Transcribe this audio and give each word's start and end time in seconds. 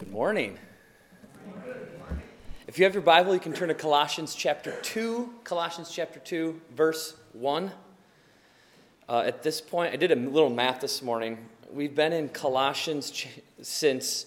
Good 0.00 0.12
morning. 0.12 0.58
If 2.66 2.78
you 2.78 2.84
have 2.86 2.94
your 2.94 3.02
Bible, 3.02 3.34
you 3.34 3.38
can 3.38 3.52
turn 3.52 3.68
to 3.68 3.74
Colossians 3.74 4.34
chapter 4.34 4.72
2, 4.80 5.30
Colossians 5.44 5.90
chapter 5.90 6.18
2, 6.18 6.58
verse 6.74 7.16
1. 7.34 7.70
Uh, 9.10 9.22
at 9.26 9.42
this 9.42 9.60
point, 9.60 9.92
I 9.92 9.96
did 9.96 10.10
a 10.10 10.16
little 10.16 10.48
math 10.48 10.80
this 10.80 11.02
morning. 11.02 11.36
We've 11.70 11.94
been 11.94 12.14
in 12.14 12.30
Colossians 12.30 13.10
ch- 13.10 13.28
since 13.60 14.24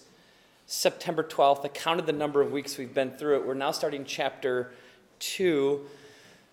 September 0.66 1.24
12th. 1.24 1.64
I 1.64 1.68
counted 1.68 2.06
the 2.06 2.12
number 2.12 2.40
of 2.40 2.52
weeks 2.52 2.78
we've 2.78 2.94
been 2.94 3.10
through 3.10 3.38
it. 3.38 3.44
We're 3.44 3.54
now 3.54 3.72
starting 3.72 4.04
chapter 4.04 4.70
2. 5.18 5.84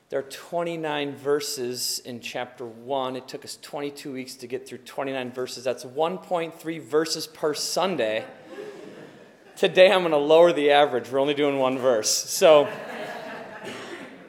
There 0.10 0.18
are 0.18 0.24
29 0.24 1.16
verses 1.16 2.02
in 2.06 2.22
chapter 2.22 2.66
1. 2.66 3.16
It 3.18 3.28
took 3.28 3.46
us 3.46 3.60
22 3.62 4.14
weeks 4.14 4.34
to 4.38 4.48
get 4.48 4.68
through 4.68 4.80
29 4.80 5.32
verses. 5.32 5.64
That's 5.64 5.86
1.3 5.86 6.82
verses 6.82 7.28
per 7.28 7.54
Sunday. 7.54 8.26
Today 9.62 9.92
I'm 9.92 10.00
going 10.00 10.10
to 10.10 10.18
lower 10.18 10.52
the 10.52 10.72
average. 10.72 11.12
We're 11.12 11.20
only 11.20 11.36
doing 11.36 11.60
one 11.60 11.78
verse. 11.78 12.10
So, 12.10 12.68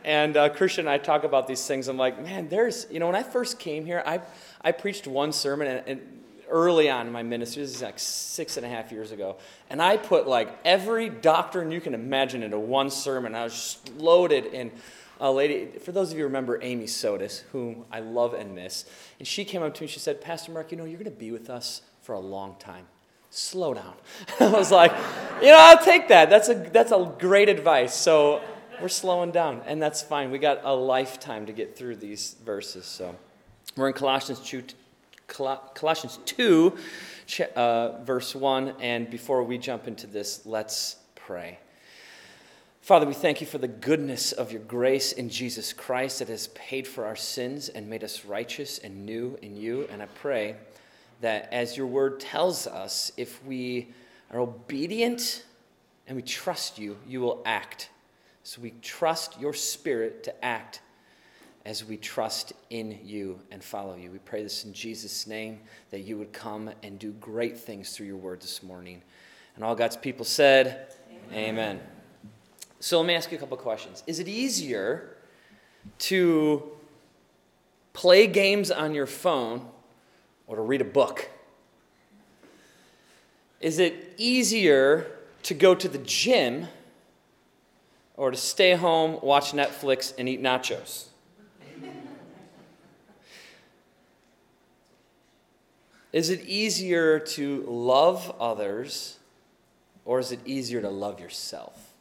and 0.05 0.37
uh, 0.37 0.51
Christian 0.51 0.81
and 0.81 0.91
I 0.91 0.99
talk 0.99 1.25
about 1.25 1.47
these 1.47 1.67
things. 1.67 1.89
I'm 1.89 1.97
like, 1.97 2.23
man, 2.23 2.51
there's, 2.51 2.87
you 2.91 3.01
know, 3.01 3.07
when 3.07 3.15
I 3.15 3.23
first 3.23 3.59
came 3.59 3.87
here, 3.87 4.03
I, 4.05 4.21
I 4.61 4.73
preached 4.73 5.07
one 5.07 5.33
sermon 5.33 5.69
and, 5.69 5.89
and 5.89 6.23
early 6.51 6.91
on 6.91 7.07
in 7.07 7.15
my 7.15 7.23
ministry, 7.23 7.63
this 7.63 7.77
is 7.77 7.81
like 7.81 7.99
six 7.99 8.59
and 8.59 8.67
a 8.67 8.69
half 8.69 8.93
years 8.93 9.11
ago, 9.11 9.39
and 9.71 9.81
I 9.81 9.97
put 9.97 10.29
like 10.29 10.51
every 10.67 11.09
doctrine 11.09 11.71
you 11.71 11.81
can 11.81 11.95
imagine 11.95 12.43
into 12.43 12.59
one 12.59 12.91
sermon. 12.91 13.35
I 13.35 13.45
was 13.45 13.55
just 13.55 13.95
loaded 13.95 14.45
in 14.45 14.71
a 15.19 15.33
lady, 15.33 15.79
for 15.79 15.93
those 15.93 16.13
of 16.13 16.19
you 16.19 16.25
remember 16.25 16.59
Amy 16.61 16.85
Sotis, 16.85 17.41
whom 17.53 17.87
I 17.91 18.01
love 18.01 18.35
and 18.35 18.55
miss, 18.55 18.85
and 19.19 19.27
she 19.27 19.47
came 19.47 19.63
up 19.63 19.73
to 19.73 19.81
me 19.81 19.87
and 19.87 19.91
she 19.91 19.99
said, 19.99 20.21
Pastor 20.21 20.53
Mark, 20.53 20.71
you 20.73 20.77
know, 20.77 20.85
you're 20.85 20.99
going 20.99 21.11
to 21.11 21.19
be 21.19 21.33
with 21.33 21.49
us 21.49 21.81
for 22.03 22.13
a 22.13 22.21
long 22.21 22.57
time 22.59 22.85
slow 23.33 23.75
down. 23.75 23.95
I 24.41 24.49
was 24.49 24.71
like, 24.71 24.93
you 25.41 25.49
know, 25.49 25.59
I'll 25.59 25.83
take 25.83 26.09
that. 26.09 26.31
That's 26.31 26.49
a, 26.49 26.55
that's 26.55 26.93
a 26.93 27.13
great 27.19 27.49
advice. 27.49 27.95
So 27.95 28.41
we're 28.81 28.89
slowing 28.89 29.33
down, 29.33 29.63
and 29.67 29.83
that's 29.83 30.03
fine. 30.03 30.31
We 30.31 30.39
got 30.39 30.61
a 30.65 30.75
lifetime 30.75 31.47
to 31.47 31.53
get 31.53 31.77
through 31.77 31.97
these 31.97 32.37
verses. 32.45 32.85
So 32.85 33.17
we're 33.77 33.89
in 33.89 33.95
Colossians 33.95 34.41
2, 34.41 34.63
Colossians 35.27 36.19
2 36.27 36.77
uh, 37.57 38.03
verse 38.03 38.35
1. 38.35 38.75
And 38.81 39.09
before 39.09 39.43
we 39.43 39.59
jump 39.59 39.89
into 39.89 40.07
this, 40.07 40.45
let's 40.45 40.97
pray. 41.15 41.59
Father, 42.81 43.07
we 43.07 43.15
thank 43.15 43.41
you 43.41 43.47
for 43.47 43.59
the 43.59 43.69
goodness 43.69 44.33
of 44.33 44.51
your 44.51 44.63
grace 44.63 45.13
in 45.13 45.29
Jesus 45.29 45.73
Christ 45.73 46.19
that 46.19 46.29
has 46.29 46.49
paid 46.49 46.87
for 46.87 47.07
our 47.07 47.15
sins 47.15 47.69
and 47.69 47.89
made 47.89 48.03
us 48.03 48.25
righteous 48.25 48.79
and 48.79 49.07
new 49.07 49.39
in 49.41 49.57
you. 49.57 49.87
And 49.91 50.03
I 50.03 50.07
pray 50.07 50.57
that, 51.23 51.49
as 51.53 51.77
your 51.77 51.87
word 51.87 52.21
tells 52.21 52.67
us, 52.67 53.11
if 53.17 53.43
we 53.45 53.89
are 54.31 54.41
obedient 54.41 55.45
and 56.07 56.17
we 56.17 56.23
trust 56.23 56.79
you, 56.79 56.99
you 57.07 57.21
will 57.21 57.43
act. 57.45 57.89
So 58.43 58.61
we 58.61 58.75
trust 58.83 59.41
your 59.41 59.53
spirit 59.53 60.25
to 60.25 60.45
act 60.45 60.81
as 61.65 61.85
we 61.85 61.97
trust 61.97 62.53
in 62.71 62.99
you 63.05 63.39
and 63.51 63.63
follow 63.63 63.95
you. 63.95 64.11
We 64.11 64.19
pray 64.19 64.43
this 64.43 64.65
in 64.65 64.73
Jesus' 64.73 65.27
name 65.27 65.61
that 65.91 66.01
you 66.01 66.19
would 66.19 66.33
come 66.33 66.71
and 66.83 66.99
do 66.99 67.13
great 67.13 67.57
things 67.57 67.97
through 67.97 68.07
your 68.07 68.17
word 68.17 68.41
this 68.41 68.63
morning. 68.63 69.01
And 69.55 69.65
all 69.65 69.77
God's 69.77 69.97
people 69.97 70.25
said, 70.25 70.93
Amen. 71.31 71.49
Amen. 71.49 71.81
So 72.81 72.99
let 72.99 73.07
me 73.07 73.15
ask 73.15 73.31
you 73.31 73.37
a 73.37 73.41
couple 73.41 73.57
questions. 73.59 74.03
Is 74.09 74.19
it 74.19 74.27
easier 74.27 75.17
to 76.01 76.65
play 77.93 78.27
games 78.27 78.73
on 78.73 78.93
your 78.93 79.07
phone 79.07 79.69
or 80.53 80.57
to 80.57 80.63
read 80.63 80.83
a 80.83 80.85
book? 80.85 81.31
Is 83.59 83.79
it 83.79 84.13
easier 84.19 85.07
to 85.45 85.55
go 85.55 85.75
to 85.75 85.89
the 85.89 85.99
gym 85.99 86.67
or 88.19 88.31
to 88.31 88.37
stay 88.37 88.75
home, 88.75 89.19
watch 89.23 89.53
Netflix, 89.53 90.13
and 90.19 90.29
eat 90.29 90.43
nachos? 90.43 91.07
Is 96.13 96.29
it 96.29 96.43
easier 96.43 97.19
to 97.19 97.65
love 97.67 98.37
others 98.39 99.19
or 100.05 100.19
is 100.19 100.33
it 100.33 100.41
easier 100.45 100.83
to 100.83 100.91
love 100.91 101.19
yourself? 101.19 101.95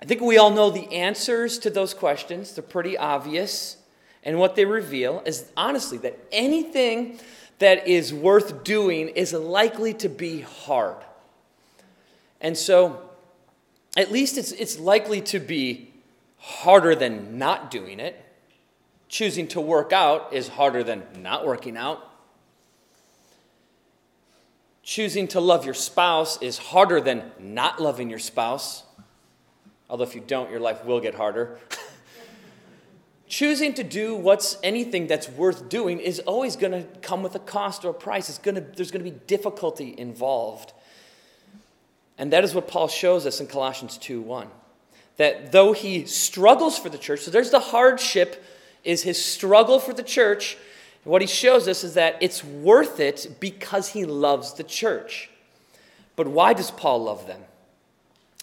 I 0.00 0.04
think 0.04 0.20
we 0.20 0.38
all 0.38 0.50
know 0.50 0.70
the 0.70 0.92
answers 0.92 1.58
to 1.58 1.70
those 1.70 1.92
questions. 1.92 2.54
They're 2.54 2.62
pretty 2.62 2.96
obvious. 2.96 3.78
And 4.22 4.38
what 4.38 4.54
they 4.54 4.64
reveal 4.64 5.22
is 5.24 5.50
honestly 5.56 5.98
that 5.98 6.18
anything 6.30 7.18
that 7.58 7.86
is 7.86 8.12
worth 8.12 8.64
doing 8.64 9.08
is 9.08 9.32
likely 9.32 9.94
to 9.94 10.08
be 10.08 10.40
hard. 10.40 10.96
And 12.40 12.56
so, 12.56 13.10
at 13.96 14.10
least 14.10 14.38
it's, 14.38 14.52
it's 14.52 14.78
likely 14.78 15.20
to 15.22 15.38
be 15.38 15.92
harder 16.38 16.94
than 16.94 17.38
not 17.38 17.70
doing 17.70 18.00
it. 18.00 18.24
Choosing 19.08 19.48
to 19.48 19.60
work 19.60 19.92
out 19.92 20.32
is 20.32 20.48
harder 20.48 20.82
than 20.82 21.02
not 21.18 21.46
working 21.46 21.76
out. 21.76 22.06
Choosing 24.82 25.28
to 25.28 25.40
love 25.40 25.64
your 25.64 25.74
spouse 25.74 26.40
is 26.40 26.58
harder 26.58 27.00
than 27.00 27.30
not 27.38 27.80
loving 27.80 28.08
your 28.08 28.18
spouse. 28.18 28.84
Although, 29.88 30.04
if 30.04 30.14
you 30.14 30.20
don't, 30.20 30.50
your 30.50 30.60
life 30.60 30.84
will 30.84 31.00
get 31.00 31.14
harder. 31.14 31.58
choosing 33.30 33.72
to 33.74 33.84
do 33.84 34.14
what's 34.14 34.58
anything 34.62 35.06
that's 35.06 35.28
worth 35.28 35.68
doing 35.68 36.00
is 36.00 36.18
always 36.20 36.56
going 36.56 36.72
to 36.72 36.82
come 37.00 37.22
with 37.22 37.34
a 37.36 37.38
cost 37.38 37.84
or 37.84 37.90
a 37.90 37.94
price. 37.94 38.28
It's 38.28 38.38
going 38.38 38.56
to, 38.56 38.60
there's 38.60 38.90
going 38.90 39.04
to 39.04 39.10
be 39.10 39.18
difficulty 39.26 39.94
involved. 39.96 40.72
And 42.18 42.32
that 42.32 42.44
is 42.44 42.54
what 42.54 42.68
Paul 42.68 42.88
shows 42.88 43.24
us 43.24 43.40
in 43.40 43.46
Colossians 43.46 43.96
2 43.96 44.20
1. 44.20 44.48
That 45.16 45.52
though 45.52 45.72
he 45.72 46.04
struggles 46.06 46.76
for 46.76 46.90
the 46.90 46.98
church, 46.98 47.20
so 47.20 47.30
there's 47.30 47.50
the 47.50 47.60
hardship, 47.60 48.44
is 48.82 49.04
his 49.04 49.24
struggle 49.24 49.78
for 49.78 49.94
the 49.94 50.02
church. 50.02 50.58
What 51.04 51.22
he 51.22 51.28
shows 51.28 51.68
us 51.68 51.84
is 51.84 51.94
that 51.94 52.16
it's 52.20 52.44
worth 52.44 53.00
it 53.00 53.36
because 53.38 53.90
he 53.90 54.04
loves 54.04 54.54
the 54.54 54.64
church. 54.64 55.30
But 56.16 56.26
why 56.26 56.52
does 56.52 56.70
Paul 56.70 57.04
love 57.04 57.26
them? 57.26 57.42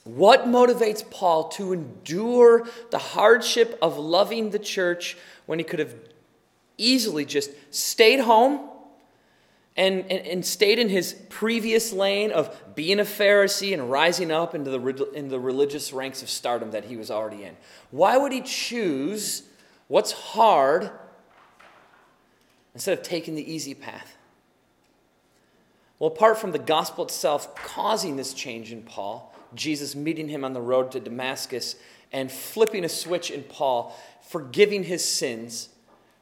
What 0.07 0.45
motivates 0.45 1.07
Paul 1.09 1.49
to 1.49 1.73
endure 1.73 2.65
the 2.91 2.97
hardship 2.97 3.77
of 3.81 3.97
loving 3.97 4.51
the 4.51 4.59
church 4.59 5.17
when 5.47 5.59
he 5.59 5.65
could 5.65 5.79
have 5.79 5.93
easily 6.77 7.25
just 7.25 7.51
stayed 7.71 8.21
home 8.21 8.69
and, 9.75 10.05
and, 10.09 10.25
and, 10.25 10.45
stayed 10.45 10.79
in 10.79 10.89
his 10.89 11.13
previous 11.29 11.91
lane 11.91 12.31
of 12.31 12.73
being 12.73 12.99
a 12.99 13.03
Pharisee 13.03 13.73
and 13.73 13.91
rising 13.91 14.31
up 14.31 14.55
into 14.55 14.71
the, 14.71 15.11
in 15.13 15.27
the 15.27 15.39
religious 15.39 15.93
ranks 15.93 16.23
of 16.23 16.29
stardom 16.29 16.71
that 16.71 16.85
he 16.85 16.95
was 16.95 17.11
already 17.11 17.43
in? 17.43 17.55
Why 17.91 18.17
would 18.17 18.31
he 18.31 18.41
choose 18.41 19.43
what's 19.87 20.13
hard 20.13 20.89
instead 22.73 22.97
of 22.97 23.03
taking 23.03 23.35
the 23.35 23.51
easy 23.53 23.75
path? 23.75 24.17
Well, 25.99 26.09
apart 26.09 26.39
from 26.39 26.53
the 26.53 26.59
gospel 26.59 27.03
itself 27.03 27.53
causing 27.55 28.15
this 28.15 28.33
change 28.33 28.71
in 28.71 28.81
Paul, 28.81 29.33
Jesus 29.55 29.95
meeting 29.95 30.29
him 30.29 30.43
on 30.43 30.53
the 30.53 30.61
road 30.61 30.91
to 30.91 30.99
Damascus 30.99 31.75
and 32.11 32.31
flipping 32.31 32.85
a 32.85 32.89
switch 32.89 33.31
in 33.31 33.43
Paul, 33.43 33.95
forgiving 34.21 34.83
his 34.83 35.03
sins, 35.03 35.69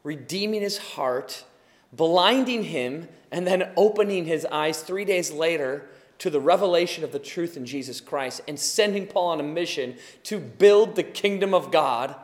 redeeming 0.03 0.61
his 0.61 0.77
heart, 0.77 1.43
blinding 1.93 2.63
him, 2.63 3.07
and 3.31 3.45
then 3.45 3.71
opening 3.75 4.25
his 4.25 4.45
eyes 4.45 4.81
three 4.81 5.05
days 5.05 5.31
later 5.31 5.85
to 6.19 6.29
the 6.29 6.39
revelation 6.39 7.03
of 7.03 7.11
the 7.11 7.19
truth 7.19 7.57
in 7.57 7.65
Jesus 7.65 7.99
Christ 7.99 8.41
and 8.47 8.59
sending 8.59 9.05
Paul 9.05 9.27
on 9.27 9.39
a 9.39 9.43
mission 9.43 9.97
to 10.23 10.39
build 10.39 10.95
the 10.95 11.03
kingdom 11.03 11.53
of 11.53 11.71
God. 11.71 12.15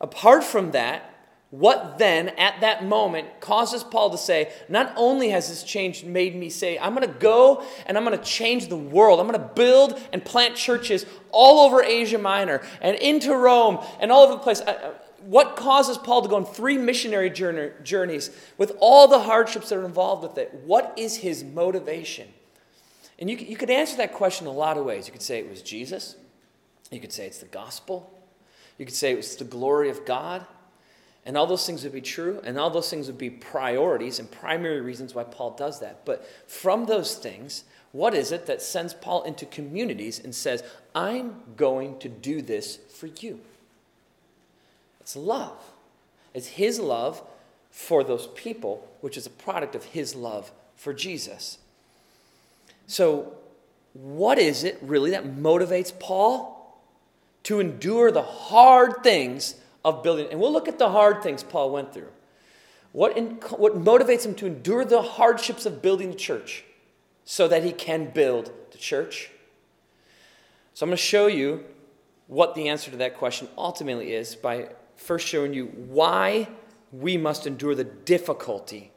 Apart 0.00 0.44
from 0.44 0.72
that, 0.72 1.09
what 1.50 1.98
then, 1.98 2.28
at 2.30 2.60
that 2.60 2.84
moment, 2.84 3.40
causes 3.40 3.82
Paul 3.82 4.10
to 4.10 4.18
say, 4.18 4.52
Not 4.68 4.92
only 4.96 5.30
has 5.30 5.48
this 5.48 5.64
change 5.64 6.04
made 6.04 6.36
me 6.36 6.48
say, 6.48 6.78
I'm 6.78 6.94
going 6.94 7.08
to 7.08 7.18
go 7.18 7.64
and 7.86 7.98
I'm 7.98 8.04
going 8.04 8.16
to 8.16 8.24
change 8.24 8.68
the 8.68 8.76
world. 8.76 9.18
I'm 9.18 9.26
going 9.26 9.40
to 9.40 9.54
build 9.54 10.00
and 10.12 10.24
plant 10.24 10.54
churches 10.54 11.06
all 11.32 11.66
over 11.66 11.82
Asia 11.82 12.18
Minor 12.18 12.62
and 12.80 12.96
into 12.96 13.34
Rome 13.34 13.84
and 13.98 14.12
all 14.12 14.22
over 14.22 14.34
the 14.34 14.38
place. 14.38 14.60
Uh, 14.60 14.70
uh, 14.70 14.92
what 15.22 15.56
causes 15.56 15.98
Paul 15.98 16.22
to 16.22 16.28
go 16.28 16.36
on 16.36 16.46
three 16.46 16.78
missionary 16.78 17.30
journeys 17.30 18.30
with 18.56 18.76
all 18.80 19.08
the 19.08 19.18
hardships 19.18 19.68
that 19.68 19.78
are 19.78 19.84
involved 19.84 20.22
with 20.22 20.38
it? 20.38 20.54
What 20.64 20.94
is 20.96 21.16
his 21.16 21.42
motivation? 21.42 22.28
And 23.18 23.28
you, 23.28 23.36
you 23.36 23.56
could 23.56 23.70
answer 23.70 23.96
that 23.96 24.14
question 24.14 24.46
a 24.46 24.52
lot 24.52 24.78
of 24.78 24.84
ways. 24.84 25.06
You 25.06 25.12
could 25.12 25.20
say 25.20 25.40
it 25.40 25.50
was 25.50 25.62
Jesus, 25.62 26.14
you 26.92 27.00
could 27.00 27.12
say 27.12 27.26
it's 27.26 27.38
the 27.38 27.46
gospel, 27.46 28.24
you 28.78 28.86
could 28.86 28.94
say 28.94 29.12
it 29.12 29.16
was 29.16 29.36
the 29.36 29.44
glory 29.44 29.90
of 29.90 30.06
God. 30.06 30.46
And 31.30 31.36
all 31.36 31.46
those 31.46 31.64
things 31.64 31.84
would 31.84 31.92
be 31.92 32.00
true, 32.00 32.40
and 32.42 32.58
all 32.58 32.70
those 32.70 32.90
things 32.90 33.06
would 33.06 33.16
be 33.16 33.30
priorities 33.30 34.18
and 34.18 34.28
primary 34.28 34.80
reasons 34.80 35.14
why 35.14 35.22
Paul 35.22 35.52
does 35.52 35.78
that. 35.78 36.04
But 36.04 36.28
from 36.48 36.86
those 36.86 37.14
things, 37.14 37.62
what 37.92 38.14
is 38.14 38.32
it 38.32 38.46
that 38.46 38.60
sends 38.60 38.94
Paul 38.94 39.22
into 39.22 39.46
communities 39.46 40.18
and 40.18 40.34
says, 40.34 40.64
I'm 40.92 41.36
going 41.56 42.00
to 42.00 42.08
do 42.08 42.42
this 42.42 42.80
for 42.92 43.06
you? 43.06 43.38
It's 45.00 45.14
love. 45.14 45.56
It's 46.34 46.48
his 46.48 46.80
love 46.80 47.22
for 47.70 48.02
those 48.02 48.26
people, 48.34 48.88
which 49.00 49.16
is 49.16 49.24
a 49.24 49.30
product 49.30 49.76
of 49.76 49.84
his 49.84 50.16
love 50.16 50.50
for 50.74 50.92
Jesus. 50.92 51.58
So, 52.88 53.34
what 53.92 54.36
is 54.36 54.64
it 54.64 54.80
really 54.82 55.12
that 55.12 55.26
motivates 55.26 55.96
Paul 55.96 56.76
to 57.44 57.60
endure 57.60 58.10
the 58.10 58.22
hard 58.22 59.04
things 59.04 59.54
of 59.84 60.02
building? 60.02 60.28
And 60.30 60.40
we'll 60.40 60.52
look 60.52 60.68
at 60.68 60.78
the 60.78 60.90
hard 60.90 61.22
things 61.22 61.42
Paul 61.42 61.70
went 61.70 61.92
through. 61.92 62.08
What, 62.92 63.16
in, 63.16 63.36
what 63.56 63.74
motivates 63.74 64.26
him 64.26 64.34
to 64.36 64.46
endure 64.46 64.84
the 64.84 65.02
hardships 65.02 65.64
of 65.66 65.80
building 65.80 66.10
the 66.10 66.16
church 66.16 66.64
so 67.24 67.46
that 67.48 67.62
he 67.62 67.72
can 67.72 68.10
build 68.10 68.50
the 68.72 68.78
church? 68.78 69.30
So, 70.74 70.84
I'm 70.84 70.90
going 70.90 70.96
to 70.96 71.02
show 71.02 71.26
you 71.26 71.64
what 72.26 72.54
the 72.54 72.68
answer 72.68 72.90
to 72.90 72.96
that 72.98 73.16
question 73.16 73.48
ultimately 73.58 74.12
is 74.12 74.34
by 74.34 74.70
first 74.96 75.26
showing 75.26 75.52
you 75.52 75.66
why 75.66 76.48
we 76.92 77.16
must 77.16 77.46
endure 77.46 77.74
the 77.74 77.84
difficulty 77.84 78.92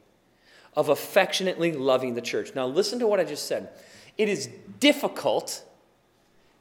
of 0.75 0.89
affectionately 0.89 1.71
loving 1.71 2.15
the 2.15 2.21
church. 2.21 2.53
Now, 2.55 2.65
listen 2.65 2.99
to 2.99 3.07
what 3.07 3.19
I 3.19 3.23
just 3.23 3.47
said. 3.47 3.69
It 4.17 4.29
is 4.29 4.49
difficult 4.79 5.63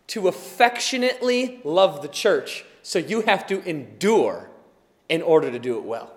to 0.09 0.29
affectionately 0.29 1.61
love 1.65 2.03
the 2.03 2.09
church, 2.09 2.65
so 2.83 2.99
you 2.99 3.23
have 3.23 3.47
to 3.49 3.63
endure 3.69 4.51
in 5.09 5.23
order 5.23 5.51
to 5.51 5.59
do 5.59 5.79
it 5.79 5.85
well. 5.85 6.13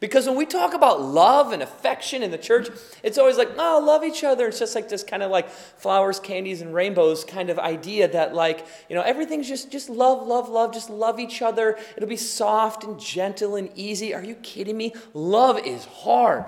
Because 0.00 0.26
when 0.26 0.36
we 0.36 0.46
talk 0.46 0.72
about 0.72 1.02
love 1.02 1.52
and 1.52 1.62
affection 1.62 2.22
in 2.22 2.30
the 2.30 2.38
church, 2.38 2.70
it's 3.02 3.18
always 3.18 3.36
like, 3.36 3.50
oh, 3.58 3.82
love 3.84 4.02
each 4.02 4.24
other. 4.24 4.48
It's 4.48 4.58
just 4.58 4.74
like 4.74 4.88
this 4.88 5.04
kind 5.04 5.22
of 5.22 5.30
like 5.30 5.50
flowers, 5.50 6.18
candies, 6.18 6.62
and 6.62 6.72
rainbows 6.72 7.22
kind 7.22 7.50
of 7.50 7.58
idea 7.58 8.08
that 8.08 8.34
like, 8.34 8.66
you 8.88 8.96
know, 8.96 9.02
everything's 9.02 9.46
just 9.46 9.70
just 9.70 9.90
love, 9.90 10.26
love, 10.26 10.48
love, 10.48 10.72
just 10.72 10.88
love 10.88 11.20
each 11.20 11.42
other. 11.42 11.78
It'll 11.96 12.08
be 12.08 12.16
soft 12.16 12.82
and 12.82 12.98
gentle 12.98 13.56
and 13.56 13.70
easy. 13.76 14.14
Are 14.14 14.24
you 14.24 14.36
kidding 14.36 14.78
me? 14.78 14.94
Love 15.12 15.58
is 15.58 15.84
hard. 15.84 16.46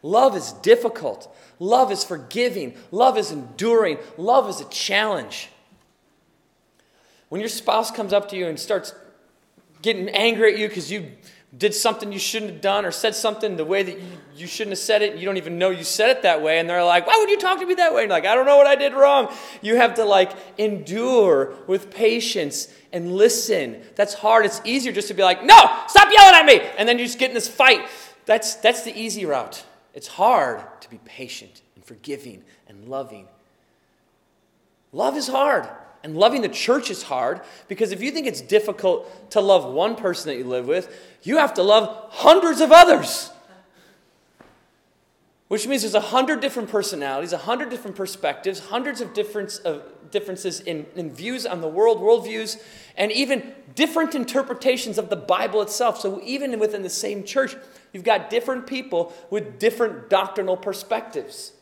Love 0.00 0.36
is 0.36 0.52
difficult. 0.52 1.34
Love 1.58 1.90
is 1.90 2.04
forgiving. 2.04 2.76
Love 2.92 3.18
is 3.18 3.32
enduring. 3.32 3.98
Love 4.16 4.48
is 4.48 4.60
a 4.60 4.68
challenge. 4.68 5.50
When 7.28 7.40
your 7.40 7.48
spouse 7.48 7.90
comes 7.90 8.12
up 8.12 8.28
to 8.30 8.36
you 8.36 8.46
and 8.46 8.58
starts 8.58 8.94
getting 9.82 10.08
angry 10.08 10.54
at 10.54 10.58
you 10.58 10.68
because 10.68 10.90
you 10.90 11.12
did 11.56 11.74
something 11.74 12.12
you 12.12 12.18
shouldn't 12.18 12.52
have 12.52 12.60
done 12.60 12.84
or 12.84 12.90
said 12.90 13.14
something 13.14 13.56
the 13.56 13.64
way 13.64 13.82
that 13.82 13.98
you, 13.98 14.06
you 14.36 14.46
shouldn't 14.46 14.72
have 14.72 14.78
said 14.78 15.00
it, 15.00 15.12
and 15.12 15.20
you 15.20 15.24
don't 15.24 15.38
even 15.38 15.58
know 15.58 15.70
you 15.70 15.82
said 15.82 16.10
it 16.10 16.22
that 16.22 16.42
way, 16.42 16.58
and 16.58 16.68
they're 16.68 16.84
like, 16.84 17.06
Why 17.06 17.16
would 17.18 17.30
you 17.30 17.38
talk 17.38 17.58
to 17.60 17.66
me 17.66 17.74
that 17.74 17.94
way? 17.94 18.02
And 18.02 18.10
like, 18.10 18.26
I 18.26 18.34
don't 18.34 18.44
know 18.44 18.56
what 18.56 18.66
I 18.66 18.76
did 18.76 18.92
wrong. 18.92 19.32
You 19.62 19.76
have 19.76 19.94
to 19.94 20.04
like 20.04 20.32
endure 20.58 21.54
with 21.66 21.90
patience 21.90 22.68
and 22.92 23.12
listen. 23.12 23.82
That's 23.94 24.14
hard. 24.14 24.44
It's 24.44 24.60
easier 24.64 24.92
just 24.92 25.08
to 25.08 25.14
be 25.14 25.22
like, 25.22 25.42
No, 25.42 25.56
stop 25.88 26.12
yelling 26.12 26.34
at 26.34 26.44
me. 26.44 26.60
And 26.76 26.88
then 26.88 26.98
you 26.98 27.06
just 27.06 27.18
get 27.18 27.30
in 27.30 27.34
this 27.34 27.48
fight. 27.48 27.88
That's, 28.26 28.56
that's 28.56 28.82
the 28.82 28.96
easy 28.96 29.24
route. 29.24 29.64
It's 29.94 30.06
hard 30.06 30.62
to 30.82 30.90
be 30.90 30.98
patient 31.06 31.62
and 31.74 31.84
forgiving 31.84 32.44
and 32.68 32.88
loving. 32.88 33.26
Love 34.92 35.16
is 35.16 35.28
hard. 35.28 35.66
And 36.04 36.16
loving 36.16 36.42
the 36.42 36.48
church 36.48 36.90
is 36.90 37.02
hard 37.02 37.40
because 37.66 37.90
if 37.90 38.00
you 38.00 38.10
think 38.10 38.26
it's 38.26 38.40
difficult 38.40 39.30
to 39.32 39.40
love 39.40 39.64
one 39.64 39.96
person 39.96 40.28
that 40.28 40.36
you 40.36 40.44
live 40.44 40.66
with, 40.66 40.94
you 41.22 41.38
have 41.38 41.54
to 41.54 41.62
love 41.62 42.08
hundreds 42.10 42.60
of 42.60 42.70
others. 42.70 43.30
Which 45.48 45.66
means 45.66 45.82
there's 45.82 45.94
a 45.94 46.00
hundred 46.00 46.40
different 46.40 46.70
personalities, 46.70 47.32
a 47.32 47.38
hundred 47.38 47.70
different 47.70 47.96
perspectives, 47.96 48.60
hundreds 48.60 49.00
of, 49.00 49.14
difference 49.14 49.58
of 49.58 49.82
differences 50.10 50.60
in, 50.60 50.86
in 50.94 51.10
views 51.10 51.46
on 51.46 51.62
the 51.62 51.68
world, 51.68 51.98
worldviews, 51.98 52.62
and 52.96 53.10
even 53.10 53.54
different 53.74 54.14
interpretations 54.14 54.98
of 54.98 55.08
the 55.08 55.16
Bible 55.16 55.62
itself. 55.62 55.98
So 55.98 56.20
even 56.22 56.58
within 56.58 56.82
the 56.82 56.90
same 56.90 57.24
church, 57.24 57.56
you've 57.92 58.04
got 58.04 58.28
different 58.28 58.66
people 58.66 59.12
with 59.30 59.58
different 59.58 60.10
doctrinal 60.10 60.56
perspectives. 60.56 61.52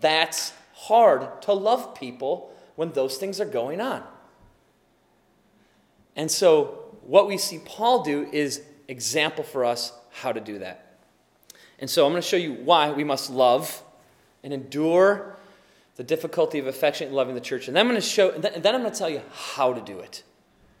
That's 0.00 0.52
hard 0.74 1.42
to 1.42 1.52
love 1.52 1.94
people 1.94 2.51
when 2.76 2.92
those 2.92 3.16
things 3.16 3.40
are 3.40 3.46
going 3.46 3.80
on. 3.80 4.02
And 6.16 6.30
so 6.30 6.96
what 7.02 7.26
we 7.26 7.38
see 7.38 7.58
Paul 7.64 8.02
do 8.02 8.28
is 8.32 8.62
example 8.88 9.44
for 9.44 9.64
us 9.64 9.92
how 10.10 10.32
to 10.32 10.40
do 10.40 10.58
that. 10.58 10.98
And 11.78 11.88
so 11.88 12.06
I'm 12.06 12.12
going 12.12 12.22
to 12.22 12.28
show 12.28 12.36
you 12.36 12.52
why 12.52 12.92
we 12.92 13.02
must 13.02 13.30
love 13.30 13.82
and 14.44 14.52
endure 14.52 15.36
the 15.96 16.04
difficulty 16.04 16.58
of 16.58 16.66
affectionately 16.66 17.16
loving 17.16 17.34
the 17.34 17.40
church. 17.40 17.68
And 17.68 17.76
then 17.76 17.86
I'm 17.86 17.90
going 17.90 18.00
to 18.00 18.06
show, 18.06 18.30
and 18.30 18.42
then, 18.42 18.74
I'm 18.74 18.80
going 18.82 18.92
to 18.92 18.98
tell 18.98 19.10
you 19.10 19.22
how 19.32 19.72
to 19.72 19.80
do 19.80 19.98
it. 19.98 20.22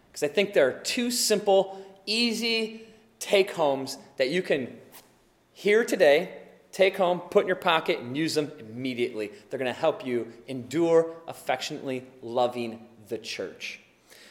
Because 0.08 0.22
I 0.22 0.28
think 0.28 0.52
there 0.52 0.68
are 0.68 0.80
two 0.80 1.10
simple, 1.10 1.84
easy 2.06 2.82
take 3.18 3.52
homes 3.52 3.98
that 4.16 4.30
you 4.30 4.42
can 4.42 4.76
hear 5.52 5.84
today, 5.84 6.38
take 6.72 6.96
home, 6.96 7.20
put 7.20 7.42
in 7.42 7.46
your 7.46 7.56
pocket, 7.56 8.00
and 8.00 8.16
use 8.16 8.34
them 8.34 8.50
immediately. 8.58 9.30
They're 9.48 9.58
going 9.58 9.72
to 9.72 9.78
help 9.78 10.04
you 10.04 10.32
endure 10.48 11.14
affectionately 11.28 12.04
loving 12.22 12.80
the 13.08 13.18
church. 13.18 13.80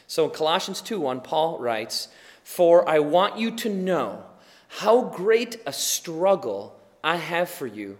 So 0.06 0.24
in 0.24 0.30
Colossians 0.30 0.82
2 0.82 1.00
1, 1.00 1.20
Paul 1.20 1.58
writes, 1.58 2.08
For 2.42 2.86
I 2.88 2.98
want 2.98 3.38
you 3.38 3.52
to 3.52 3.70
know 3.70 4.24
how 4.68 5.02
great 5.02 5.60
a 5.66 5.72
struggle 5.72 6.78
I 7.04 7.16
have 7.16 7.48
for 7.48 7.66
you, 7.66 7.98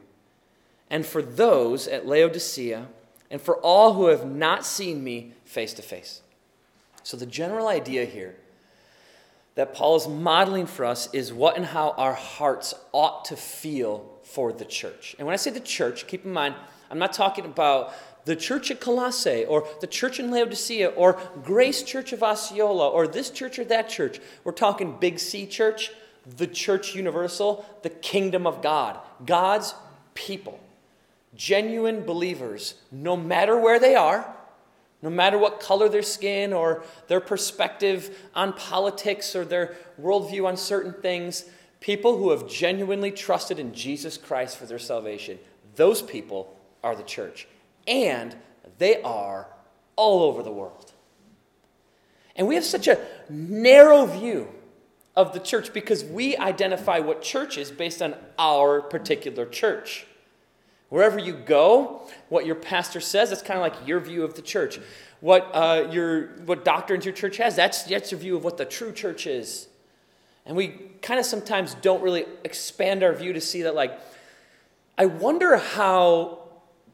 and 0.90 1.06
for 1.06 1.22
those 1.22 1.88
at 1.88 2.06
Laodicea, 2.06 2.86
and 3.30 3.40
for 3.40 3.56
all 3.58 3.94
who 3.94 4.06
have 4.06 4.26
not 4.26 4.66
seen 4.66 5.02
me 5.02 5.32
face 5.44 5.72
to 5.74 5.82
face. 5.82 6.20
So, 7.02 7.16
the 7.16 7.26
general 7.26 7.68
idea 7.68 8.04
here 8.04 8.36
that 9.54 9.74
Paul 9.74 9.96
is 9.96 10.08
modeling 10.08 10.66
for 10.66 10.84
us 10.84 11.12
is 11.12 11.32
what 11.32 11.56
and 11.56 11.66
how 11.66 11.90
our 11.92 12.14
hearts 12.14 12.74
ought 12.92 13.24
to 13.26 13.36
feel 13.36 14.11
for 14.32 14.52
the 14.52 14.64
church. 14.64 15.14
And 15.18 15.26
when 15.26 15.34
I 15.34 15.36
say 15.36 15.50
the 15.50 15.60
church, 15.60 16.06
keep 16.06 16.24
in 16.24 16.32
mind, 16.32 16.54
I'm 16.90 16.98
not 16.98 17.12
talking 17.12 17.44
about 17.44 17.94
the 18.24 18.36
church 18.36 18.70
at 18.70 18.80
Colossae 18.80 19.44
or 19.44 19.66
the 19.80 19.86
church 19.86 20.20
in 20.20 20.30
Laodicea 20.30 20.88
or 20.88 21.18
Grace 21.42 21.82
Church 21.82 22.12
of 22.12 22.22
Osceola 22.22 22.88
or 22.88 23.06
this 23.06 23.30
church 23.30 23.58
or 23.58 23.64
that 23.64 23.88
church. 23.88 24.20
We're 24.44 24.52
talking 24.52 24.98
Big 25.00 25.18
C 25.18 25.46
Church 25.46 25.90
the 26.36 26.46
church 26.46 26.94
universal, 26.94 27.64
the 27.82 27.90
kingdom 27.90 28.46
of 28.46 28.62
God, 28.62 28.98
God's 29.24 29.74
people, 30.14 30.60
genuine 31.34 32.04
believers, 32.04 32.74
no 32.90 33.16
matter 33.16 33.58
where 33.58 33.80
they 33.80 33.94
are, 33.94 34.32
no 35.00 35.10
matter 35.10 35.36
what 35.36 35.58
color 35.58 35.88
their 35.88 36.02
skin 36.02 36.52
or 36.52 36.84
their 37.08 37.20
perspective 37.20 38.16
on 38.34 38.52
politics 38.52 39.34
or 39.34 39.44
their 39.44 39.76
worldview 40.00 40.46
on 40.46 40.56
certain 40.56 40.92
things, 40.92 41.44
people 41.82 42.16
who 42.16 42.30
have 42.30 42.48
genuinely 42.48 43.10
trusted 43.10 43.58
in 43.58 43.74
Jesus 43.74 44.16
Christ 44.16 44.56
for 44.56 44.66
their 44.66 44.78
salvation, 44.78 45.38
those 45.74 46.00
people 46.00 46.56
are 46.82 46.94
the 46.94 47.02
church. 47.02 47.48
And 47.86 48.36
they 48.78 49.02
are 49.02 49.48
all 49.96 50.22
over 50.22 50.42
the 50.42 50.52
world. 50.52 50.92
And 52.36 52.46
we 52.46 52.54
have 52.54 52.64
such 52.64 52.86
a 52.86 52.98
narrow 53.28 54.06
view 54.06 54.48
of 55.16 55.34
the 55.34 55.40
church 55.40 55.74
because 55.74 56.04
we 56.04 56.36
identify 56.36 57.00
what 57.00 57.20
church 57.20 57.58
is 57.58 57.70
based 57.70 58.00
on 58.00 58.14
our 58.38 58.80
particular 58.80 59.44
church. 59.44 60.06
Wherever 60.88 61.18
you 61.18 61.32
go, 61.32 62.08
what 62.28 62.46
your 62.46 62.54
pastor 62.54 63.00
says, 63.00 63.30
that's 63.30 63.42
kind 63.42 63.58
of 63.58 63.62
like 63.62 63.88
your 63.88 63.98
view 63.98 64.22
of 64.22 64.34
the 64.34 64.42
church. 64.42 64.78
What, 65.20 65.50
uh, 65.52 65.88
your, 65.90 66.36
what 66.44 66.64
doctrines 66.64 67.04
your 67.04 67.14
church 67.14 67.38
has, 67.38 67.56
that's, 67.56 67.82
that's 67.84 68.12
your 68.12 68.20
view 68.20 68.36
of 68.36 68.44
what 68.44 68.56
the 68.56 68.64
true 68.64 68.92
church 68.92 69.26
is. 69.26 69.68
And 70.44 70.56
we 70.56 70.68
kind 71.02 71.20
of 71.20 71.26
sometimes 71.26 71.74
don't 71.74 72.02
really 72.02 72.26
expand 72.44 73.02
our 73.02 73.12
view 73.12 73.32
to 73.32 73.40
see 73.40 73.62
that, 73.62 73.74
like, 73.74 73.98
I 74.98 75.06
wonder 75.06 75.56
how 75.56 76.38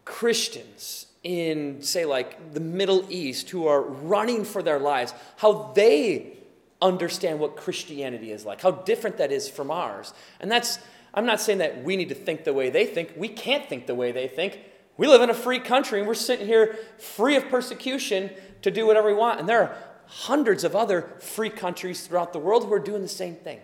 Christians 0.04 1.06
in, 1.24 1.82
say, 1.82 2.04
like 2.04 2.54
the 2.54 2.60
Middle 2.60 3.04
East 3.10 3.50
who 3.50 3.66
are 3.66 3.82
running 3.82 4.44
for 4.44 4.62
their 4.62 4.78
lives, 4.78 5.12
how 5.36 5.72
they 5.74 6.38
understand 6.80 7.40
what 7.40 7.56
Christianity 7.56 8.30
is 8.30 8.44
like, 8.44 8.60
how 8.60 8.70
different 8.70 9.18
that 9.18 9.32
is 9.32 9.48
from 9.48 9.70
ours. 9.70 10.14
And 10.40 10.50
that's, 10.50 10.78
I'm 11.12 11.26
not 11.26 11.40
saying 11.40 11.58
that 11.58 11.82
we 11.82 11.96
need 11.96 12.08
to 12.10 12.14
think 12.14 12.44
the 12.44 12.52
way 12.52 12.70
they 12.70 12.86
think. 12.86 13.14
We 13.16 13.28
can't 13.28 13.68
think 13.68 13.86
the 13.86 13.94
way 13.94 14.12
they 14.12 14.28
think. 14.28 14.60
We 14.96 15.06
live 15.06 15.22
in 15.22 15.30
a 15.30 15.34
free 15.34 15.58
country 15.58 15.98
and 15.98 16.08
we're 16.08 16.14
sitting 16.14 16.46
here 16.46 16.78
free 16.98 17.36
of 17.36 17.48
persecution 17.48 18.30
to 18.62 18.70
do 18.70 18.86
whatever 18.86 19.08
we 19.08 19.14
want. 19.14 19.40
And 19.40 19.48
there 19.48 19.62
are 19.62 19.76
hundreds 20.08 20.64
of 20.64 20.74
other 20.74 21.02
free 21.20 21.50
countries 21.50 22.06
throughout 22.06 22.32
the 22.32 22.38
world 22.38 22.64
who 22.64 22.72
are 22.72 22.78
doing 22.78 23.02
the 23.02 23.08
same 23.08 23.34
thing, 23.34 23.60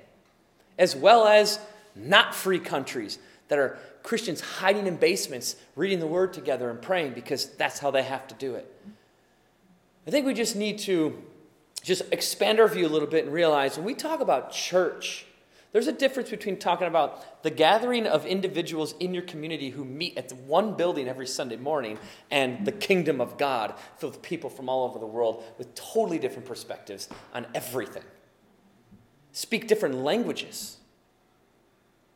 as 0.79 0.95
well 0.95 1.27
as 1.27 1.59
not 1.97 2.35
free 2.35 2.59
countries 2.59 3.19
that 3.49 3.59
are 3.59 3.79
Christians 4.03 4.41
hiding 4.41 4.87
in 4.87 4.97
basements, 4.97 5.57
reading 5.77 6.01
the 6.01 6.07
word 6.07 6.33
together 6.33 6.71
and 6.71 6.81
praying 6.81 7.15
because 7.15 7.47
that's 7.57 7.79
how 7.79 7.91
they 7.91 8.03
have 8.03 8.29
to 8.29 8.35
do 8.35 8.55
it. 8.55 8.71
I 10.07 10.11
think 10.11 10.27
we 10.27 10.35
just 10.35 10.55
need 10.55 10.79
to 10.81 11.23
just 11.83 12.03
expand 12.13 12.61
our 12.61 12.69
view 12.69 12.87
a 12.87 12.89
little 12.89 13.09
bit 13.09 13.25
and 13.25 13.33
realize 13.33 13.77
when 13.77 13.87
we 13.87 13.95
talk 13.95 14.21
about 14.21 14.53
church, 14.53 15.27
there's 15.75 15.89
a 15.89 15.93
difference 15.93 16.31
between 16.31 16.57
talking 16.57 16.87
about 16.87 17.43
the 17.43 17.51
gathering 17.51 18.07
of 18.07 18.25
individuals 18.25 18.95
in 19.01 19.13
your 19.13 19.25
community 19.25 19.71
who 19.71 19.85
meet 19.85 20.17
at 20.17 20.31
one 20.31 20.77
building 20.77 21.09
every 21.09 21.27
Sunday 21.27 21.57
morning 21.57 21.99
and 22.31 22.65
the 22.65 22.71
kingdom 22.71 23.21
of 23.21 23.37
God 23.39 23.75
filled 23.97 24.13
with 24.13 24.23
people 24.23 24.49
from 24.49 24.69
all 24.69 24.85
over 24.89 25.01
the 25.01 25.07
world 25.07 25.43
with 25.59 25.75
totally 25.75 26.21
different 26.21 26.47
perspectives 26.47 27.09
on 27.35 27.49
everything. 27.57 28.05
Speak 29.33 29.67
different 29.67 29.97
languages, 29.97 30.77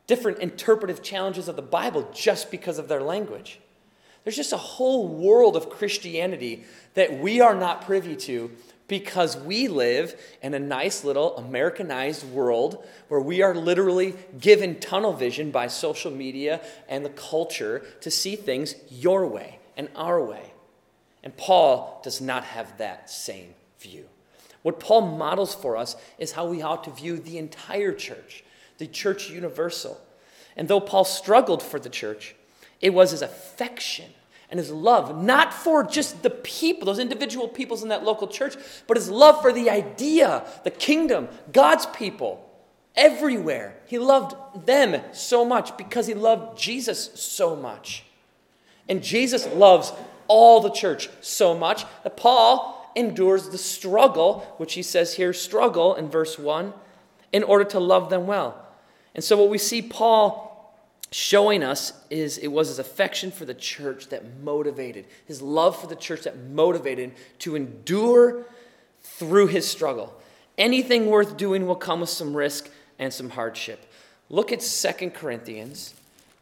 different 0.07 0.38
interpretive 0.38 1.03
challenges 1.03 1.49
of 1.49 1.57
the 1.57 1.61
Bible 1.62 2.09
just 2.15 2.53
because 2.53 2.79
of 2.79 2.87
their 2.87 3.03
language. 3.03 3.59
There's 4.23 4.37
just 4.37 4.53
a 4.53 4.57
whole 4.57 5.09
world 5.09 5.57
of 5.57 5.69
Christianity 5.69 6.62
that 6.95 7.19
we 7.19 7.41
are 7.41 7.57
not 7.57 7.85
privy 7.85 8.15
to 8.15 8.53
because 8.88 9.37
we 9.37 9.68
live 9.68 10.18
in 10.42 10.54
a 10.54 10.59
nice 10.59 11.04
little 11.04 11.37
Americanized 11.37 12.25
world 12.30 12.85
where 13.09 13.21
we 13.21 13.42
are 13.42 13.54
literally 13.54 14.14
given 14.40 14.80
tunnel 14.80 15.12
vision 15.12 15.50
by 15.50 15.66
social 15.66 16.11
media 16.11 16.61
and 16.88 17.04
the 17.04 17.11
culture 17.11 17.85
to 18.00 18.11
see 18.11 18.35
things 18.35 18.75
your 18.90 19.26
way 19.26 19.59
and 19.76 19.88
our 19.95 20.23
way. 20.25 20.52
And 21.23 21.37
Paul 21.37 22.00
does 22.02 22.21
not 22.21 22.45
have 22.45 22.78
that 22.78 23.11
same 23.11 23.54
view. 23.78 24.07
What 24.62 24.80
Paul 24.80 25.02
models 25.02 25.54
for 25.54 25.76
us 25.76 25.95
is 26.18 26.33
how 26.33 26.47
we 26.47 26.62
ought 26.62 26.85
to 26.85 26.90
view 26.90 27.18
the 27.18 27.38
entire 27.38 27.92
church, 27.92 28.42
the 28.78 28.87
church 28.87 29.30
universal. 29.30 30.00
And 30.57 30.66
though 30.66 30.80
Paul 30.80 31.04
struggled 31.04 31.62
for 31.62 31.78
the 31.78 31.90
church, 31.90 32.35
it 32.80 32.95
was 32.95 33.11
his 33.11 33.23
affection 33.23 34.12
and 34.50 34.59
his 34.59 34.71
love, 34.71 35.23
not 35.23 35.52
for 35.52 35.85
just 35.85 36.23
the 36.23 36.31
people, 36.31 36.87
those 36.87 36.99
individual 36.99 37.49
peoples 37.49 37.83
in 37.83 37.90
that 37.90 38.05
local 38.05 38.26
church, 38.26 38.57
but 38.87 38.97
his 38.97 39.11
love 39.11 39.43
for 39.43 39.52
the 39.52 39.69
idea, 39.69 40.47
the 40.64 40.71
kingdom, 40.71 41.28
God's 41.52 41.87
people 41.87 42.45
everywhere. 42.97 43.76
He 43.87 43.99
loved 43.99 44.67
them 44.67 45.02
so 45.12 45.45
much 45.45 45.76
because 45.76 46.07
he 46.07 46.14
loved 46.14 46.59
Jesus 46.59 47.11
so 47.14 47.55
much. 47.55 48.05
And 48.88 49.02
Jesus 49.02 49.47
loves 49.49 49.93
all 50.26 50.61
the 50.61 50.71
church 50.71 51.11
so 51.21 51.57
much 51.57 51.85
that 52.02 52.17
Paul 52.17 52.90
endures 52.97 53.50
the 53.50 53.59
struggle, 53.59 54.55
which 54.57 54.75
he 54.75 54.83
says 54.83 55.14
here 55.14 55.33
struggle 55.33 55.95
in 55.95 56.09
verse 56.09 56.38
1, 56.38 56.73
in 57.33 57.43
order 57.43 57.64
to 57.64 57.78
love 57.78 58.09
them 58.09 58.26
well. 58.26 58.67
And 59.14 59.23
so, 59.23 59.37
what 59.37 59.50
we 59.50 59.59
see 59.59 59.83
Paul 59.83 60.48
showing 61.11 61.62
us 61.62 61.93
is 62.11 62.38
it 62.38 62.49
was 62.49 62.69
his 62.69 62.79
affection 62.79 63.31
for 63.31 63.45
the 63.45 63.55
church 63.55 64.09
that 64.09 64.41
motivated, 64.41 65.07
his 65.27 65.41
love 65.41 65.81
for 65.81 65.87
the 65.87 65.97
church 65.97 66.23
that 66.23 66.38
motivated 66.38 67.12
to 67.38 67.57
endure 67.57 68.45
through 69.00 69.47
his 69.47 69.67
struggle. 69.67 70.15
Anything 70.57 71.07
worth 71.07 71.37
doing 71.37 71.67
will 71.67 71.77
come 71.77 72.00
with 72.00 72.11
some 72.11 72.37
risk 72.37 72.69
and 72.99 73.12
some 73.12 73.31
hardship. 73.31 73.91
Look 74.29 74.53
at 74.53 74.61
2 74.61 75.11
Corinthians 75.11 75.95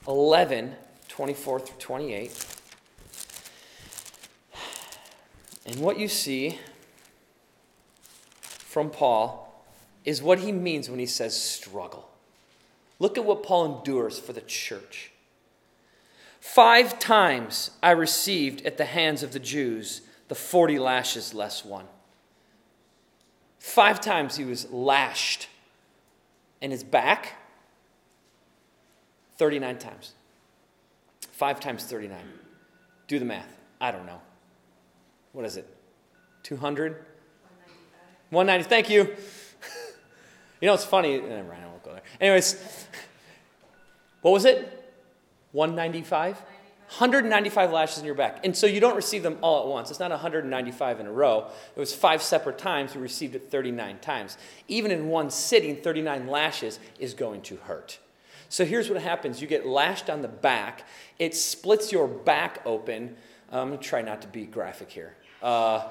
11 0.08 0.74
24 1.08 1.60
through 1.60 1.78
28. 1.78 2.46
And 5.66 5.80
what 5.80 5.98
you 5.98 6.08
see 6.08 6.58
from 8.40 8.90
Paul 8.90 9.64
is 10.04 10.22
what 10.22 10.40
he 10.40 10.52
means 10.52 10.90
when 10.90 10.98
he 10.98 11.06
says 11.06 11.40
struggle. 11.40 12.08
Look 12.98 13.18
at 13.18 13.24
what 13.24 13.42
Paul 13.42 13.78
endures 13.78 14.18
for 14.18 14.32
the 14.32 14.40
church. 14.40 15.12
Five 16.40 16.98
times 16.98 17.72
I 17.82 17.90
received 17.90 18.64
at 18.64 18.78
the 18.78 18.84
hands 18.84 19.22
of 19.22 19.32
the 19.32 19.40
Jews 19.40 20.02
the 20.28 20.34
40 20.34 20.78
lashes 20.78 21.34
less 21.34 21.64
one. 21.64 21.86
Five 23.58 24.00
times 24.00 24.36
he 24.36 24.44
was 24.44 24.70
lashed. 24.70 25.48
And 26.62 26.72
his 26.72 26.82
back, 26.82 27.34
39 29.36 29.78
times. 29.78 30.14
Five 31.32 31.60
times 31.60 31.84
39. 31.84 32.18
Do 33.08 33.18
the 33.18 33.24
math. 33.24 33.58
I 33.80 33.90
don't 33.90 34.06
know. 34.06 34.20
What 35.32 35.44
is 35.44 35.56
it? 35.56 35.68
200? 36.44 36.92
195. 36.92 38.64
190. 38.64 38.68
Thank 38.68 38.88
you. 38.88 39.02
you 40.60 40.66
know, 40.66 40.74
it's 40.74 40.84
funny. 40.84 41.20
Never 41.20 41.42
mind, 41.42 41.64
Anyways, 42.20 42.86
what 44.22 44.32
was 44.32 44.44
it? 44.44 44.72
195? 45.52 46.36
195 46.88 47.72
lashes 47.72 47.98
in 47.98 48.04
your 48.04 48.14
back. 48.14 48.44
And 48.44 48.56
so 48.56 48.66
you 48.66 48.78
don't 48.78 48.94
receive 48.94 49.24
them 49.24 49.38
all 49.42 49.62
at 49.62 49.66
once. 49.66 49.90
It's 49.90 49.98
not 49.98 50.10
195 50.10 51.00
in 51.00 51.06
a 51.06 51.12
row. 51.12 51.48
It 51.74 51.80
was 51.80 51.92
five 51.92 52.22
separate 52.22 52.58
times. 52.58 52.94
You 52.94 53.00
received 53.00 53.34
it 53.34 53.50
39 53.50 53.98
times. 53.98 54.38
Even 54.68 54.92
in 54.92 55.08
one 55.08 55.30
sitting, 55.30 55.76
39 55.76 56.28
lashes 56.28 56.78
is 57.00 57.12
going 57.12 57.42
to 57.42 57.56
hurt. 57.56 57.98
So 58.48 58.64
here's 58.64 58.88
what 58.88 59.02
happens 59.02 59.42
you 59.42 59.48
get 59.48 59.66
lashed 59.66 60.08
on 60.08 60.22
the 60.22 60.28
back, 60.28 60.86
it 61.18 61.34
splits 61.34 61.90
your 61.90 62.06
back 62.06 62.62
open. 62.64 63.16
Um, 63.50 63.60
I'm 63.60 63.68
going 63.68 63.80
to 63.80 63.84
try 63.84 64.02
not 64.02 64.22
to 64.22 64.28
be 64.28 64.44
graphic 64.44 64.90
here. 64.90 65.16
Uh, 65.42 65.88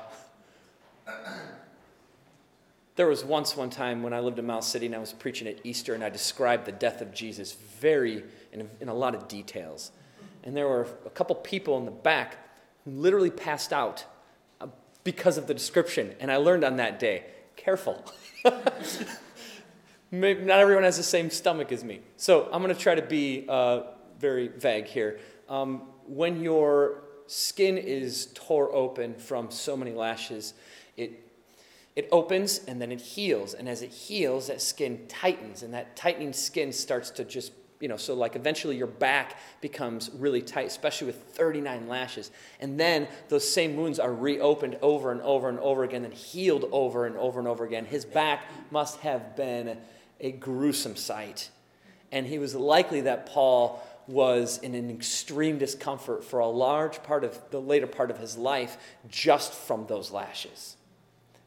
there 2.95 3.07
was 3.07 3.25
once 3.25 3.57
one 3.57 3.69
time 3.69 4.03
when 4.03 4.13
I 4.13 4.19
lived 4.19 4.39
in 4.39 4.45
Miles 4.45 4.67
City 4.67 4.85
and 4.85 4.95
I 4.95 4.99
was 4.99 5.11
preaching 5.11 5.47
at 5.47 5.57
Easter 5.63 5.93
and 5.93 6.03
I 6.03 6.09
described 6.09 6.65
the 6.65 6.71
death 6.71 7.01
of 7.01 7.13
Jesus 7.13 7.53
very, 7.79 8.23
in, 8.53 8.69
in 8.79 8.87
a 8.87 8.93
lot 8.93 9.13
of 9.15 9.27
details. 9.27 9.91
And 10.43 10.55
there 10.55 10.67
were 10.67 10.87
a 11.05 11.09
couple 11.09 11.35
people 11.35 11.77
in 11.77 11.85
the 11.85 11.91
back 11.91 12.37
who 12.85 12.91
literally 12.91 13.31
passed 13.31 13.73
out 13.73 14.05
uh, 14.61 14.67
because 15.03 15.37
of 15.37 15.47
the 15.47 15.53
description. 15.53 16.15
And 16.19 16.31
I 16.31 16.37
learned 16.37 16.63
on 16.63 16.77
that 16.77 16.99
day 16.99 17.25
careful. 17.57 18.03
Maybe 20.11 20.45
not 20.45 20.59
everyone 20.59 20.83
has 20.83 20.97
the 20.97 21.03
same 21.03 21.29
stomach 21.29 21.71
as 21.71 21.83
me. 21.83 21.99
So 22.15 22.47
I'm 22.51 22.61
going 22.61 22.73
to 22.73 22.79
try 22.79 22.95
to 22.95 23.01
be 23.01 23.45
uh, 23.49 23.81
very 24.19 24.47
vague 24.47 24.85
here. 24.85 25.19
Um, 25.49 25.81
when 26.07 26.41
your 26.41 27.03
skin 27.27 27.77
is 27.77 28.29
tore 28.35 28.73
open 28.73 29.15
from 29.15 29.51
so 29.51 29.75
many 29.75 29.91
lashes, 29.91 30.53
it 30.95 31.24
it 31.95 32.09
opens 32.11 32.59
and 32.67 32.81
then 32.81 32.91
it 32.91 32.99
heals. 32.99 33.53
And 33.53 33.69
as 33.69 33.81
it 33.81 33.91
heals, 33.91 34.47
that 34.47 34.61
skin 34.61 35.05
tightens, 35.07 35.63
and 35.63 35.73
that 35.73 35.95
tightening 35.95 36.33
skin 36.33 36.73
starts 36.73 37.09
to 37.11 37.23
just, 37.23 37.53
you 37.79 37.87
know, 37.87 37.97
so 37.97 38.13
like 38.13 38.35
eventually 38.35 38.75
your 38.75 38.87
back 38.87 39.37
becomes 39.61 40.11
really 40.13 40.41
tight, 40.41 40.67
especially 40.67 41.07
with 41.07 41.23
39 41.23 41.87
lashes. 41.87 42.31
And 42.59 42.77
then 42.77 43.07
those 43.29 43.49
same 43.49 43.77
wounds 43.77 43.99
are 43.99 44.13
reopened 44.13 44.77
over 44.81 45.11
and 45.11 45.21
over 45.21 45.47
and 45.47 45.59
over 45.59 45.83
again, 45.83 46.03
and 46.03 46.13
healed 46.13 46.65
over 46.71 47.05
and 47.05 47.15
over 47.15 47.39
and 47.39 47.47
over 47.47 47.63
again. 47.63 47.85
His 47.85 48.03
back 48.03 48.43
must 48.71 48.99
have 48.99 49.35
been 49.37 49.77
a 50.19 50.33
gruesome 50.33 50.97
sight. 50.97 51.49
And 52.11 52.25
he 52.25 52.39
was 52.39 52.55
likely 52.55 53.01
that 53.01 53.25
Paul 53.25 53.81
was 54.07 54.59
in 54.59 54.75
an 54.75 54.91
extreme 54.91 55.57
discomfort 55.57 56.23
for 56.23 56.39
a 56.39 56.47
large 56.47 57.01
part 57.03 57.23
of 57.23 57.39
the 57.49 57.59
later 57.59 57.87
part 57.87 58.11
of 58.11 58.19
his 58.19 58.37
life 58.37 58.77
just 59.09 59.51
from 59.51 59.87
those 59.87 60.11
lashes 60.11 60.75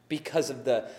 because 0.09 0.49
of 0.49 0.65
the, 0.65 0.89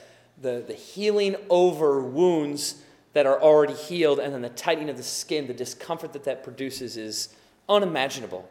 the, 0.40 0.64
the 0.67 0.75
healing 0.75 1.37
over 1.50 2.00
wounds 2.00 2.83
that 3.12 3.26
are 3.26 3.40
already 3.43 3.75
healed 3.75 4.21
and 4.21 4.33
then 4.33 4.40
the 4.40 4.49
tightening 4.49 4.88
of 4.88 4.97
the 4.97 5.02
skin, 5.02 5.47
the 5.47 5.55
discomfort 5.55 6.12
that 6.12 6.25
that 6.25 6.43
produces 6.43 6.97
is 6.97 7.35
unimaginable. 7.69 8.49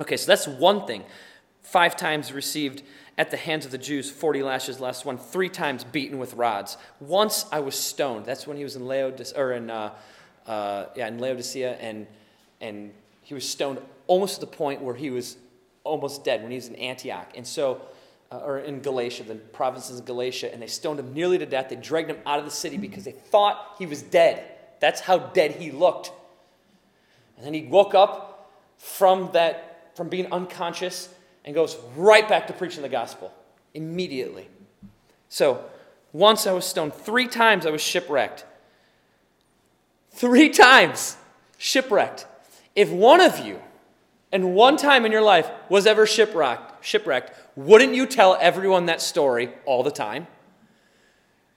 Okay, 0.00 0.16
so 0.16 0.26
that's 0.26 0.46
one 0.46 0.86
thing. 0.86 1.04
Five 1.62 1.96
times 1.96 2.32
received 2.32 2.82
at 3.18 3.32
the 3.32 3.36
hands 3.36 3.66
of 3.66 3.72
the 3.72 3.78
Jews, 3.78 4.08
40 4.08 4.44
lashes 4.44 4.78
last 4.78 5.04
one, 5.04 5.18
three 5.18 5.48
times 5.48 5.82
beaten 5.82 6.18
with 6.18 6.34
rods. 6.34 6.76
Once 7.00 7.44
I 7.50 7.58
was 7.58 7.74
stoned. 7.74 8.24
That's 8.24 8.46
when 8.46 8.56
he 8.56 8.62
was 8.62 8.76
in 8.76 8.86
Laodicea, 8.86 9.38
or 9.38 9.52
in, 9.52 9.68
uh, 9.68 9.92
uh, 10.46 10.86
yeah, 10.94 11.08
in 11.08 11.18
Laodicea, 11.18 11.76
and, 11.80 12.06
and 12.60 12.92
he 13.22 13.34
was 13.34 13.46
stoned 13.46 13.80
almost 14.06 14.36
to 14.36 14.40
the 14.40 14.46
point 14.46 14.80
where 14.80 14.94
he 14.94 15.10
was 15.10 15.36
almost 15.82 16.24
dead 16.24 16.42
when 16.42 16.52
he 16.52 16.56
was 16.56 16.68
in 16.68 16.76
Antioch. 16.76 17.32
And 17.34 17.44
so 17.44 17.82
uh, 18.30 18.38
or 18.38 18.58
in 18.58 18.80
Galatia, 18.80 19.24
the 19.24 19.34
provinces 19.36 19.98
of 19.98 20.04
Galatia, 20.04 20.52
and 20.52 20.60
they 20.60 20.66
stoned 20.66 21.00
him 21.00 21.14
nearly 21.14 21.38
to 21.38 21.46
death. 21.46 21.70
They 21.70 21.76
dragged 21.76 22.10
him 22.10 22.18
out 22.26 22.38
of 22.38 22.44
the 22.44 22.50
city 22.50 22.76
because 22.76 23.04
they 23.04 23.12
thought 23.12 23.76
he 23.78 23.86
was 23.86 24.02
dead. 24.02 24.44
That's 24.80 25.00
how 25.00 25.18
dead 25.18 25.52
he 25.52 25.70
looked. 25.70 26.12
And 27.36 27.46
then 27.46 27.54
he 27.54 27.62
woke 27.62 27.94
up 27.94 28.50
from 28.76 29.30
that, 29.32 29.92
from 29.96 30.08
being 30.08 30.30
unconscious, 30.32 31.08
and 31.44 31.54
goes 31.54 31.76
right 31.96 32.28
back 32.28 32.46
to 32.48 32.52
preaching 32.52 32.82
the 32.82 32.88
gospel 32.88 33.32
immediately. 33.74 34.48
So, 35.28 35.64
once 36.12 36.46
I 36.46 36.52
was 36.52 36.64
stoned, 36.64 36.94
three 36.94 37.26
times 37.28 37.66
I 37.66 37.70
was 37.70 37.82
shipwrecked. 37.82 38.44
Three 40.10 40.48
times 40.50 41.16
shipwrecked. 41.58 42.26
If 42.74 42.90
one 42.90 43.20
of 43.20 43.44
you, 43.44 43.60
and 44.30 44.54
one 44.54 44.76
time 44.76 45.06
in 45.06 45.12
your 45.12 45.22
life, 45.22 45.50
was 45.68 45.86
ever 45.86 46.06
shipwrecked, 46.06 46.84
shipwrecked, 46.84 47.32
wouldn't 47.56 47.94
you 47.94 48.06
tell 48.06 48.36
everyone 48.40 48.86
that 48.86 49.00
story 49.00 49.50
all 49.64 49.82
the 49.82 49.90
time? 49.90 50.26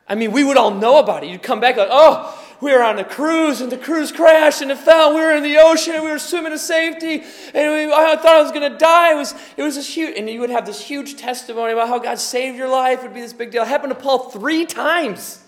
I 0.08 0.16
mean, 0.16 0.32
we 0.32 0.44
would 0.44 0.58
all 0.58 0.72
know 0.72 1.00
about 1.00 1.24
it. 1.24 1.30
You'd 1.30 1.44
come 1.44 1.60
back 1.60 1.78
like, 1.78 1.90
oh, 1.90 2.38
we 2.60 2.72
were 2.72 2.84
on 2.84 3.00
a 3.00 3.04
cruise 3.04 3.62
and 3.62 3.72
the 3.72 3.78
cruise 3.78 4.12
crashed 4.12 4.62
and 4.62 4.70
it 4.70 4.78
fell. 4.78 5.16
We 5.16 5.22
were 5.22 5.36
in 5.36 5.44
the 5.44 5.58
ocean 5.58 5.96
and 5.96 6.04
we 6.04 6.12
were 6.12 6.20
swimming 6.20 6.52
to 6.52 6.60
safety 6.60 7.24
and 7.54 7.74
we, 7.74 7.94
I 7.94 8.16
thought 8.16 8.36
I 8.36 8.42
was 8.42 8.52
going 8.52 8.72
to 8.72 8.78
die. 8.78 9.14
It 9.14 9.16
was, 9.16 9.34
it 9.58 9.64
was 9.64 9.76
this 9.76 9.96
huge, 9.96 10.18
and 10.18 10.30
you 10.30 10.40
would 10.42 10.50
have 10.50 10.66
this 10.66 10.82
huge 10.82 11.16
testimony 11.16 11.74
about 11.74 11.88
how 11.88 11.98
God 11.98 12.20
saved 12.20 12.58
your 12.58 12.70
life. 12.70 13.00
It 13.00 13.04
would 13.04 13.14
be 13.14 13.22
this 13.22 13.34
big 13.34 13.52
deal. 13.52 13.64
It 13.64 13.68
happened 13.68 13.94
to 13.94 14.00
Paul 14.00 14.30
three 14.30 14.66
times. 14.66 15.42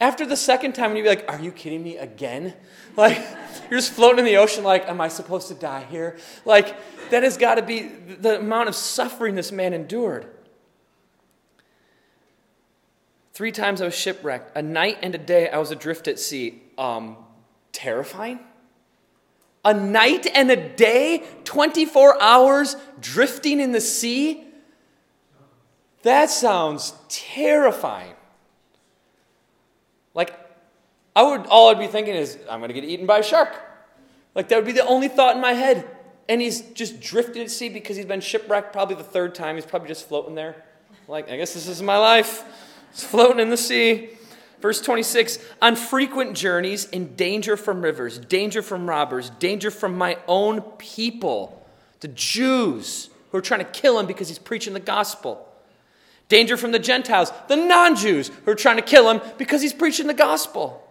After 0.00 0.24
the 0.24 0.36
second 0.36 0.74
time, 0.74 0.94
you'd 0.94 1.02
be 1.02 1.08
like, 1.08 1.24
are 1.28 1.40
you 1.40 1.50
kidding 1.50 1.82
me 1.82 1.96
again? 1.96 2.54
Like, 2.96 3.24
you're 3.70 3.80
just 3.80 3.92
floating 3.92 4.20
in 4.20 4.24
the 4.24 4.36
ocean, 4.36 4.64
like, 4.64 4.88
am 4.88 5.00
I 5.00 5.08
supposed 5.08 5.48
to 5.48 5.54
die 5.54 5.84
here? 5.90 6.16
Like, 6.44 6.76
that 7.10 7.22
has 7.22 7.36
got 7.36 7.56
to 7.56 7.62
be 7.62 7.82
the 7.82 8.38
amount 8.38 8.68
of 8.68 8.74
suffering 8.74 9.34
this 9.34 9.52
man 9.52 9.72
endured. 9.72 10.26
Three 13.32 13.52
times 13.52 13.80
I 13.80 13.84
was 13.84 13.94
shipwrecked. 13.94 14.56
A 14.56 14.62
night 14.62 14.98
and 15.02 15.14
a 15.14 15.18
day 15.18 15.48
I 15.48 15.58
was 15.58 15.70
adrift 15.70 16.08
at 16.08 16.18
sea. 16.18 16.62
Um, 16.76 17.16
terrifying? 17.72 18.40
A 19.64 19.74
night 19.74 20.26
and 20.34 20.50
a 20.50 20.56
day, 20.56 21.24
24 21.44 22.20
hours 22.20 22.76
drifting 23.00 23.60
in 23.60 23.72
the 23.72 23.80
sea? 23.80 24.44
That 26.02 26.30
sounds 26.30 26.94
terrifying. 27.08 28.14
Like, 30.14 30.34
I 31.18 31.22
would, 31.22 31.46
all 31.48 31.68
I'd 31.68 31.80
be 31.80 31.88
thinking 31.88 32.14
is, 32.14 32.38
I'm 32.48 32.60
going 32.60 32.68
to 32.68 32.80
get 32.80 32.84
eaten 32.84 33.04
by 33.04 33.18
a 33.18 33.22
shark. 33.24 33.52
Like, 34.36 34.48
that 34.50 34.56
would 34.56 34.66
be 34.66 34.70
the 34.70 34.86
only 34.86 35.08
thought 35.08 35.34
in 35.34 35.42
my 35.42 35.52
head. 35.52 35.84
And 36.28 36.40
he's 36.40 36.60
just 36.60 37.00
drifted 37.00 37.42
at 37.42 37.50
sea 37.50 37.68
because 37.68 37.96
he's 37.96 38.06
been 38.06 38.20
shipwrecked 38.20 38.72
probably 38.72 38.94
the 38.94 39.02
third 39.02 39.34
time. 39.34 39.56
He's 39.56 39.66
probably 39.66 39.88
just 39.88 40.06
floating 40.06 40.36
there. 40.36 40.64
Like, 41.08 41.28
I 41.28 41.36
guess 41.36 41.54
this 41.54 41.66
is 41.66 41.82
my 41.82 41.98
life. 41.98 42.44
It's 42.92 43.02
floating 43.02 43.40
in 43.40 43.50
the 43.50 43.56
sea. 43.56 44.10
Verse 44.60 44.80
26 44.80 45.40
On 45.60 45.74
frequent 45.74 46.36
journeys, 46.36 46.84
in 46.84 47.16
danger 47.16 47.56
from 47.56 47.82
rivers, 47.82 48.20
danger 48.20 48.62
from 48.62 48.88
robbers, 48.88 49.30
danger 49.40 49.72
from 49.72 49.98
my 49.98 50.18
own 50.28 50.60
people, 50.78 51.66
the 51.98 52.06
Jews 52.06 53.10
who 53.32 53.38
are 53.38 53.42
trying 53.42 53.64
to 53.64 53.70
kill 53.72 53.98
him 53.98 54.06
because 54.06 54.28
he's 54.28 54.38
preaching 54.38 54.72
the 54.72 54.78
gospel. 54.78 55.52
Danger 56.28 56.56
from 56.56 56.70
the 56.70 56.78
Gentiles, 56.78 57.32
the 57.48 57.56
non 57.56 57.96
Jews 57.96 58.30
who 58.44 58.52
are 58.52 58.54
trying 58.54 58.76
to 58.76 58.82
kill 58.82 59.10
him 59.10 59.20
because 59.36 59.62
he's 59.62 59.72
preaching 59.72 60.06
the 60.06 60.14
gospel. 60.14 60.84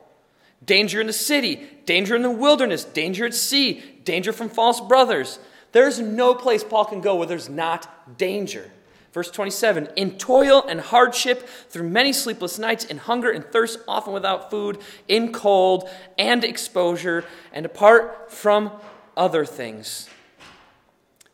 Danger 0.66 1.00
in 1.00 1.08
the 1.08 1.14
city, 1.14 1.68
danger 1.86 2.16
in 2.16 2.24
the 2.24 2.32
wilderness, 2.32 2.84
danger 2.84 3.26
at 3.26 3.34
sea, 3.34 3.84
danger 4.04 4.34
from 4.34 4.50
false 4.50 4.82
brothers. 4.82 5.40
There's 5.72 6.00
no 6.00 6.34
place 6.34 6.64
Paul 6.64 6.86
can 6.86 7.02
go 7.02 7.16
where 7.16 7.28
there's 7.28 7.50
not 7.50 8.18
danger. 8.18 8.72
Verse 9.14 9.32
27 9.32 9.90
In 9.96 10.18
toil 10.18 10.64
and 10.68 10.80
hardship, 10.80 11.48
through 11.70 11.90
many 11.90 12.14
sleepless 12.14 12.60
nights, 12.60 12.86
in 12.86 12.98
hunger 12.98 13.32
and 13.32 13.46
thirst, 13.46 13.80
often 13.88 14.14
without 14.14 14.50
food, 14.50 14.80
in 15.08 15.32
cold 15.32 15.90
and 16.18 16.44
exposure, 16.44 17.26
and 17.52 17.66
apart 17.66 18.32
from 18.32 18.72
other 19.16 19.46
things, 19.46 20.10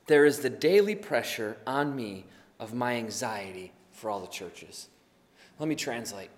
there 0.07 0.25
is 0.25 0.39
the 0.39 0.49
daily 0.49 0.95
pressure 0.95 1.57
on 1.65 1.95
me 1.95 2.25
of 2.59 2.73
my 2.73 2.95
anxiety 2.95 3.71
for 3.91 4.09
all 4.09 4.19
the 4.19 4.27
churches. 4.27 4.89
Let 5.59 5.69
me 5.69 5.75
translate. 5.75 6.29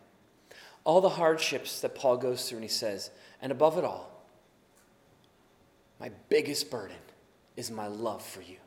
All 0.85 1.01
the 1.01 1.09
hardships 1.09 1.81
that 1.81 1.95
Paul 1.95 2.15
goes 2.15 2.47
through, 2.47 2.59
and 2.59 2.63
he 2.63 2.69
says, 2.69 3.09
and 3.41 3.51
above 3.51 3.77
it 3.77 3.83
all, 3.83 4.11
my 5.99 6.11
biggest 6.29 6.71
burden 6.71 6.95
is 7.57 7.69
my 7.69 7.87
love 7.87 8.23
for 8.23 8.41
you. 8.41 8.57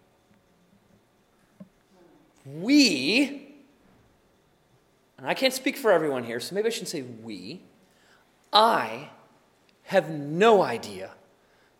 We, 2.44 3.54
and 5.16 5.26
I 5.26 5.34
can't 5.34 5.52
speak 5.52 5.76
for 5.76 5.92
everyone 5.92 6.24
here, 6.24 6.40
so 6.40 6.54
maybe 6.54 6.66
I 6.66 6.70
shouldn't 6.70 6.88
say 6.88 7.02
we, 7.02 7.62
I 8.52 9.10
have 9.84 10.10
no 10.10 10.62
idea 10.62 11.10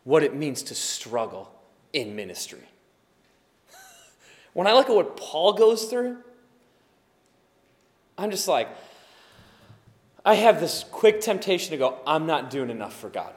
what 0.04 0.22
it 0.22 0.34
means 0.34 0.62
to 0.64 0.74
struggle 0.74 1.50
in 1.92 2.14
ministry. 2.14 2.66
when 4.52 4.66
I 4.66 4.72
look 4.72 4.88
at 4.88 4.94
what 4.94 5.16
Paul 5.16 5.54
goes 5.54 5.86
through, 5.86 6.18
I'm 8.18 8.30
just 8.30 8.48
like, 8.48 8.68
I 10.28 10.34
have 10.34 10.60
this 10.60 10.84
quick 10.90 11.22
temptation 11.22 11.70
to 11.70 11.78
go, 11.78 11.96
I'm 12.06 12.26
not 12.26 12.50
doing 12.50 12.68
enough 12.68 12.94
for 12.94 13.08
God. 13.08 13.32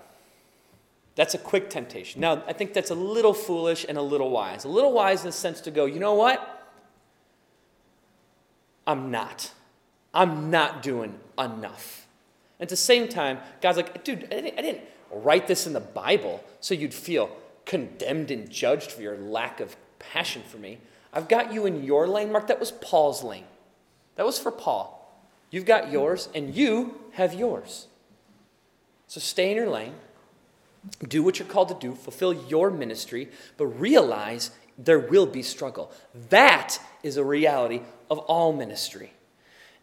That's 1.15 1.33
a 1.33 1.37
quick 1.37 1.69
temptation. 1.69 2.19
Now, 2.19 2.43
I 2.45 2.51
think 2.51 2.73
that's 2.73 2.89
a 2.89 2.95
little 2.95 3.33
foolish 3.33 3.85
and 3.87 3.97
a 3.97 4.01
little 4.01 4.29
wise. 4.29 4.65
A 4.65 4.67
little 4.67 4.91
wise 4.91 5.21
in 5.21 5.27
the 5.27 5.31
sense 5.31 5.61
to 5.61 5.71
go, 5.71 5.85
you 5.85 6.01
know 6.01 6.15
what? 6.15 6.67
I'm 8.85 9.09
not. 9.09 9.51
I'm 10.13 10.51
not 10.51 10.83
doing 10.83 11.17
enough. 11.39 12.07
And 12.59 12.65
at 12.65 12.69
the 12.69 12.75
same 12.75 13.07
time, 13.07 13.37
God's 13.61 13.77
like, 13.77 14.03
dude, 14.03 14.25
I 14.29 14.41
didn't 14.41 14.81
write 15.13 15.47
this 15.47 15.65
in 15.65 15.71
the 15.71 15.79
Bible 15.79 16.43
so 16.59 16.73
you'd 16.73 16.93
feel 16.93 17.29
condemned 17.65 18.31
and 18.31 18.49
judged 18.49 18.91
for 18.91 19.01
your 19.01 19.15
lack 19.15 19.61
of 19.61 19.77
passion 19.97 20.41
for 20.45 20.57
me. 20.57 20.79
I've 21.13 21.29
got 21.29 21.53
you 21.53 21.65
in 21.65 21.85
your 21.85 22.05
lane, 22.05 22.33
Mark. 22.33 22.47
That 22.47 22.59
was 22.59 22.71
Paul's 22.71 23.23
lane. 23.23 23.45
That 24.17 24.25
was 24.25 24.37
for 24.37 24.51
Paul. 24.51 25.00
You've 25.51 25.65
got 25.65 25.91
yours, 25.91 26.29
and 26.33 26.55
you 26.55 26.95
have 27.11 27.33
yours. 27.33 27.87
So 29.07 29.19
stay 29.19 29.51
in 29.51 29.57
your 29.57 29.69
lane, 29.69 29.93
do 31.07 31.21
what 31.21 31.37
you're 31.37 31.47
called 31.47 31.67
to 31.67 31.75
do, 31.75 31.93
fulfill 31.93 32.33
your 32.33 32.71
ministry, 32.71 33.29
but 33.57 33.67
realize 33.67 34.51
there 34.77 34.99
will 34.99 35.25
be 35.25 35.43
struggle. 35.43 35.91
That 36.29 36.79
is 37.03 37.17
a 37.17 37.23
reality 37.23 37.81
of 38.09 38.19
all 38.19 38.53
ministry. 38.53 39.11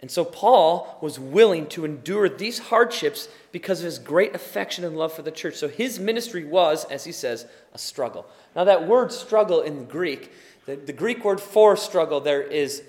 And 0.00 0.10
so 0.10 0.24
Paul 0.24 0.96
was 1.00 1.18
willing 1.18 1.66
to 1.68 1.84
endure 1.84 2.28
these 2.28 2.58
hardships 2.58 3.28
because 3.50 3.80
of 3.80 3.86
his 3.86 3.98
great 3.98 4.34
affection 4.34 4.84
and 4.84 4.96
love 4.96 5.12
for 5.12 5.22
the 5.22 5.30
church. 5.30 5.56
So 5.56 5.68
his 5.68 5.98
ministry 5.98 6.44
was, 6.44 6.84
as 6.84 7.04
he 7.04 7.12
says, 7.12 7.46
a 7.74 7.78
struggle. 7.78 8.26
Now, 8.54 8.64
that 8.64 8.86
word 8.86 9.12
struggle 9.12 9.60
in 9.60 9.80
the 9.80 9.84
Greek, 9.84 10.32
the, 10.66 10.76
the 10.76 10.92
Greek 10.92 11.24
word 11.24 11.40
for 11.40 11.76
struggle 11.76 12.20
there 12.20 12.42
is 12.42 12.82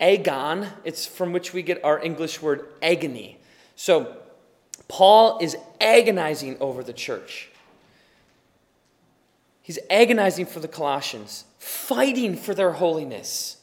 agon. 0.00 0.68
It's 0.84 1.06
from 1.06 1.32
which 1.32 1.52
we 1.52 1.62
get 1.62 1.82
our 1.84 2.02
English 2.02 2.42
word 2.42 2.66
agony. 2.82 3.38
So 3.76 4.16
Paul 4.88 5.38
is 5.40 5.56
agonizing 5.80 6.56
over 6.60 6.82
the 6.82 6.92
church. 6.92 7.50
He's 9.62 9.78
agonizing 9.88 10.46
for 10.46 10.60
the 10.60 10.68
Colossians, 10.68 11.44
fighting 11.58 12.36
for 12.36 12.54
their 12.54 12.72
holiness 12.72 13.56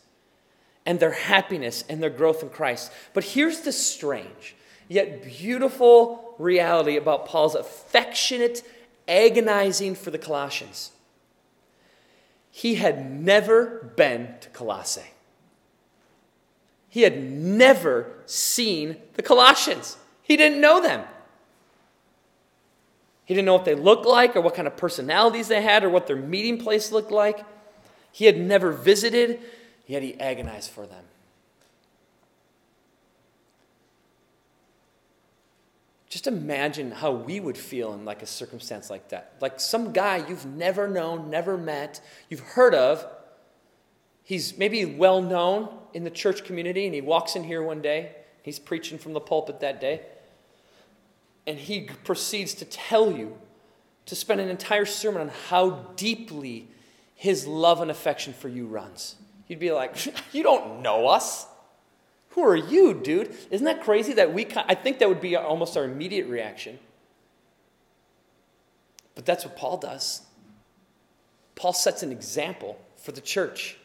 and 0.86 1.00
their 1.00 1.12
happiness 1.12 1.84
and 1.88 2.02
their 2.02 2.10
growth 2.10 2.41
in 2.41 2.50
Christ. 2.50 2.91
But 3.13 3.24
here's 3.24 3.62
the 3.62 3.72
strange 3.72 4.56
yet 4.88 5.24
beautiful 5.24 6.36
reality 6.38 6.98
about 6.98 7.26
Paul's 7.26 7.56
affectionate 7.56 8.62
agonizing 9.08 9.96
for 9.96 10.12
the 10.12 10.17
Colossians. 10.17 10.91
He 12.50 12.76
had 12.76 13.10
never 13.10 13.94
been 13.96 14.36
to 14.41 14.50
Colossae. 14.50 15.12
He 16.91 17.04
had 17.04 17.23
never 17.23 18.12
seen 18.25 18.97
the 19.13 19.23
Colossians. 19.23 19.95
He 20.21 20.36
didn't 20.36 20.60
know 20.60 20.82
them. 20.82 21.06
He 23.23 23.34
didn't 23.34 23.45
know 23.45 23.54
what 23.54 23.63
they 23.63 23.75
looked 23.75 24.06
like 24.06 24.36
or 24.36 24.41
what 24.41 24.56
kind 24.56 24.67
of 24.67 24.75
personalities 24.75 25.47
they 25.47 25.62
had 25.62 25.86
or 25.86 25.89
what 25.89 26.06
their 26.06 26.17
meeting 26.17 26.58
place 26.58 26.91
looked 26.91 27.10
like. 27.10 27.45
He 28.12 28.25
had 28.25 28.38
never 28.38 28.73
visited, 28.73 29.39
yet 29.88 30.04
he 30.04 30.19
agonized 30.19 30.69
for 30.69 30.86
them. 30.86 31.06
Just 36.10 36.27
imagine 36.27 36.91
how 36.91 37.12
we 37.12 37.39
would 37.39 37.58
feel 37.58 37.93
in 37.93 38.04
like 38.04 38.21
a 38.21 38.25
circumstance 38.25 38.89
like 38.89 39.08
that. 39.10 39.36
Like 39.39 39.62
some 39.62 39.93
guy 39.93 40.27
you've 40.27 40.45
never 40.45 40.89
known, 40.89 41.30
never 41.30 41.58
met, 41.58 42.01
you've 42.27 42.41
heard 42.41 42.75
of. 42.75 43.08
He's 44.25 44.58
maybe 44.58 44.84
well 44.84 45.21
known 45.21 45.69
in 45.93 46.04
the 46.04 46.10
church 46.10 46.43
community, 46.43 46.86
and 46.86 46.93
he 46.93 47.01
walks 47.01 47.36
in 47.36 47.43
here 47.43 47.62
one 47.63 47.82
day. 47.82 48.12
He's 48.43 48.60
preaching 48.60 48.97
from 48.97 49.13
the 49.13 49.19
pulpit 49.19 49.60
that 49.60 49.80
day 49.80 50.01
and 51.47 51.58
he 51.58 51.82
proceeds 52.04 52.54
to 52.56 52.65
tell 52.65 53.12
you 53.12 53.38
to 54.06 54.15
spend 54.15 54.39
an 54.39 54.49
entire 54.49 54.86
sermon 54.86 55.21
on 55.21 55.32
how 55.49 55.69
deeply 55.95 56.67
his 57.15 57.47
love 57.47 57.82
and 57.82 57.91
affection 57.91 58.34
for 58.34 58.49
you 58.49 58.65
runs. 58.65 59.15
You'd 59.47 59.60
be 59.60 59.71
like, 59.71 59.95
You 60.34 60.43
don't 60.43 60.82
know 60.82 61.08
us. 61.08 61.47
Who 62.30 62.43
are 62.45 62.56
you, 62.56 62.93
dude? 62.93 63.36
Isn't 63.49 63.65
that 63.65 63.84
crazy 63.84 64.13
that 64.13 64.34
we, 64.34 64.47
I 64.56 64.75
think 64.75 64.99
that 64.99 65.10
would 65.10 65.19
be 65.19 65.36
almost 65.36 65.75
our 65.75 65.84
immediate 65.84 66.27
reaction. 66.27 66.80
But 69.15 69.25
that's 69.25 69.43
what 69.43 69.58
Paul 69.58 69.77
does. 69.77 70.21
Paul 71.56 71.73
sets 71.73 72.04
an 72.04 72.12
example 72.12 72.80
for 72.95 73.12
the 73.12 73.19
church 73.19 73.77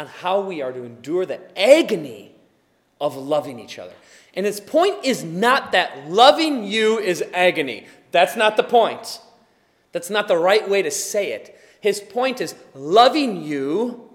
on 0.00 0.06
how 0.06 0.40
we 0.40 0.62
are 0.62 0.72
to 0.72 0.82
endure 0.82 1.26
the 1.26 1.38
agony 1.58 2.34
of 3.02 3.16
loving 3.16 3.60
each 3.60 3.78
other. 3.78 3.92
And 4.32 4.46
his 4.46 4.58
point 4.58 5.04
is 5.04 5.22
not 5.22 5.72
that 5.72 6.08
loving 6.08 6.64
you 6.64 6.98
is 6.98 7.22
agony. 7.34 7.86
That's 8.10 8.34
not 8.34 8.56
the 8.56 8.62
point. 8.62 9.20
That's 9.92 10.08
not 10.08 10.26
the 10.26 10.38
right 10.38 10.66
way 10.66 10.80
to 10.80 10.90
say 10.90 11.32
it. 11.32 11.54
His 11.82 12.00
point 12.00 12.40
is 12.40 12.54
loving 12.74 13.44
you 13.44 14.08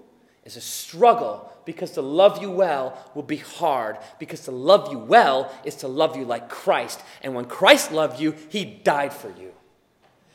is 0.44 0.56
a 0.56 0.60
struggle 0.60 1.52
because 1.64 1.92
to 1.92 2.02
love 2.02 2.42
you 2.42 2.50
well 2.50 2.98
will 3.14 3.22
be 3.22 3.36
hard. 3.36 3.98
Because 4.18 4.40
to 4.46 4.50
love 4.50 4.90
you 4.90 4.98
well 4.98 5.54
is 5.64 5.76
to 5.76 5.88
love 5.88 6.16
you 6.16 6.24
like 6.24 6.48
Christ. 6.48 7.00
And 7.22 7.32
when 7.32 7.44
Christ 7.44 7.92
loved 7.92 8.18
you, 8.18 8.34
he 8.48 8.64
died 8.64 9.12
for 9.12 9.28
you. 9.38 9.52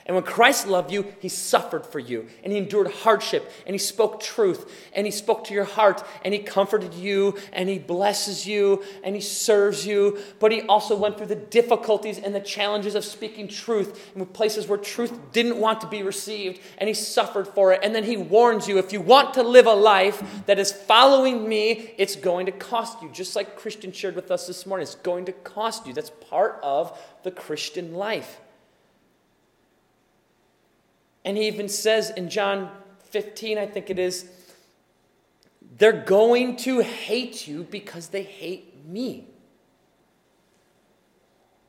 And 0.06 0.16
when 0.16 0.24
Christ 0.24 0.68
loved 0.68 0.92
you, 0.92 1.14
he 1.20 1.30
suffered 1.30 1.86
for 1.86 2.00
you, 2.00 2.28
and 2.44 2.52
he 2.52 2.58
endured 2.58 2.88
hardship, 2.88 3.52
and 3.66 3.74
he 3.74 3.78
spoke 3.80 4.22
truth, 4.22 4.72
and 4.94 5.06
he 5.06 5.12
spoke 5.12 5.44
to 5.46 5.54
your 5.54 5.64
heart, 5.64 6.04
and 6.26 6.34
he 6.34 6.40
comforted 6.40 6.94
you, 6.94 7.38
and 7.54 7.70
he 7.70 7.80
blesses 7.80 8.48
you, 8.48 8.84
and 9.04 9.16
he 9.16 9.22
serves 9.22 9.86
you. 9.86 10.20
But 10.40 10.52
he 10.52 10.62
also 10.64 10.96
went 10.96 11.18
through 11.18 11.28
the 11.28 11.36
difficulties 11.36 12.18
and 12.18 12.34
the 12.34 12.40
challenges 12.40 12.96
of 12.96 13.06
speaking 13.06 13.48
truth 13.48 14.12
in 14.16 14.26
places 14.26 14.68
where 14.68 14.78
truth 14.78 15.18
didn't 15.32 15.58
want 15.58 15.82
to 15.82 15.88
be 15.88 16.04
received, 16.04 16.60
and 16.78 16.88
he 16.88 16.94
suffered 16.94 17.48
for 17.48 17.74
it. 17.74 17.82
And 17.84 17.94
then 17.94 18.04
he 18.04 18.18
warns 18.18 18.68
you 18.68 18.78
if 18.78 18.92
you 18.92 19.02
want 19.02 19.34
to 19.36 19.44
live 19.44 19.68
a 19.68 19.74
life 19.74 20.24
that 20.46 20.60
is 20.60 20.72
following 20.72 21.48
me, 21.48 21.94
it's 21.98 22.16
going 22.16 22.46
to 22.48 22.52
cost 22.52 23.02
you. 23.02 23.10
Just 23.12 23.36
like 23.36 23.56
Christian 23.56 23.92
shared 23.92 24.16
with 24.16 24.32
us 24.32 24.48
this 24.48 24.66
morning, 24.66 24.84
it's 24.84 24.96
going 24.96 25.26
to 25.26 25.32
cost 25.32 25.86
you. 25.86 25.94
That's 25.94 26.10
part 26.10 26.60
of 26.64 26.98
the 27.24 27.32
Christian 27.32 27.94
life. 27.94 28.40
And 31.24 31.38
he 31.38 31.48
even 31.48 31.70
says 31.70 32.10
in 32.10 32.30
John 32.30 32.70
15, 33.10 33.58
I 33.58 33.66
think 33.66 33.90
it 33.90 34.00
is, 34.00 34.30
they're 35.78 35.92
going 35.92 36.56
to 36.58 36.80
hate 36.80 37.48
you 37.48 37.64
because 37.64 38.08
they 38.08 38.24
hate 38.24 38.86
me. 38.86 39.26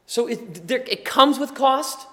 So 0.06 0.26
it, 0.26 0.66
there, 0.68 0.84
it 0.86 1.04
comes 1.04 1.38
with 1.38 1.54
cost. 1.54 2.06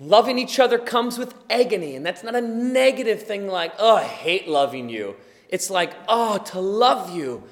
Loving 0.00 0.38
each 0.38 0.58
other 0.58 0.78
comes 0.78 1.16
with 1.16 1.34
agony, 1.48 1.94
and 1.94 2.04
that's 2.04 2.24
not 2.24 2.34
a 2.34 2.40
negative 2.40 3.22
thing 3.22 3.46
like, 3.46 3.72
oh, 3.78 3.96
I 3.96 4.04
hate 4.04 4.48
loving 4.48 4.88
you. 4.88 5.16
It's 5.48 5.70
like, 5.70 5.92
oh, 6.08 6.38
to 6.38 6.60
love 6.60 7.14
you 7.14 7.44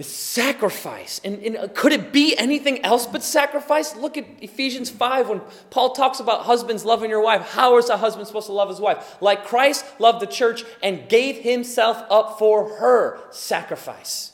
sacrifice. 0.00 1.20
And, 1.24 1.42
and, 1.42 1.74
could 1.74 1.92
it 1.92 2.12
be 2.12 2.36
anything 2.36 2.84
else 2.84 3.06
but 3.06 3.22
sacrifice? 3.22 3.96
Look 3.96 4.16
at 4.16 4.26
Ephesians 4.40 4.90
5 4.90 5.28
when 5.28 5.40
Paul 5.70 5.90
talks 5.90 6.20
about 6.20 6.42
husbands 6.42 6.84
loving 6.84 7.10
your 7.10 7.22
wife. 7.22 7.42
How 7.50 7.76
is 7.78 7.88
a 7.88 7.96
husband 7.96 8.26
supposed 8.26 8.46
to 8.46 8.52
love 8.52 8.68
his 8.68 8.80
wife? 8.80 9.16
Like 9.20 9.44
Christ 9.44 9.84
loved 9.98 10.20
the 10.20 10.26
church 10.26 10.64
and 10.82 11.08
gave 11.08 11.38
himself 11.38 12.02
up 12.10 12.38
for 12.38 12.76
her 12.76 13.18
sacrifice. 13.30 14.32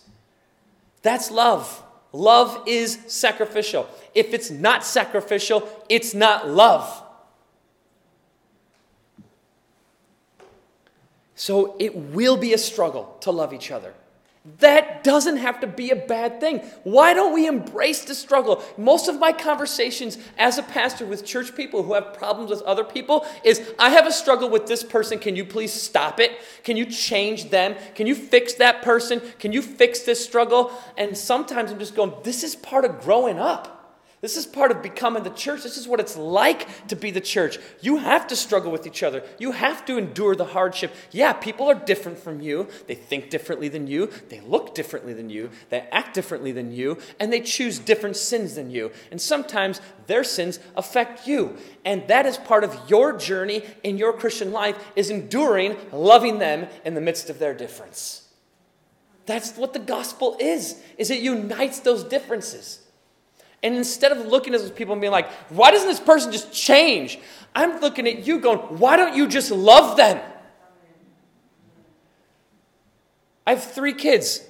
That's 1.02 1.30
love. 1.30 1.82
Love 2.12 2.62
is 2.66 2.98
sacrificial. 3.06 3.88
If 4.14 4.34
it's 4.34 4.50
not 4.50 4.84
sacrificial, 4.84 5.68
it's 5.88 6.14
not 6.14 6.48
love. 6.48 7.02
So 11.34 11.74
it 11.78 11.96
will 11.96 12.36
be 12.36 12.52
a 12.52 12.58
struggle 12.58 13.16
to 13.20 13.30
love 13.30 13.52
each 13.52 13.70
other. 13.70 13.94
That 14.58 15.02
doesn't 15.02 15.38
have 15.38 15.60
to 15.60 15.66
be 15.66 15.90
a 15.90 15.96
bad 15.96 16.38
thing. 16.38 16.58
Why 16.82 17.14
don't 17.14 17.32
we 17.32 17.46
embrace 17.46 18.04
the 18.04 18.14
struggle? 18.14 18.62
Most 18.76 19.08
of 19.08 19.18
my 19.18 19.32
conversations 19.32 20.18
as 20.36 20.58
a 20.58 20.62
pastor 20.62 21.06
with 21.06 21.24
church 21.24 21.56
people 21.56 21.82
who 21.82 21.94
have 21.94 22.12
problems 22.12 22.50
with 22.50 22.60
other 22.62 22.84
people 22.84 23.26
is 23.42 23.72
I 23.78 23.88
have 23.88 24.06
a 24.06 24.12
struggle 24.12 24.50
with 24.50 24.66
this 24.66 24.84
person. 24.84 25.18
Can 25.18 25.34
you 25.34 25.46
please 25.46 25.72
stop 25.72 26.20
it? 26.20 26.32
Can 26.62 26.76
you 26.76 26.84
change 26.84 27.48
them? 27.48 27.74
Can 27.94 28.06
you 28.06 28.14
fix 28.14 28.52
that 28.54 28.82
person? 28.82 29.22
Can 29.38 29.52
you 29.52 29.62
fix 29.62 30.00
this 30.00 30.22
struggle? 30.22 30.70
And 30.98 31.16
sometimes 31.16 31.72
I'm 31.72 31.78
just 31.78 31.94
going, 31.94 32.12
this 32.22 32.44
is 32.44 32.54
part 32.54 32.84
of 32.84 33.00
growing 33.00 33.38
up. 33.38 33.73
This 34.24 34.38
is 34.38 34.46
part 34.46 34.70
of 34.70 34.80
becoming 34.80 35.22
the 35.22 35.28
church. 35.28 35.64
This 35.64 35.76
is 35.76 35.86
what 35.86 36.00
it's 36.00 36.16
like 36.16 36.88
to 36.88 36.96
be 36.96 37.10
the 37.10 37.20
church. 37.20 37.58
You 37.82 37.98
have 37.98 38.26
to 38.28 38.36
struggle 38.36 38.72
with 38.72 38.86
each 38.86 39.02
other. 39.02 39.22
You 39.38 39.52
have 39.52 39.84
to 39.84 39.98
endure 39.98 40.34
the 40.34 40.46
hardship. 40.46 40.94
Yeah, 41.10 41.34
people 41.34 41.68
are 41.68 41.74
different 41.74 42.18
from 42.18 42.40
you. 42.40 42.68
They 42.86 42.94
think 42.94 43.28
differently 43.28 43.68
than 43.68 43.86
you. 43.86 44.08
They 44.30 44.40
look 44.40 44.74
differently 44.74 45.12
than 45.12 45.28
you. 45.28 45.50
They 45.68 45.80
act 45.92 46.14
differently 46.14 46.52
than 46.52 46.72
you. 46.72 46.96
And 47.20 47.30
they 47.30 47.40
choose 47.40 47.78
different 47.78 48.16
sins 48.16 48.54
than 48.54 48.70
you. 48.70 48.92
And 49.10 49.20
sometimes 49.20 49.82
their 50.06 50.24
sins 50.24 50.58
affect 50.74 51.26
you. 51.26 51.58
And 51.84 52.08
that 52.08 52.24
is 52.24 52.38
part 52.38 52.64
of 52.64 52.74
your 52.88 53.12
journey 53.18 53.62
in 53.82 53.98
your 53.98 54.14
Christian 54.14 54.52
life 54.52 54.82
is 54.96 55.10
enduring, 55.10 55.76
loving 55.92 56.38
them 56.38 56.68
in 56.86 56.94
the 56.94 57.02
midst 57.02 57.28
of 57.28 57.38
their 57.38 57.52
difference. 57.52 58.26
That's 59.26 59.54
what 59.58 59.74
the 59.74 59.80
gospel 59.80 60.38
is. 60.40 60.80
Is 60.96 61.10
it 61.10 61.20
unites 61.20 61.80
those 61.80 62.04
differences. 62.04 62.83
And 63.64 63.76
instead 63.76 64.12
of 64.12 64.26
looking 64.26 64.54
at 64.54 64.60
those 64.60 64.70
people 64.70 64.92
and 64.92 65.00
being 65.00 65.10
like, 65.10 65.28
why 65.48 65.70
doesn't 65.70 65.88
this 65.88 65.98
person 65.98 66.30
just 66.30 66.52
change? 66.52 67.18
I'm 67.54 67.80
looking 67.80 68.06
at 68.06 68.26
you 68.26 68.38
going, 68.38 68.58
why 68.58 68.96
don't 68.96 69.16
you 69.16 69.26
just 69.26 69.50
love 69.50 69.96
them? 69.96 70.20
I 73.46 73.54
have 73.54 73.64
three 73.64 73.94
kids. 73.94 74.42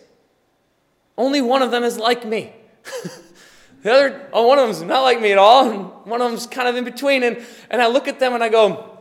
Only 1.16 1.40
one 1.40 1.62
of 1.62 1.70
them 1.70 1.85
is 1.85 1.96
like 1.96 2.27
me. 2.27 2.55
the 3.83 3.92
other, 3.92 4.29
oh, 4.33 4.48
one 4.48 4.59
of 4.59 4.64
them 4.64 4.72
is 4.72 4.83
not 4.83 5.03
like 5.03 5.20
me 5.20 5.31
at 5.31 5.38
all, 5.38 5.70
and 5.70 5.85
one 6.11 6.20
of 6.20 6.29
them 6.29 6.37
is 6.37 6.48
kind 6.48 6.66
of 6.66 6.74
in 6.74 6.83
between. 6.83 7.22
And, 7.22 7.40
and 7.70 7.81
I 7.81 7.87
look 7.87 8.09
at 8.09 8.18
them 8.18 8.35
and 8.35 8.42
I 8.42 8.48
go, 8.48 8.98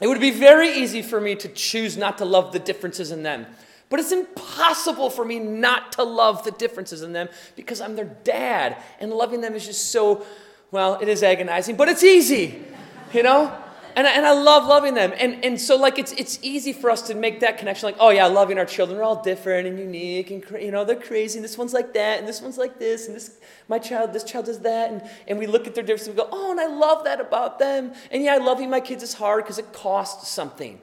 it 0.00 0.06
would 0.06 0.20
be 0.20 0.30
very 0.30 0.70
easy 0.70 1.02
for 1.02 1.20
me 1.20 1.34
to 1.36 1.48
choose 1.48 1.96
not 1.96 2.18
to 2.18 2.24
love 2.24 2.52
the 2.52 2.60
differences 2.60 3.10
in 3.10 3.24
them. 3.24 3.46
But 3.88 4.00
it's 4.00 4.12
impossible 4.12 5.10
for 5.10 5.24
me 5.24 5.38
not 5.38 5.92
to 5.92 6.02
love 6.02 6.44
the 6.44 6.50
differences 6.50 7.02
in 7.02 7.12
them 7.12 7.28
because 7.54 7.80
I'm 7.80 7.94
their 7.94 8.16
dad. 8.24 8.82
And 8.98 9.12
loving 9.12 9.40
them 9.40 9.54
is 9.54 9.64
just 9.64 9.92
so, 9.92 10.26
well, 10.70 10.98
it 11.00 11.08
is 11.08 11.22
agonizing, 11.22 11.76
but 11.76 11.88
it's 11.88 12.02
easy, 12.02 12.64
you 13.12 13.22
know? 13.22 13.56
And 13.94 14.06
I, 14.06 14.10
and 14.10 14.26
I 14.26 14.32
love 14.32 14.66
loving 14.66 14.92
them. 14.92 15.14
And, 15.18 15.42
and 15.42 15.58
so, 15.58 15.76
like, 15.76 15.98
it's, 15.98 16.12
it's 16.12 16.38
easy 16.42 16.74
for 16.74 16.90
us 16.90 17.00
to 17.02 17.14
make 17.14 17.40
that 17.40 17.56
connection. 17.56 17.86
Like, 17.86 17.96
oh, 17.98 18.10
yeah, 18.10 18.26
loving 18.26 18.58
our 18.58 18.66
children. 18.66 18.98
They're 18.98 19.06
all 19.06 19.22
different 19.22 19.66
and 19.66 19.78
unique 19.78 20.30
and, 20.30 20.44
you 20.60 20.70
know, 20.70 20.84
they're 20.84 20.96
crazy. 20.96 21.38
And 21.38 21.44
this 21.44 21.56
one's 21.56 21.72
like 21.72 21.94
that. 21.94 22.18
And 22.18 22.28
this 22.28 22.42
one's 22.42 22.58
like 22.58 22.78
this. 22.78 23.06
And 23.06 23.16
this, 23.16 23.38
my 23.68 23.78
child, 23.78 24.12
this 24.12 24.22
child 24.22 24.46
does 24.46 24.58
that. 24.60 24.90
And, 24.90 25.02
and 25.26 25.38
we 25.38 25.46
look 25.46 25.66
at 25.66 25.74
their 25.74 25.82
differences 25.82 26.08
and 26.08 26.16
we 26.16 26.22
go, 26.22 26.28
oh, 26.30 26.50
and 26.50 26.60
I 26.60 26.66
love 26.66 27.04
that 27.04 27.22
about 27.22 27.58
them. 27.58 27.92
And 28.10 28.22
yeah, 28.22 28.36
loving 28.36 28.68
my 28.68 28.80
kids 28.80 29.02
is 29.02 29.14
hard 29.14 29.44
because 29.44 29.58
it 29.58 29.72
costs 29.72 30.28
something. 30.28 30.78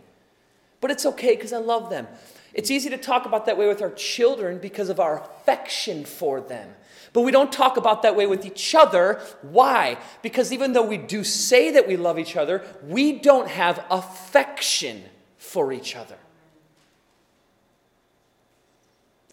But 0.81 0.89
it's 0.89 1.05
okay 1.05 1.35
because 1.35 1.53
I 1.53 1.59
love 1.59 1.91
them. 1.91 2.07
It's 2.53 2.69
easy 2.69 2.89
to 2.89 2.97
talk 2.97 3.25
about 3.25 3.45
that 3.47 3.57
way 3.57 3.67
with 3.67 3.81
our 3.81 3.91
children 3.91 4.59
because 4.59 4.89
of 4.89 4.99
our 4.99 5.21
affection 5.21 6.05
for 6.05 6.39
them. 6.39 6.69
But 7.11 7.21
we 7.21 7.31
don't 7.31 7.51
talk 7.51 7.77
about 7.77 8.01
that 8.01 8.15
way 8.15 8.25
with 8.25 8.45
each 8.45 8.73
other. 8.73 9.21
Why? 9.41 9.97
Because 10.21 10.51
even 10.51 10.73
though 10.73 10.85
we 10.85 10.97
do 10.97 11.23
say 11.23 11.71
that 11.71 11.87
we 11.87 11.95
love 11.95 12.17
each 12.17 12.35
other, 12.35 12.63
we 12.87 13.19
don't 13.19 13.47
have 13.49 13.83
affection 13.89 15.03
for 15.37 15.71
each 15.71 15.95
other. 15.95 16.17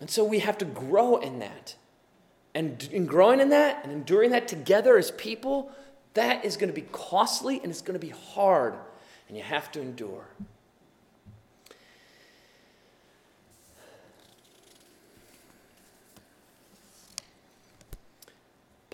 And 0.00 0.10
so 0.10 0.24
we 0.24 0.38
have 0.40 0.58
to 0.58 0.64
grow 0.64 1.16
in 1.16 1.38
that. 1.40 1.74
And 2.54 2.88
in 2.90 3.06
growing 3.06 3.40
in 3.40 3.50
that 3.50 3.84
and 3.84 3.92
enduring 3.92 4.30
that 4.30 4.48
together 4.48 4.98
as 4.98 5.10
people, 5.12 5.70
that 6.14 6.44
is 6.44 6.56
going 6.56 6.68
to 6.68 6.74
be 6.74 6.86
costly 6.90 7.60
and 7.62 7.70
it's 7.70 7.82
going 7.82 7.98
to 7.98 8.04
be 8.04 8.12
hard. 8.12 8.74
And 9.28 9.36
you 9.36 9.42
have 9.42 9.70
to 9.72 9.80
endure. 9.80 10.26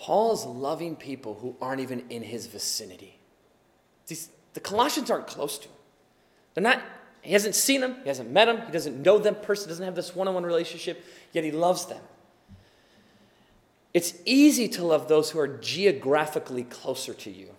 Paul's 0.07 0.45
loving 0.45 0.95
people 0.95 1.33
who 1.41 1.57
aren't 1.61 1.81
even 1.81 2.01
in 2.09 2.23
his 2.23 2.47
vicinity. 2.47 3.19
These, 4.07 4.29
the 4.53 4.61
Colossians 4.61 5.11
aren't 5.11 5.27
close 5.27 5.57
to 5.57 5.67
him. 5.67 5.75
They're 6.53 6.63
not, 6.63 6.81
he 7.21 7.33
hasn't 7.33 7.55
seen 7.55 7.81
them, 7.81 7.97
he 8.03 8.07
hasn't 8.07 8.31
met 8.31 8.45
them, 8.45 8.65
he 8.65 8.71
doesn't 8.71 9.01
know 9.01 9.17
them 9.17 9.35
person, 9.35 9.67
doesn't 9.67 9.83
have 9.83 9.97
this 9.97 10.15
one 10.15 10.29
on 10.29 10.33
one 10.33 10.45
relationship, 10.45 11.03
yet 11.33 11.43
he 11.43 11.51
loves 11.51 11.87
them. 11.87 11.99
It's 13.93 14.13
easy 14.23 14.69
to 14.69 14.85
love 14.85 15.09
those 15.09 15.31
who 15.31 15.39
are 15.39 15.47
geographically 15.49 16.63
closer 16.63 17.13
to 17.13 17.29
you, 17.29 17.49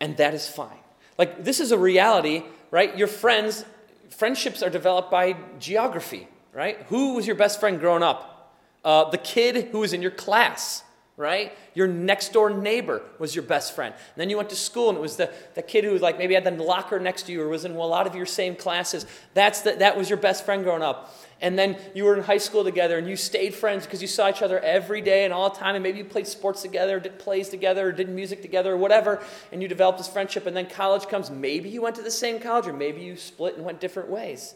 and 0.00 0.18
that 0.18 0.34
is 0.34 0.46
fine. 0.46 0.76
Like, 1.16 1.42
this 1.42 1.58
is 1.58 1.72
a 1.72 1.78
reality, 1.78 2.42
right? 2.70 2.94
Your 2.98 3.08
friends, 3.08 3.64
friendships 4.10 4.62
are 4.62 4.68
developed 4.68 5.10
by 5.10 5.36
geography, 5.58 6.28
right? 6.52 6.82
Who 6.88 7.14
was 7.14 7.26
your 7.26 7.36
best 7.36 7.60
friend 7.60 7.80
growing 7.80 8.02
up? 8.02 8.52
Uh, 8.84 9.08
the 9.08 9.16
kid 9.16 9.68
who 9.72 9.78
was 9.78 9.94
in 9.94 10.02
your 10.02 10.10
class 10.10 10.82
right? 11.16 11.56
Your 11.74 11.86
next 11.86 12.32
door 12.32 12.50
neighbor 12.50 13.02
was 13.18 13.36
your 13.36 13.44
best 13.44 13.74
friend. 13.74 13.94
And 13.94 14.20
then 14.20 14.30
you 14.30 14.36
went 14.36 14.50
to 14.50 14.56
school 14.56 14.88
and 14.88 14.98
it 14.98 15.00
was 15.00 15.16
the, 15.16 15.32
the 15.54 15.62
kid 15.62 15.84
who 15.84 15.92
was 15.92 16.02
like 16.02 16.18
maybe 16.18 16.34
had 16.34 16.44
the 16.44 16.50
locker 16.50 16.98
next 16.98 17.24
to 17.24 17.32
you 17.32 17.42
or 17.42 17.48
was 17.48 17.64
in 17.64 17.72
a 17.72 17.78
lot 17.78 18.06
of 18.08 18.16
your 18.16 18.26
same 18.26 18.56
classes. 18.56 19.06
That's 19.32 19.60
the, 19.60 19.72
that 19.76 19.96
was 19.96 20.10
your 20.10 20.18
best 20.18 20.44
friend 20.44 20.64
growing 20.64 20.82
up. 20.82 21.14
And 21.40 21.56
then 21.56 21.76
you 21.94 22.04
were 22.04 22.16
in 22.16 22.22
high 22.24 22.38
school 22.38 22.64
together 22.64 22.98
and 22.98 23.08
you 23.08 23.16
stayed 23.16 23.54
friends 23.54 23.84
because 23.84 24.02
you 24.02 24.08
saw 24.08 24.28
each 24.28 24.42
other 24.42 24.58
every 24.60 25.00
day 25.00 25.24
and 25.24 25.32
all 25.32 25.50
the 25.50 25.56
time. 25.56 25.76
And 25.76 25.82
maybe 25.84 25.98
you 25.98 26.04
played 26.04 26.26
sports 26.26 26.62
together, 26.62 26.98
did 26.98 27.18
plays 27.18 27.48
together, 27.48 27.92
did 27.92 28.08
music 28.08 28.42
together, 28.42 28.72
or 28.72 28.76
whatever. 28.76 29.22
And 29.52 29.62
you 29.62 29.68
developed 29.68 29.98
this 29.98 30.08
friendship. 30.08 30.46
And 30.46 30.56
then 30.56 30.66
college 30.66 31.06
comes. 31.06 31.30
Maybe 31.30 31.68
you 31.68 31.80
went 31.82 31.94
to 31.96 32.02
the 32.02 32.10
same 32.10 32.40
college 32.40 32.66
or 32.66 32.72
maybe 32.72 33.02
you 33.02 33.16
split 33.16 33.56
and 33.56 33.64
went 33.64 33.78
different 33.78 34.08
ways. 34.08 34.54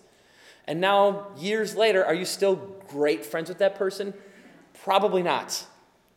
And 0.66 0.80
now, 0.80 1.28
years 1.38 1.76
later, 1.76 2.04
are 2.04 2.14
you 2.14 2.26
still 2.26 2.56
great 2.88 3.24
friends 3.24 3.48
with 3.48 3.58
that 3.58 3.76
person? 3.76 4.12
Probably 4.82 5.22
not. 5.22 5.64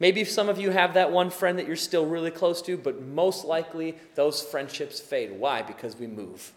Maybe 0.01 0.23
some 0.23 0.49
of 0.49 0.59
you 0.59 0.71
have 0.71 0.95
that 0.95 1.11
one 1.11 1.29
friend 1.29 1.59
that 1.59 1.67
you're 1.67 1.75
still 1.75 2.07
really 2.07 2.31
close 2.31 2.59
to, 2.63 2.75
but 2.75 3.03
most 3.03 3.45
likely 3.45 3.95
those 4.15 4.41
friendships 4.41 4.99
fade. 4.99 5.31
Why? 5.33 5.61
Because 5.61 5.95
we 5.95 6.07
move. 6.07 6.53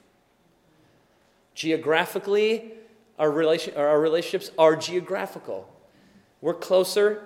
Geographically, 1.54 2.72
our, 3.18 3.30
relation, 3.30 3.76
our 3.76 4.00
relationships 4.00 4.50
are 4.56 4.76
geographical. 4.76 5.68
We're 6.40 6.54
closer 6.54 7.22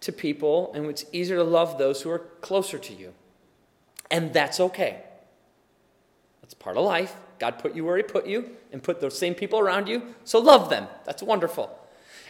to 0.00 0.10
people, 0.10 0.72
and 0.74 0.86
it's 0.86 1.04
easier 1.12 1.36
to 1.36 1.44
love 1.44 1.78
those 1.78 2.02
who 2.02 2.10
are 2.10 2.26
closer 2.40 2.76
to 2.78 2.92
you. 2.92 3.14
And 4.10 4.32
that's 4.32 4.58
okay. 4.58 5.00
That's 6.42 6.54
part 6.54 6.76
of 6.76 6.84
life. 6.84 7.14
God 7.38 7.60
put 7.60 7.76
you 7.76 7.84
where 7.84 7.96
He 7.96 8.02
put 8.02 8.26
you 8.26 8.50
and 8.72 8.82
put 8.82 9.00
those 9.00 9.16
same 9.16 9.36
people 9.36 9.60
around 9.60 9.86
you, 9.86 10.16
so 10.24 10.40
love 10.40 10.70
them. 10.70 10.88
That's 11.04 11.22
wonderful. 11.22 11.70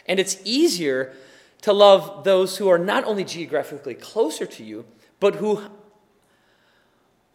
And 0.05 0.19
it's 0.19 0.37
easier 0.43 1.15
to 1.61 1.73
love 1.73 2.23
those 2.23 2.57
who 2.57 2.67
are 2.69 2.77
not 2.77 3.03
only 3.05 3.23
geographically 3.23 3.95
closer 3.95 4.45
to 4.45 4.63
you, 4.63 4.85
but 5.19 5.35
who, 5.35 5.61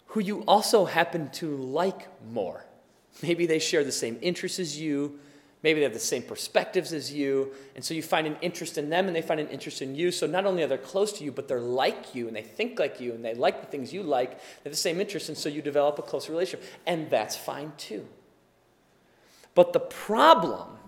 who 0.06 0.20
you 0.20 0.42
also 0.46 0.85
happen 0.85 1.30
to 1.30 1.56
like 1.56 2.08
more. 2.30 2.64
Maybe 3.22 3.46
they 3.46 3.58
share 3.58 3.85
the 3.85 3.92
same 3.92 4.18
interests 4.22 4.58
as 4.58 4.80
you. 4.80 5.18
Maybe 5.62 5.78
they 5.78 5.85
have 5.85 5.92
the 5.92 6.00
same 6.00 6.22
perspectives 6.22 6.92
as 6.92 7.12
you, 7.12 7.52
and 7.76 7.85
so 7.85 7.94
you 7.94 8.02
find 8.02 8.26
an 8.26 8.37
interest 8.42 8.78
in 8.78 8.90
them 8.90 9.06
and 9.06 9.14
they 9.14 9.22
find 9.22 9.38
an 9.38 9.46
interest 9.48 9.80
in 9.80 9.94
you. 9.94 10.11
So 10.11 10.26
not 10.26 10.44
only 10.44 10.64
are 10.64 10.66
they 10.66 10.76
close 10.76 11.12
to 11.14 11.24
you, 11.24 11.30
but 11.30 11.46
they're 11.46 11.61
like 11.61 12.16
you 12.16 12.26
and 12.26 12.35
they 12.35 12.42
think 12.42 12.80
like 12.80 13.00
you 13.00 13.12
and 13.12 13.24
they 13.24 13.35
like 13.35 13.61
the 13.61 13.68
things 13.68 13.92
you 13.92 14.02
like. 14.02 14.30
They 14.40 14.64
have 14.64 14.72
the 14.72 14.76
same 14.76 15.00
interests. 15.00 15.28
and 15.28 15.38
so 15.38 15.48
you 15.48 15.62
develop 15.62 16.00
a 16.00 16.02
closer 16.02 16.32
relationship. 16.32 16.68
And 16.85 17.08
that's 17.11 17.37
fine 17.37 17.72
too. 17.76 18.06
But 19.54 19.72
the 19.72 19.80
problem 19.80 20.78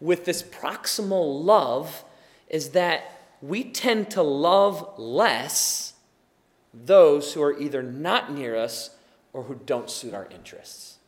with 0.00 0.24
this 0.24 0.42
proximal 0.42 1.44
love 1.44 2.02
is 2.48 2.70
that 2.70 3.12
we 3.40 3.64
tend 3.64 4.10
to 4.10 4.22
love 4.22 4.98
less 4.98 5.94
those 6.72 7.32
who 7.32 7.42
are 7.42 7.58
either 7.58 7.82
not 7.82 8.32
near 8.32 8.56
us 8.56 8.90
or 9.32 9.44
who 9.44 9.54
don't 9.66 9.90
suit 9.90 10.14
our 10.14 10.26
interests. 10.30 10.98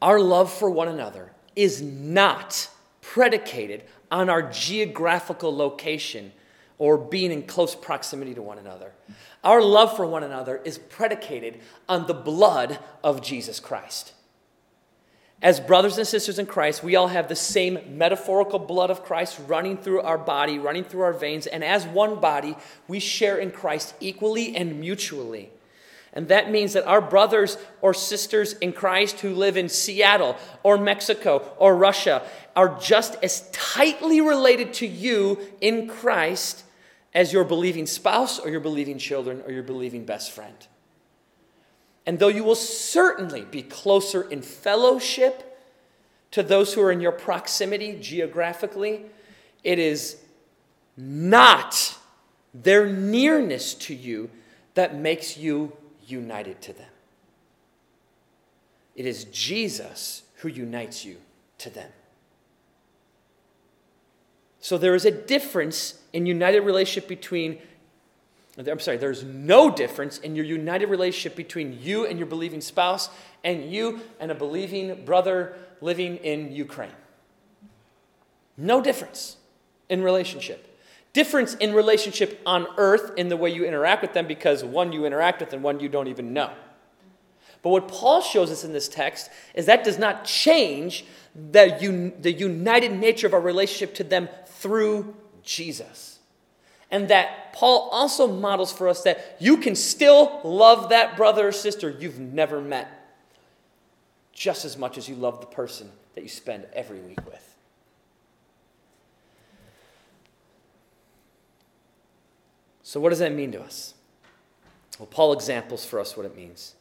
Our 0.00 0.20
love 0.20 0.52
for 0.52 0.70
one 0.70 0.88
another 0.88 1.32
is 1.56 1.82
not 1.82 2.70
predicated 3.00 3.84
on 4.10 4.30
our 4.30 4.42
geographical 4.42 5.54
location 5.54 6.32
or 6.78 6.96
being 6.96 7.32
in 7.32 7.42
close 7.42 7.74
proximity 7.74 8.34
to 8.34 8.42
one 8.42 8.58
another. 8.58 8.92
Our 9.42 9.60
love 9.60 9.96
for 9.96 10.06
one 10.06 10.22
another 10.22 10.60
is 10.64 10.78
predicated 10.78 11.60
on 11.88 12.06
the 12.06 12.14
blood 12.14 12.78
of 13.02 13.22
Jesus 13.22 13.58
Christ. 13.58 14.12
As 15.40 15.60
brothers 15.60 15.98
and 15.98 16.06
sisters 16.06 16.40
in 16.40 16.46
Christ, 16.46 16.82
we 16.82 16.96
all 16.96 17.08
have 17.08 17.28
the 17.28 17.36
same 17.36 17.78
metaphorical 17.96 18.58
blood 18.58 18.90
of 18.90 19.04
Christ 19.04 19.38
running 19.46 19.76
through 19.76 20.00
our 20.00 20.18
body, 20.18 20.58
running 20.58 20.82
through 20.82 21.02
our 21.02 21.12
veins, 21.12 21.46
and 21.46 21.62
as 21.62 21.86
one 21.86 22.18
body, 22.20 22.56
we 22.88 22.98
share 22.98 23.38
in 23.38 23.52
Christ 23.52 23.94
equally 24.00 24.56
and 24.56 24.80
mutually. 24.80 25.50
And 26.12 26.26
that 26.28 26.50
means 26.50 26.72
that 26.72 26.86
our 26.86 27.00
brothers 27.00 27.56
or 27.80 27.94
sisters 27.94 28.54
in 28.54 28.72
Christ 28.72 29.20
who 29.20 29.34
live 29.34 29.56
in 29.56 29.68
Seattle 29.68 30.36
or 30.64 30.76
Mexico 30.76 31.52
or 31.58 31.76
Russia 31.76 32.22
are 32.56 32.76
just 32.80 33.14
as 33.22 33.48
tightly 33.52 34.20
related 34.20 34.72
to 34.74 34.86
you 34.86 35.38
in 35.60 35.86
Christ 35.86 36.64
as 37.14 37.32
your 37.32 37.44
believing 37.44 37.86
spouse 37.86 38.40
or 38.40 38.50
your 38.50 38.60
believing 38.60 38.98
children 38.98 39.42
or 39.46 39.52
your 39.52 39.62
believing 39.62 40.04
best 40.04 40.32
friend. 40.32 40.66
And 42.08 42.18
though 42.18 42.28
you 42.28 42.42
will 42.42 42.54
certainly 42.54 43.42
be 43.42 43.60
closer 43.60 44.22
in 44.22 44.40
fellowship 44.40 45.60
to 46.30 46.42
those 46.42 46.72
who 46.72 46.80
are 46.80 46.90
in 46.90 47.02
your 47.02 47.12
proximity 47.12 47.98
geographically, 48.00 49.02
it 49.62 49.78
is 49.78 50.16
not 50.96 51.98
their 52.54 52.86
nearness 52.86 53.74
to 53.74 53.94
you 53.94 54.30
that 54.72 54.94
makes 54.96 55.36
you 55.36 55.76
united 56.06 56.62
to 56.62 56.72
them. 56.72 56.88
It 58.96 59.04
is 59.04 59.24
Jesus 59.24 60.22
who 60.36 60.48
unites 60.48 61.04
you 61.04 61.18
to 61.58 61.68
them. 61.68 61.90
So 64.60 64.78
there 64.78 64.94
is 64.94 65.04
a 65.04 65.10
difference 65.10 66.00
in 66.14 66.24
united 66.24 66.60
relationship 66.60 67.06
between 67.06 67.58
I'm 68.58 68.80
sorry, 68.80 68.96
there's 68.96 69.22
no 69.22 69.70
difference 69.70 70.18
in 70.18 70.34
your 70.34 70.44
united 70.44 70.86
relationship 70.86 71.36
between 71.36 71.78
you 71.80 72.06
and 72.06 72.18
your 72.18 72.26
believing 72.26 72.60
spouse 72.60 73.08
and 73.44 73.70
you 73.70 74.00
and 74.18 74.32
a 74.32 74.34
believing 74.34 75.04
brother 75.04 75.56
living 75.80 76.16
in 76.16 76.50
Ukraine. 76.52 76.90
No 78.56 78.82
difference 78.82 79.36
in 79.88 80.02
relationship. 80.02 80.64
Difference 81.12 81.54
in 81.54 81.72
relationship 81.72 82.40
on 82.44 82.66
earth 82.76 83.12
in 83.16 83.28
the 83.28 83.36
way 83.36 83.50
you 83.50 83.64
interact 83.64 84.02
with 84.02 84.12
them 84.12 84.26
because 84.26 84.64
one 84.64 84.92
you 84.92 85.04
interact 85.04 85.40
with 85.40 85.52
and 85.52 85.62
one 85.62 85.78
you 85.78 85.88
don't 85.88 86.08
even 86.08 86.32
know. 86.32 86.50
But 87.62 87.70
what 87.70 87.88
Paul 87.88 88.20
shows 88.20 88.50
us 88.50 88.64
in 88.64 88.72
this 88.72 88.88
text 88.88 89.30
is 89.54 89.66
that 89.66 89.84
does 89.84 89.98
not 89.98 90.24
change 90.24 91.04
the, 91.34 91.76
un- 91.86 92.12
the 92.20 92.32
united 92.32 92.92
nature 92.92 93.26
of 93.26 93.34
our 93.34 93.40
relationship 93.40 93.94
to 93.96 94.04
them 94.04 94.28
through 94.46 95.14
Jesus. 95.42 96.17
And 96.90 97.08
that 97.08 97.52
Paul 97.52 97.88
also 97.92 98.26
models 98.26 98.72
for 98.72 98.88
us 98.88 99.02
that 99.02 99.36
you 99.40 99.58
can 99.58 99.74
still 99.74 100.40
love 100.42 100.88
that 100.88 101.16
brother 101.16 101.48
or 101.48 101.52
sister 101.52 101.90
you've 101.90 102.18
never 102.18 102.60
met 102.60 102.88
just 104.32 104.64
as 104.64 104.78
much 104.78 104.96
as 104.96 105.08
you 105.08 105.16
love 105.16 105.40
the 105.40 105.46
person 105.46 105.90
that 106.14 106.22
you 106.22 106.28
spend 106.28 106.64
every 106.72 107.00
week 107.00 107.24
with. 107.26 107.56
So, 112.82 113.00
what 113.00 113.10
does 113.10 113.18
that 113.18 113.34
mean 113.34 113.52
to 113.52 113.60
us? 113.60 113.94
Well, 114.98 115.06
Paul 115.06 115.34
examples 115.34 115.84
for 115.84 116.00
us 116.00 116.16
what 116.16 116.24
it 116.24 116.34
means. 116.34 116.74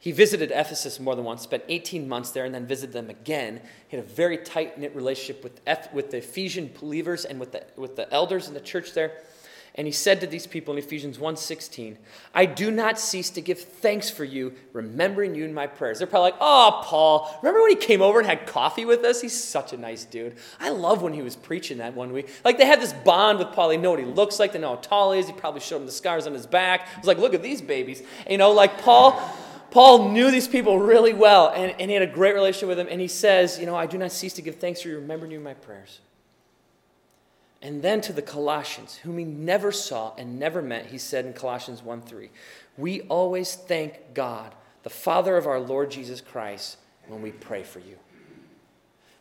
He 0.00 0.12
visited 0.12 0.52
Ephesus 0.52 1.00
more 1.00 1.16
than 1.16 1.24
once, 1.24 1.42
spent 1.42 1.64
18 1.68 2.08
months 2.08 2.30
there, 2.30 2.44
and 2.44 2.54
then 2.54 2.66
visited 2.66 2.92
them 2.92 3.10
again. 3.10 3.60
He 3.88 3.96
had 3.96 4.06
a 4.06 4.08
very 4.08 4.38
tight 4.38 4.78
knit 4.78 4.94
relationship 4.94 5.42
with, 5.42 5.60
with 5.92 6.12
the 6.12 6.18
Ephesian 6.18 6.70
believers 6.78 7.24
and 7.24 7.40
with 7.40 7.52
the, 7.52 7.64
with 7.76 7.96
the 7.96 8.12
elders 8.12 8.46
in 8.46 8.54
the 8.54 8.60
church 8.60 8.92
there. 8.92 9.12
And 9.74 9.86
he 9.86 9.92
said 9.92 10.20
to 10.22 10.26
these 10.26 10.44
people 10.44 10.74
in 10.74 10.78
Ephesians 10.78 11.18
1:16, 11.18 11.98
I 12.34 12.46
do 12.46 12.72
not 12.72 12.98
cease 12.98 13.30
to 13.30 13.40
give 13.40 13.60
thanks 13.60 14.10
for 14.10 14.24
you, 14.24 14.54
remembering 14.72 15.36
you 15.36 15.44
in 15.44 15.54
my 15.54 15.68
prayers. 15.68 15.98
They're 15.98 16.08
probably 16.08 16.32
like, 16.32 16.40
oh, 16.40 16.80
Paul, 16.84 17.38
remember 17.40 17.62
when 17.62 17.70
he 17.70 17.76
came 17.76 18.02
over 18.02 18.18
and 18.18 18.26
had 18.26 18.44
coffee 18.44 18.84
with 18.84 19.04
us? 19.04 19.20
He's 19.20 19.40
such 19.40 19.72
a 19.72 19.76
nice 19.76 20.04
dude. 20.04 20.34
I 20.58 20.70
love 20.70 21.02
when 21.02 21.12
he 21.12 21.22
was 21.22 21.36
preaching 21.36 21.78
that 21.78 21.94
one 21.94 22.12
week. 22.12 22.28
Like 22.44 22.58
they 22.58 22.66
had 22.66 22.80
this 22.80 22.92
bond 22.92 23.38
with 23.38 23.52
Paul. 23.52 23.68
They 23.68 23.76
know 23.76 23.90
what 23.90 24.00
he 24.00 24.04
looks 24.04 24.40
like, 24.40 24.52
they 24.52 24.58
know 24.58 24.70
how 24.70 24.80
tall 24.80 25.12
he 25.12 25.20
is. 25.20 25.28
He 25.28 25.32
probably 25.32 25.60
showed 25.60 25.78
them 25.78 25.86
the 25.86 25.92
scars 25.92 26.26
on 26.26 26.32
his 26.34 26.46
back. 26.46 26.88
He 26.88 26.98
was 26.98 27.06
like, 27.06 27.18
look 27.18 27.34
at 27.34 27.42
these 27.42 27.62
babies. 27.62 28.02
You 28.28 28.38
know, 28.38 28.50
like 28.50 28.78
Paul. 28.82 29.20
Paul 29.70 30.10
knew 30.10 30.30
these 30.30 30.48
people 30.48 30.78
really 30.78 31.12
well, 31.12 31.48
and, 31.48 31.74
and 31.78 31.90
he 31.90 31.94
had 31.94 32.02
a 32.02 32.12
great 32.12 32.34
relationship 32.34 32.68
with 32.68 32.78
them. 32.78 32.88
And 32.90 33.00
he 33.00 33.08
says, 33.08 33.58
You 33.58 33.66
know, 33.66 33.76
I 33.76 33.86
do 33.86 33.98
not 33.98 34.12
cease 34.12 34.32
to 34.34 34.42
give 34.42 34.56
thanks 34.56 34.82
for 34.82 34.88
you, 34.88 34.96
remembering 34.96 35.30
you 35.30 35.38
in 35.38 35.44
my 35.44 35.54
prayers. 35.54 36.00
And 37.60 37.82
then 37.82 38.00
to 38.02 38.12
the 38.12 38.22
Colossians, 38.22 38.96
whom 38.96 39.18
he 39.18 39.24
never 39.24 39.72
saw 39.72 40.14
and 40.16 40.38
never 40.38 40.62
met, 40.62 40.86
he 40.86 40.98
said 40.98 41.26
in 41.26 41.32
Colossians 41.32 41.82
1 41.82 42.02
3, 42.02 42.30
We 42.76 43.02
always 43.02 43.56
thank 43.56 44.14
God, 44.14 44.54
the 44.84 44.90
Father 44.90 45.36
of 45.36 45.46
our 45.46 45.60
Lord 45.60 45.90
Jesus 45.90 46.20
Christ, 46.20 46.78
when 47.08 47.20
we 47.20 47.32
pray 47.32 47.62
for 47.62 47.80
you. 47.80 47.96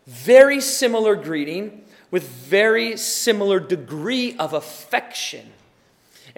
Very 0.05 0.61
similar 0.61 1.15
greeting 1.15 1.83
with 2.11 2.23
very 2.23 2.95
similar 2.95 3.59
degree 3.59 4.37
of 4.37 4.53
affection. 4.53 5.51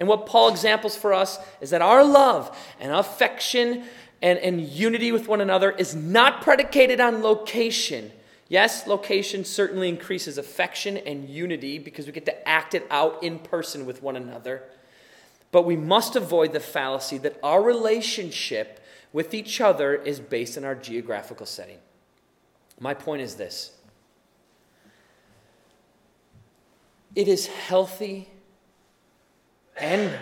And 0.00 0.08
what 0.08 0.24
Paul 0.24 0.48
examples 0.48 0.96
for 0.96 1.12
us 1.12 1.38
is 1.60 1.70
that 1.70 1.82
our 1.82 2.02
love 2.02 2.58
and 2.80 2.90
affection 2.90 3.84
and, 4.22 4.38
and 4.38 4.62
unity 4.62 5.12
with 5.12 5.28
one 5.28 5.42
another 5.42 5.70
is 5.70 5.94
not 5.94 6.40
predicated 6.40 7.00
on 7.00 7.22
location. 7.22 8.10
Yes, 8.48 8.86
location 8.86 9.44
certainly 9.44 9.90
increases 9.90 10.38
affection 10.38 10.96
and 10.96 11.28
unity 11.28 11.78
because 11.78 12.06
we 12.06 12.12
get 12.12 12.24
to 12.24 12.48
act 12.48 12.74
it 12.74 12.86
out 12.90 13.22
in 13.22 13.38
person 13.38 13.84
with 13.84 14.02
one 14.02 14.16
another. 14.16 14.62
But 15.52 15.66
we 15.66 15.76
must 15.76 16.16
avoid 16.16 16.54
the 16.54 16.60
fallacy 16.60 17.18
that 17.18 17.38
our 17.42 17.62
relationship 17.62 18.82
with 19.12 19.34
each 19.34 19.60
other 19.60 19.94
is 19.94 20.18
based 20.18 20.56
on 20.56 20.64
our 20.64 20.74
geographical 20.74 21.44
setting. 21.44 21.78
My 22.78 22.94
point 22.94 23.20
is 23.20 23.34
this 23.34 23.72
it 27.14 27.28
is 27.28 27.48
healthy 27.48 28.29
and 29.80 30.16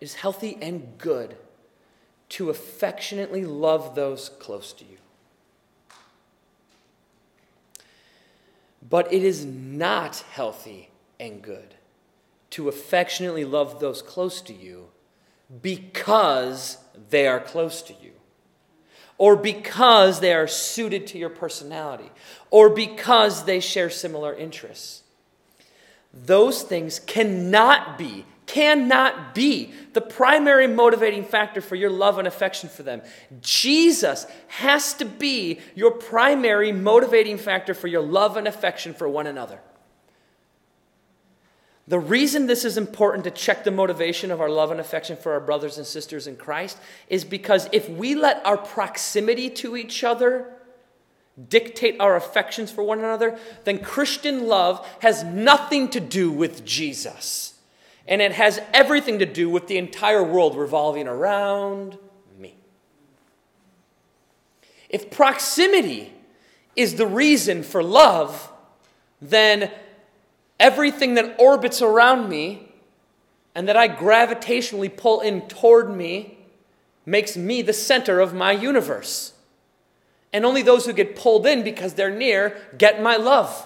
is 0.00 0.14
healthy 0.14 0.58
and 0.60 0.98
good 0.98 1.36
to 2.28 2.50
affectionately 2.50 3.44
love 3.44 3.94
those 3.94 4.28
close 4.28 4.72
to 4.74 4.84
you. 4.84 4.98
But 8.88 9.12
it 9.12 9.22
is 9.22 9.44
not 9.44 10.16
healthy 10.30 10.90
and 11.18 11.42
good 11.42 11.74
to 12.50 12.68
affectionately 12.68 13.44
love 13.44 13.80
those 13.80 14.02
close 14.02 14.40
to 14.42 14.52
you 14.52 14.88
because 15.62 16.78
they 17.10 17.26
are 17.26 17.40
close 17.40 17.82
to 17.82 17.92
you, 17.94 18.12
or 19.18 19.36
because 19.36 20.20
they 20.20 20.34
are 20.34 20.46
suited 20.46 21.06
to 21.08 21.18
your 21.18 21.30
personality, 21.30 22.10
or 22.50 22.70
because 22.70 23.44
they 23.44 23.60
share 23.60 23.90
similar 23.90 24.34
interests. 24.34 25.02
Those 26.12 26.62
things 26.62 26.98
cannot 26.98 27.98
be 27.98 28.24
cannot 28.46 29.34
be 29.34 29.72
the 29.92 30.00
primary 30.00 30.66
motivating 30.66 31.24
factor 31.24 31.60
for 31.60 31.74
your 31.74 31.90
love 31.90 32.18
and 32.18 32.28
affection 32.28 32.68
for 32.68 32.82
them. 32.82 33.02
Jesus 33.40 34.26
has 34.48 34.94
to 34.94 35.04
be 35.04 35.60
your 35.74 35.90
primary 35.90 36.72
motivating 36.72 37.38
factor 37.38 37.74
for 37.74 37.88
your 37.88 38.02
love 38.02 38.36
and 38.36 38.46
affection 38.46 38.94
for 38.94 39.08
one 39.08 39.26
another. 39.26 39.60
The 41.88 41.98
reason 42.00 42.46
this 42.46 42.64
is 42.64 42.76
important 42.76 43.24
to 43.24 43.30
check 43.30 43.62
the 43.62 43.70
motivation 43.70 44.30
of 44.32 44.40
our 44.40 44.50
love 44.50 44.72
and 44.72 44.80
affection 44.80 45.16
for 45.16 45.32
our 45.32 45.40
brothers 45.40 45.78
and 45.78 45.86
sisters 45.86 46.26
in 46.26 46.36
Christ 46.36 46.78
is 47.08 47.24
because 47.24 47.68
if 47.72 47.88
we 47.88 48.16
let 48.16 48.44
our 48.44 48.56
proximity 48.56 49.50
to 49.50 49.76
each 49.76 50.02
other 50.02 50.52
dictate 51.48 52.00
our 52.00 52.16
affections 52.16 52.72
for 52.72 52.82
one 52.82 52.98
another, 52.98 53.38
then 53.64 53.78
Christian 53.78 54.48
love 54.48 54.84
has 55.00 55.22
nothing 55.22 55.88
to 55.90 56.00
do 56.00 56.30
with 56.30 56.64
Jesus. 56.64 57.55
And 58.08 58.22
it 58.22 58.32
has 58.32 58.60
everything 58.72 59.18
to 59.18 59.26
do 59.26 59.50
with 59.50 59.66
the 59.66 59.78
entire 59.78 60.22
world 60.22 60.56
revolving 60.56 61.08
around 61.08 61.98
me. 62.38 62.56
If 64.88 65.10
proximity 65.10 66.12
is 66.76 66.94
the 66.94 67.06
reason 67.06 67.62
for 67.62 67.82
love, 67.82 68.52
then 69.20 69.72
everything 70.60 71.14
that 71.14 71.34
orbits 71.38 71.82
around 71.82 72.28
me 72.28 72.72
and 73.54 73.66
that 73.68 73.76
I 73.76 73.88
gravitationally 73.88 74.94
pull 74.94 75.20
in 75.20 75.48
toward 75.48 75.94
me 75.94 76.38
makes 77.06 77.36
me 77.36 77.62
the 77.62 77.72
center 77.72 78.20
of 78.20 78.34
my 78.34 78.52
universe. 78.52 79.32
And 80.32 80.44
only 80.44 80.60
those 80.60 80.84
who 80.84 80.92
get 80.92 81.16
pulled 81.16 81.46
in 81.46 81.62
because 81.62 81.94
they're 81.94 82.10
near 82.10 82.60
get 82.76 83.02
my 83.02 83.16
love. 83.16 83.65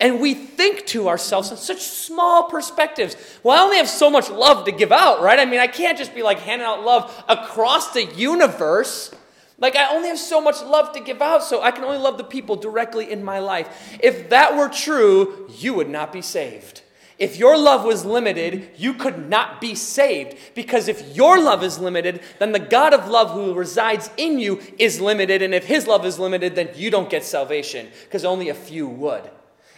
And 0.00 0.20
we 0.20 0.34
think 0.34 0.86
to 0.86 1.08
ourselves 1.08 1.50
in 1.50 1.56
such 1.56 1.82
small 1.82 2.44
perspectives. 2.44 3.16
Well, 3.42 3.58
I 3.58 3.64
only 3.64 3.78
have 3.78 3.88
so 3.88 4.08
much 4.08 4.30
love 4.30 4.64
to 4.66 4.72
give 4.72 4.92
out, 4.92 5.22
right? 5.22 5.40
I 5.40 5.44
mean, 5.44 5.58
I 5.58 5.66
can't 5.66 5.98
just 5.98 6.14
be 6.14 6.22
like 6.22 6.38
handing 6.38 6.66
out 6.66 6.84
love 6.84 7.24
across 7.28 7.92
the 7.92 8.04
universe. 8.04 9.12
Like, 9.60 9.74
I 9.74 9.92
only 9.92 10.08
have 10.08 10.20
so 10.20 10.40
much 10.40 10.62
love 10.62 10.92
to 10.92 11.00
give 11.00 11.20
out, 11.20 11.42
so 11.42 11.62
I 11.62 11.72
can 11.72 11.82
only 11.82 11.98
love 11.98 12.16
the 12.16 12.22
people 12.22 12.54
directly 12.54 13.10
in 13.10 13.24
my 13.24 13.40
life. 13.40 13.98
If 14.00 14.28
that 14.30 14.56
were 14.56 14.68
true, 14.68 15.50
you 15.58 15.74
would 15.74 15.88
not 15.88 16.12
be 16.12 16.22
saved. 16.22 16.82
If 17.18 17.36
your 17.36 17.58
love 17.58 17.84
was 17.84 18.04
limited, 18.04 18.70
you 18.76 18.94
could 18.94 19.28
not 19.28 19.60
be 19.60 19.74
saved. 19.74 20.38
Because 20.54 20.86
if 20.86 21.16
your 21.16 21.42
love 21.42 21.64
is 21.64 21.80
limited, 21.80 22.20
then 22.38 22.52
the 22.52 22.60
God 22.60 22.94
of 22.94 23.08
love 23.08 23.32
who 23.32 23.52
resides 23.52 24.10
in 24.16 24.38
you 24.38 24.60
is 24.78 25.00
limited. 25.00 25.42
And 25.42 25.52
if 25.52 25.64
his 25.64 25.88
love 25.88 26.06
is 26.06 26.20
limited, 26.20 26.54
then 26.54 26.68
you 26.76 26.92
don't 26.92 27.10
get 27.10 27.24
salvation, 27.24 27.88
because 28.04 28.24
only 28.24 28.50
a 28.50 28.54
few 28.54 28.86
would. 28.86 29.28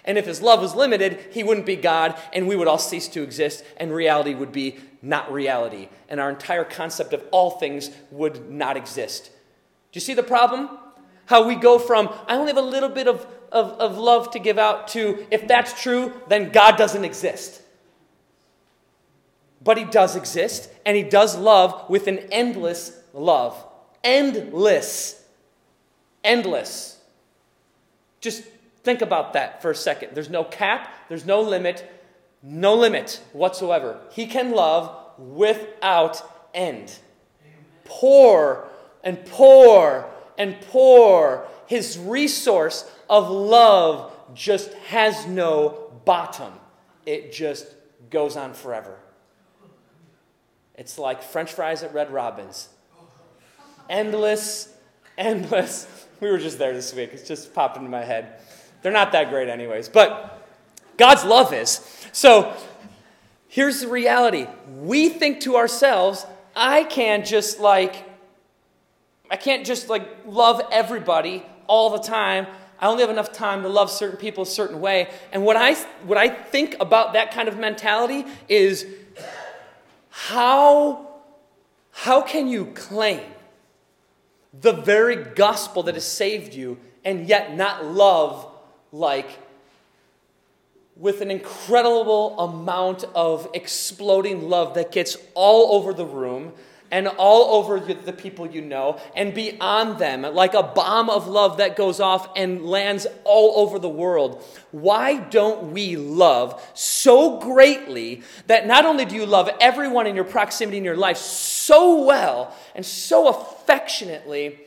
And 0.04 0.16
if 0.16 0.26
his 0.26 0.40
love 0.40 0.60
was 0.60 0.74
limited, 0.74 1.20
he 1.30 1.42
wouldn't 1.42 1.66
be 1.66 1.76
God, 1.76 2.18
and 2.32 2.48
we 2.48 2.56
would 2.56 2.68
all 2.68 2.78
cease 2.78 3.08
to 3.08 3.22
exist, 3.22 3.64
and 3.76 3.92
reality 3.92 4.34
would 4.34 4.52
be 4.52 4.78
not 5.02 5.32
reality. 5.32 5.88
And 6.08 6.20
our 6.20 6.30
entire 6.30 6.64
concept 6.64 7.12
of 7.12 7.24
all 7.30 7.52
things 7.52 7.90
would 8.10 8.50
not 8.50 8.76
exist. 8.76 9.26
Do 9.26 9.96
you 9.96 10.00
see 10.00 10.14
the 10.14 10.22
problem? 10.22 10.70
How 11.26 11.46
we 11.46 11.54
go 11.54 11.78
from, 11.78 12.08
I 12.26 12.36
only 12.36 12.48
have 12.48 12.56
a 12.56 12.62
little 12.62 12.88
bit 12.88 13.08
of, 13.08 13.26
of, 13.52 13.72
of 13.72 13.98
love 13.98 14.30
to 14.32 14.38
give 14.38 14.58
out, 14.58 14.88
to, 14.88 15.26
if 15.30 15.46
that's 15.46 15.80
true, 15.80 16.12
then 16.28 16.50
God 16.50 16.76
doesn't 16.76 17.04
exist. 17.04 17.62
But 19.62 19.76
He 19.76 19.84
does 19.84 20.16
exist, 20.16 20.70
and 20.86 20.96
He 20.96 21.02
does 21.02 21.36
love 21.36 21.88
with 21.90 22.06
an 22.06 22.18
endless 22.32 22.98
love. 23.12 23.64
Endless. 24.02 25.22
Endless. 26.24 26.98
Just 28.20 28.44
think 28.82 29.02
about 29.02 29.32
that 29.34 29.62
for 29.62 29.70
a 29.70 29.74
second. 29.74 30.10
There's 30.14 30.30
no 30.30 30.44
cap, 30.44 30.92
there's 31.08 31.26
no 31.26 31.40
limit, 31.40 31.90
no 32.42 32.74
limit 32.74 33.20
whatsoever. 33.32 34.00
He 34.10 34.26
can 34.26 34.52
love 34.52 34.96
without 35.18 36.22
end. 36.54 36.98
Pour 37.84 38.68
and 39.02 39.24
pour 39.26 40.08
and 40.38 40.60
pour. 40.62 41.46
His 41.66 41.98
resource 41.98 42.90
of 43.08 43.30
love 43.30 44.12
just 44.34 44.72
has 44.74 45.26
no 45.26 45.92
bottom, 46.04 46.52
it 47.06 47.32
just 47.32 47.66
goes 48.10 48.36
on 48.36 48.54
forever. 48.54 48.98
It's 50.74 50.98
like 50.98 51.22
French 51.22 51.52
fries 51.52 51.82
at 51.82 51.92
Red 51.92 52.10
Robin's. 52.10 52.68
Endless, 53.88 54.74
endless. 55.18 55.86
We 56.20 56.30
were 56.30 56.36
just 56.36 56.58
there 56.58 56.74
this 56.74 56.92
week. 56.94 57.10
It's 57.14 57.26
just 57.26 57.54
popped 57.54 57.78
into 57.78 57.88
my 57.88 58.04
head. 58.04 58.42
They're 58.82 58.92
not 58.92 59.12
that 59.12 59.30
great, 59.30 59.48
anyways. 59.48 59.88
But 59.88 60.46
God's 60.96 61.24
love 61.24 61.52
is. 61.52 61.80
So 62.12 62.54
here's 63.48 63.80
the 63.80 63.88
reality 63.88 64.46
we 64.78 65.08
think 65.08 65.40
to 65.40 65.56
ourselves, 65.56 66.26
I 66.54 66.84
can't 66.84 67.24
just 67.24 67.60
like 67.60 68.06
I 69.30 69.36
can't 69.36 69.64
just 69.64 69.88
like 69.88 70.08
love 70.26 70.60
everybody 70.72 71.46
all 71.68 71.90
the 71.90 72.00
time. 72.00 72.48
I 72.80 72.88
only 72.88 73.02
have 73.02 73.10
enough 73.10 73.32
time 73.32 73.62
to 73.62 73.68
love 73.68 73.90
certain 73.90 74.16
people 74.16 74.42
a 74.42 74.46
certain 74.46 74.80
way. 74.80 75.08
And 75.32 75.44
what 75.44 75.56
I, 75.56 75.74
what 76.04 76.18
I 76.18 76.28
think 76.28 76.76
about 76.80 77.12
that 77.12 77.30
kind 77.30 77.46
of 77.46 77.56
mentality 77.56 78.24
is 78.48 78.86
how, 80.08 81.06
how 81.92 82.22
can 82.22 82.48
you 82.48 82.66
claim 82.66 83.22
the 84.58 84.72
very 84.72 85.16
gospel 85.16 85.84
that 85.84 85.94
has 85.94 86.04
saved 86.04 86.54
you 86.54 86.78
and 87.04 87.28
yet 87.28 87.54
not 87.54 87.84
love 87.84 88.49
like 88.92 89.28
with 90.96 91.22
an 91.22 91.30
incredible 91.30 92.38
amount 92.38 93.04
of 93.14 93.48
exploding 93.54 94.48
love 94.48 94.74
that 94.74 94.92
gets 94.92 95.16
all 95.34 95.76
over 95.76 95.94
the 95.94 96.04
room 96.04 96.52
and 96.90 97.06
all 97.06 97.54
over 97.54 97.78
the 97.78 98.12
people 98.12 98.46
you 98.46 98.60
know 98.60 99.00
and 99.14 99.32
beyond 99.32 99.98
them, 99.98 100.22
like 100.22 100.54
a 100.54 100.62
bomb 100.62 101.08
of 101.08 101.28
love 101.28 101.58
that 101.58 101.76
goes 101.76 102.00
off 102.00 102.28
and 102.36 102.64
lands 102.66 103.06
all 103.24 103.60
over 103.60 103.78
the 103.78 103.88
world. 103.88 104.44
Why 104.72 105.16
don't 105.16 105.72
we 105.72 105.96
love 105.96 106.62
so 106.74 107.38
greatly 107.38 108.22
that 108.48 108.66
not 108.66 108.84
only 108.84 109.04
do 109.04 109.14
you 109.14 109.26
love 109.26 109.48
everyone 109.60 110.06
in 110.06 110.14
your 110.14 110.24
proximity 110.24 110.78
in 110.78 110.84
your 110.84 110.96
life 110.96 111.16
so 111.16 112.04
well 112.04 112.54
and 112.74 112.84
so 112.84 113.28
affectionately, 113.28 114.58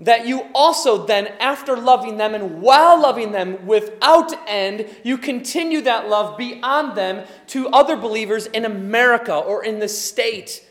that 0.00 0.26
you 0.26 0.46
also 0.54 1.06
then, 1.06 1.26
after 1.40 1.76
loving 1.76 2.16
them 2.16 2.34
and 2.34 2.60
while 2.60 3.00
loving 3.00 3.32
them 3.32 3.66
without 3.66 4.32
end, 4.46 4.88
you 5.02 5.18
continue 5.18 5.80
that 5.80 6.08
love 6.08 6.38
beyond 6.38 6.96
them 6.96 7.26
to 7.48 7.68
other 7.68 7.96
believers 7.96 8.46
in 8.46 8.64
America 8.64 9.34
or 9.34 9.64
in 9.64 9.80
the 9.80 9.88
state 9.88 10.64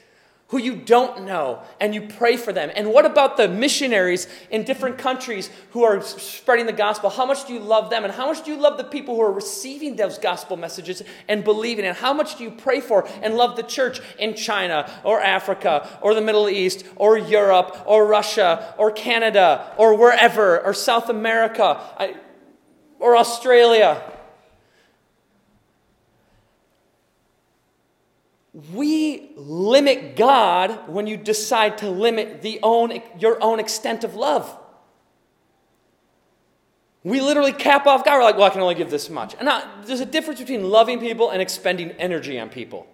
who 0.49 0.57
you 0.57 0.75
don't 0.75 1.25
know 1.25 1.61
and 1.81 1.93
you 1.93 2.01
pray 2.01 2.37
for 2.37 2.53
them? 2.53 2.71
And 2.73 2.93
what 2.93 3.05
about 3.05 3.35
the 3.35 3.49
missionaries 3.49 4.27
in 4.49 4.63
different 4.63 4.97
countries 4.97 5.49
who 5.71 5.83
are 5.83 6.01
spreading 6.01 6.65
the 6.65 6.73
gospel? 6.73 7.09
How 7.09 7.25
much 7.25 7.45
do 7.45 7.53
you 7.53 7.59
love 7.59 7.89
them? 7.89 8.05
And 8.05 8.13
how 8.13 8.27
much 8.27 8.45
do 8.45 8.51
you 8.51 8.57
love 8.57 8.77
the 8.77 8.85
people 8.85 9.15
who 9.15 9.21
are 9.21 9.31
receiving 9.31 9.97
those 9.97 10.17
gospel 10.17 10.55
messages 10.55 11.03
and 11.27 11.43
believing? 11.43 11.85
And 11.85 11.97
how 11.97 12.13
much 12.13 12.37
do 12.37 12.45
you 12.45 12.51
pray 12.51 12.79
for 12.79 13.07
and 13.21 13.35
love 13.35 13.57
the 13.57 13.63
church 13.63 13.99
in 14.17 14.35
China 14.35 14.89
or 15.03 15.21
Africa 15.21 15.99
or 16.01 16.13
the 16.13 16.21
Middle 16.21 16.47
East 16.47 16.85
or 16.95 17.17
Europe 17.17 17.83
or 17.85 18.07
Russia 18.07 18.73
or 18.77 18.89
Canada 18.91 19.73
or 19.77 19.95
wherever 19.97 20.61
or 20.61 20.73
South 20.73 21.09
America 21.09 22.15
or 22.99 23.17
Australia? 23.17 24.01
We 28.73 29.31
limit 29.35 30.15
God 30.15 30.89
when 30.89 31.05
you 31.05 31.15
decide 31.15 31.77
to 31.79 31.89
limit 31.89 32.41
the 32.41 32.59
own, 32.63 33.01
your 33.19 33.41
own 33.41 33.59
extent 33.59 34.03
of 34.03 34.15
love. 34.15 34.57
We 37.03 37.21
literally 37.21 37.53
cap 37.53 37.85
off 37.85 38.03
God. 38.03 38.17
We're 38.17 38.23
like, 38.23 38.35
well, 38.35 38.47
I 38.47 38.49
can 38.49 38.61
only 38.61 38.75
give 38.75 38.89
this 38.89 39.09
much. 39.09 39.35
And 39.35 39.45
now, 39.45 39.63
there's 39.85 39.99
a 39.99 40.05
difference 40.05 40.39
between 40.39 40.69
loving 40.69 40.99
people 40.99 41.29
and 41.29 41.41
expending 41.41 41.91
energy 41.91 42.39
on 42.39 42.49
people. 42.49 42.87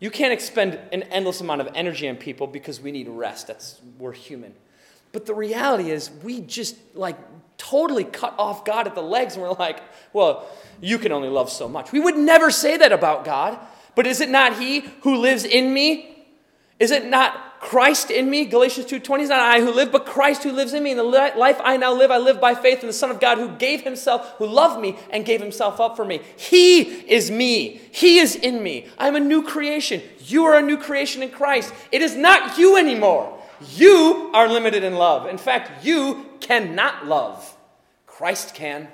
You 0.00 0.10
can't 0.10 0.32
expend 0.32 0.78
an 0.92 1.04
endless 1.04 1.40
amount 1.40 1.60
of 1.60 1.68
energy 1.74 2.08
on 2.08 2.16
people 2.16 2.46
because 2.46 2.80
we 2.80 2.90
need 2.90 3.08
rest. 3.08 3.46
That's 3.46 3.80
we're 3.98 4.12
human. 4.12 4.54
But 5.12 5.24
the 5.24 5.34
reality 5.34 5.90
is, 5.90 6.10
we 6.22 6.40
just 6.40 6.76
like 6.94 7.16
totally 7.56 8.04
cut 8.04 8.34
off 8.38 8.64
God 8.64 8.86
at 8.86 8.94
the 8.94 9.02
legs, 9.02 9.34
and 9.34 9.42
we're 9.42 9.52
like, 9.52 9.80
well, 10.12 10.46
you 10.80 10.98
can 10.98 11.12
only 11.12 11.28
love 11.28 11.50
so 11.50 11.68
much. 11.68 11.92
We 11.92 12.00
would 12.00 12.16
never 12.16 12.50
say 12.50 12.76
that 12.76 12.92
about 12.92 13.24
God. 13.24 13.58
But 13.98 14.06
is 14.06 14.20
it 14.20 14.30
not 14.30 14.60
he 14.60 14.84
who 15.00 15.16
lives 15.16 15.44
in 15.44 15.74
me? 15.74 16.24
Is 16.78 16.92
it 16.92 17.06
not 17.06 17.58
Christ 17.58 18.12
in 18.12 18.30
me? 18.30 18.44
Galatians 18.44 18.86
2:20 18.86 19.24
is 19.24 19.28
not 19.28 19.40
I 19.40 19.60
who 19.60 19.72
live, 19.72 19.90
but 19.90 20.06
Christ 20.06 20.44
who 20.44 20.52
lives 20.52 20.72
in 20.72 20.84
me. 20.84 20.92
And 20.92 21.00
the 21.00 21.02
life 21.02 21.60
I 21.64 21.76
now 21.78 21.92
live, 21.92 22.12
I 22.12 22.18
live 22.18 22.40
by 22.40 22.54
faith 22.54 22.82
in 22.82 22.86
the 22.86 22.92
Son 22.92 23.10
of 23.10 23.18
God 23.18 23.38
who 23.38 23.48
gave 23.48 23.80
himself, 23.80 24.34
who 24.38 24.46
loved 24.46 24.80
me 24.80 24.96
and 25.10 25.24
gave 25.24 25.40
himself 25.40 25.80
up 25.80 25.96
for 25.96 26.04
me. 26.04 26.20
He 26.36 26.82
is 26.82 27.32
me. 27.32 27.80
He 27.90 28.20
is 28.20 28.36
in 28.36 28.62
me. 28.62 28.86
I'm 28.98 29.16
a 29.16 29.20
new 29.20 29.42
creation. 29.42 30.00
You 30.20 30.44
are 30.44 30.56
a 30.56 30.62
new 30.62 30.76
creation 30.76 31.20
in 31.20 31.30
Christ. 31.30 31.74
It 31.90 32.00
is 32.00 32.14
not 32.14 32.56
you 32.56 32.76
anymore. 32.76 33.36
You 33.74 34.30
are 34.32 34.46
limited 34.46 34.84
in 34.84 34.94
love. 34.94 35.26
In 35.26 35.38
fact, 35.38 35.84
you 35.84 36.24
cannot 36.38 37.08
love. 37.08 37.56
Christ 38.06 38.54
can. 38.54 38.86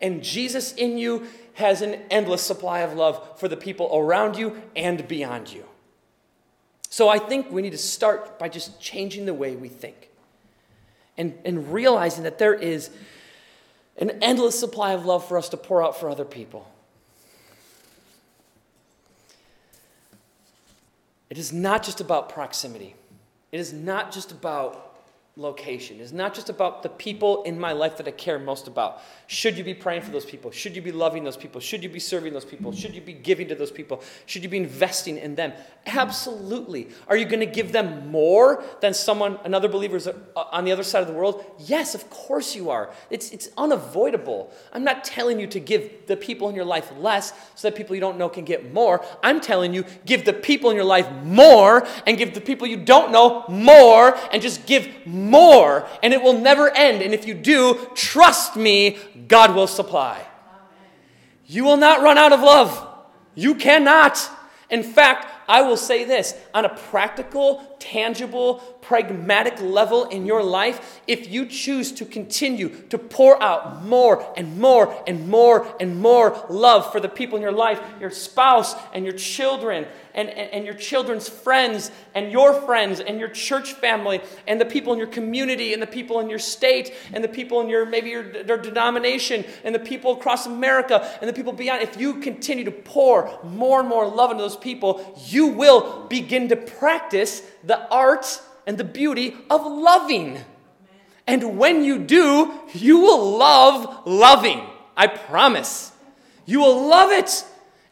And 0.00 0.22
Jesus 0.22 0.72
in 0.72 0.96
you 0.96 1.26
has 1.54 1.82
an 1.82 1.94
endless 2.10 2.42
supply 2.42 2.80
of 2.80 2.94
love 2.94 3.38
for 3.38 3.48
the 3.48 3.56
people 3.56 3.90
around 3.92 4.36
you 4.36 4.62
and 4.76 5.06
beyond 5.08 5.52
you. 5.52 5.64
So 6.90 7.08
I 7.08 7.18
think 7.18 7.50
we 7.50 7.62
need 7.62 7.72
to 7.72 7.78
start 7.78 8.38
by 8.38 8.48
just 8.48 8.80
changing 8.80 9.26
the 9.26 9.34
way 9.34 9.56
we 9.56 9.68
think 9.68 10.10
and, 11.16 11.34
and 11.44 11.72
realizing 11.72 12.24
that 12.24 12.38
there 12.38 12.54
is 12.54 12.90
an 13.98 14.10
endless 14.22 14.58
supply 14.58 14.92
of 14.92 15.04
love 15.04 15.26
for 15.26 15.38
us 15.38 15.48
to 15.50 15.56
pour 15.56 15.82
out 15.82 15.98
for 15.98 16.08
other 16.08 16.24
people. 16.24 16.70
It 21.30 21.38
is 21.38 21.52
not 21.52 21.82
just 21.82 22.00
about 22.00 22.28
proximity. 22.28 22.94
It 23.50 23.60
is 23.60 23.72
not 23.72 24.12
just 24.12 24.30
about 24.30 24.93
location. 25.36 26.00
It's 26.00 26.12
not 26.12 26.32
just 26.32 26.48
about 26.48 26.84
the 26.84 26.88
people 26.88 27.42
in 27.42 27.58
my 27.58 27.72
life 27.72 27.96
that 27.96 28.06
I 28.06 28.12
care 28.12 28.38
most 28.38 28.68
about. 28.68 29.02
Should 29.26 29.58
you 29.58 29.64
be 29.64 29.74
praying 29.74 30.02
for 30.02 30.12
those 30.12 30.24
people? 30.24 30.52
Should 30.52 30.76
you 30.76 30.82
be 30.82 30.92
loving 30.92 31.24
those 31.24 31.36
people? 31.36 31.60
Should 31.60 31.82
you 31.82 31.88
be 31.88 31.98
serving 31.98 32.32
those 32.32 32.44
people? 32.44 32.70
Should 32.70 32.94
you 32.94 33.00
be 33.00 33.14
giving 33.14 33.48
to 33.48 33.56
those 33.56 33.72
people? 33.72 34.00
Should 34.26 34.44
you 34.44 34.48
be 34.48 34.58
investing 34.58 35.18
in 35.18 35.34
them? 35.34 35.52
Absolutely. 35.86 36.88
Are 37.08 37.16
you 37.16 37.24
going 37.24 37.40
to 37.40 37.46
give 37.46 37.72
them 37.72 38.12
more 38.12 38.62
than 38.80 38.94
someone, 38.94 39.40
another 39.42 39.66
believer 39.66 39.98
uh, 40.36 40.44
on 40.52 40.64
the 40.64 40.70
other 40.70 40.84
side 40.84 41.02
of 41.02 41.08
the 41.08 41.14
world? 41.14 41.44
Yes, 41.58 41.96
of 41.96 42.08
course 42.10 42.54
you 42.54 42.70
are. 42.70 42.90
It's, 43.10 43.32
it's 43.32 43.48
unavoidable. 43.58 44.52
I'm 44.72 44.84
not 44.84 45.02
telling 45.02 45.40
you 45.40 45.48
to 45.48 45.58
give 45.58 46.06
the 46.06 46.16
people 46.16 46.48
in 46.48 46.54
your 46.54 46.64
life 46.64 46.92
less 46.96 47.32
so 47.56 47.68
that 47.68 47.76
people 47.76 47.96
you 47.96 48.00
don't 48.00 48.18
know 48.18 48.28
can 48.28 48.44
get 48.44 48.72
more. 48.72 49.04
I'm 49.20 49.40
telling 49.40 49.74
you, 49.74 49.84
give 50.06 50.24
the 50.24 50.32
people 50.32 50.70
in 50.70 50.76
your 50.76 50.84
life 50.84 51.10
more 51.24 51.84
and 52.06 52.16
give 52.16 52.34
the 52.34 52.40
people 52.40 52.68
you 52.68 52.76
don't 52.76 53.10
know 53.10 53.44
more 53.48 54.16
and 54.30 54.40
just 54.40 54.64
give 54.66 54.88
and 56.02 56.12
it 56.12 56.22
will 56.22 56.38
never 56.38 56.70
end. 56.70 57.02
And 57.02 57.14
if 57.14 57.26
you 57.26 57.34
do, 57.34 57.88
trust 57.94 58.56
me, 58.56 58.98
God 59.28 59.54
will 59.54 59.66
supply. 59.66 60.24
You 61.46 61.64
will 61.64 61.76
not 61.76 62.02
run 62.02 62.18
out 62.18 62.32
of 62.32 62.40
love. 62.40 62.88
You 63.34 63.54
cannot. 63.54 64.30
In 64.70 64.82
fact, 64.82 65.26
I 65.48 65.62
will 65.62 65.76
say 65.76 66.04
this 66.04 66.34
on 66.52 66.64
a 66.64 66.70
practical, 66.70 67.73
tangible, 67.84 68.54
pragmatic 68.80 69.60
level 69.60 70.04
in 70.04 70.24
your 70.24 70.42
life, 70.42 71.02
if 71.06 71.30
you 71.30 71.44
choose 71.44 71.92
to 71.92 72.06
continue 72.06 72.70
to 72.88 72.96
pour 72.96 73.40
out 73.42 73.84
more 73.84 74.26
and 74.38 74.58
more 74.58 75.02
and 75.06 75.28
more 75.28 75.66
and 75.78 76.00
more 76.00 76.46
love 76.48 76.90
for 76.90 76.98
the 76.98 77.08
people 77.08 77.36
in 77.36 77.42
your 77.42 77.52
life, 77.52 77.80
your 78.00 78.10
spouse 78.10 78.74
and 78.94 79.04
your 79.04 79.12
children 79.12 79.86
and, 80.14 80.30
and, 80.30 80.50
and, 80.52 80.64
your 80.64 80.74
children's 80.74 81.28
friends 81.28 81.90
and 82.14 82.30
your 82.30 82.54
friends 82.54 83.00
and 83.00 83.18
your 83.18 83.28
church 83.28 83.72
family 83.72 84.20
and 84.46 84.60
the 84.60 84.64
people 84.64 84.92
in 84.92 84.98
your 84.98 85.08
community 85.08 85.72
and 85.72 85.82
the 85.82 85.86
people 85.86 86.20
in 86.20 86.30
your 86.30 86.38
state 86.38 86.94
and 87.12 87.22
the 87.22 87.28
people 87.28 87.60
in 87.60 87.68
your 87.68 87.84
maybe 87.84 88.10
your, 88.10 88.44
your 88.44 88.58
denomination 88.58 89.44
and 89.64 89.74
the 89.74 89.80
people 89.80 90.12
across 90.12 90.46
America 90.46 91.18
and 91.20 91.28
the 91.28 91.32
people 91.32 91.52
beyond, 91.52 91.82
if 91.82 92.00
you 92.00 92.20
continue 92.20 92.64
to 92.64 92.70
pour 92.70 93.38
more 93.42 93.80
and 93.80 93.88
more 93.88 94.06
love 94.06 94.30
into 94.30 94.42
those 94.42 94.56
people, 94.56 95.20
you 95.26 95.48
will 95.48 96.06
begin 96.06 96.48
to 96.48 96.56
practice 96.56 97.42
the 97.66 97.88
art 97.88 98.40
and 98.66 98.78
the 98.78 98.84
beauty 98.84 99.36
of 99.50 99.64
loving. 99.64 100.38
And 101.26 101.58
when 101.58 101.84
you 101.84 101.98
do, 101.98 102.52
you 102.72 103.00
will 103.00 103.38
love 103.38 104.06
loving. 104.06 104.62
I 104.96 105.06
promise. 105.06 105.92
You 106.46 106.60
will 106.60 106.86
love 106.88 107.10
it. 107.10 107.44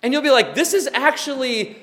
And 0.03 0.13
you'll 0.13 0.23
be 0.23 0.31
like, 0.31 0.55
this 0.55 0.75
is 0.75 0.89
actually 0.93 1.77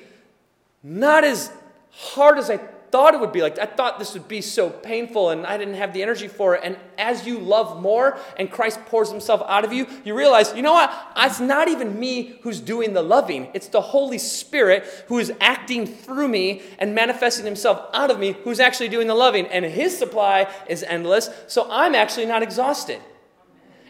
not 0.82 1.24
as 1.24 1.52
hard 1.90 2.38
as 2.38 2.50
I 2.50 2.58
thought 2.90 3.14
it 3.14 3.20
would 3.20 3.32
be. 3.32 3.40
Like, 3.40 3.58
I 3.58 3.66
thought 3.66 3.98
this 3.98 4.14
would 4.14 4.28
be 4.28 4.40
so 4.40 4.70
painful 4.70 5.30
and 5.30 5.46
I 5.46 5.56
didn't 5.56 5.74
have 5.74 5.92
the 5.92 6.02
energy 6.02 6.28
for 6.28 6.54
it. 6.54 6.62
And 6.64 6.76
as 6.98 7.26
you 7.26 7.38
love 7.38 7.80
more 7.80 8.18
and 8.36 8.50
Christ 8.50 8.84
pours 8.86 9.10
himself 9.10 9.42
out 9.46 9.64
of 9.64 9.72
you, 9.72 9.86
you 10.04 10.14
realize, 10.14 10.54
you 10.54 10.62
know 10.62 10.72
what? 10.72 10.90
Ah, 10.90 11.26
it's 11.26 11.40
not 11.40 11.68
even 11.68 11.98
me 11.98 12.38
who's 12.42 12.60
doing 12.60 12.92
the 12.92 13.02
loving, 13.02 13.48
it's 13.54 13.68
the 13.68 13.80
Holy 13.80 14.18
Spirit 14.18 14.84
who 15.06 15.18
is 15.18 15.32
acting 15.40 15.86
through 15.86 16.28
me 16.28 16.62
and 16.78 16.94
manifesting 16.94 17.44
himself 17.44 17.88
out 17.94 18.10
of 18.10 18.18
me 18.18 18.32
who's 18.44 18.60
actually 18.60 18.88
doing 18.88 19.06
the 19.06 19.14
loving. 19.14 19.46
And 19.46 19.64
his 19.64 19.96
supply 19.96 20.52
is 20.68 20.82
endless, 20.82 21.30
so 21.46 21.68
I'm 21.70 21.94
actually 21.94 22.26
not 22.26 22.42
exhausted. 22.42 23.00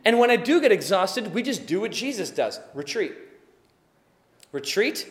And 0.04 0.18
when 0.18 0.30
I 0.30 0.36
do 0.36 0.60
get 0.60 0.72
exhausted, 0.72 1.34
we 1.34 1.42
just 1.42 1.66
do 1.66 1.80
what 1.80 1.92
Jesus 1.92 2.30
does 2.30 2.60
retreat. 2.74 3.12
Retreat 4.52 5.06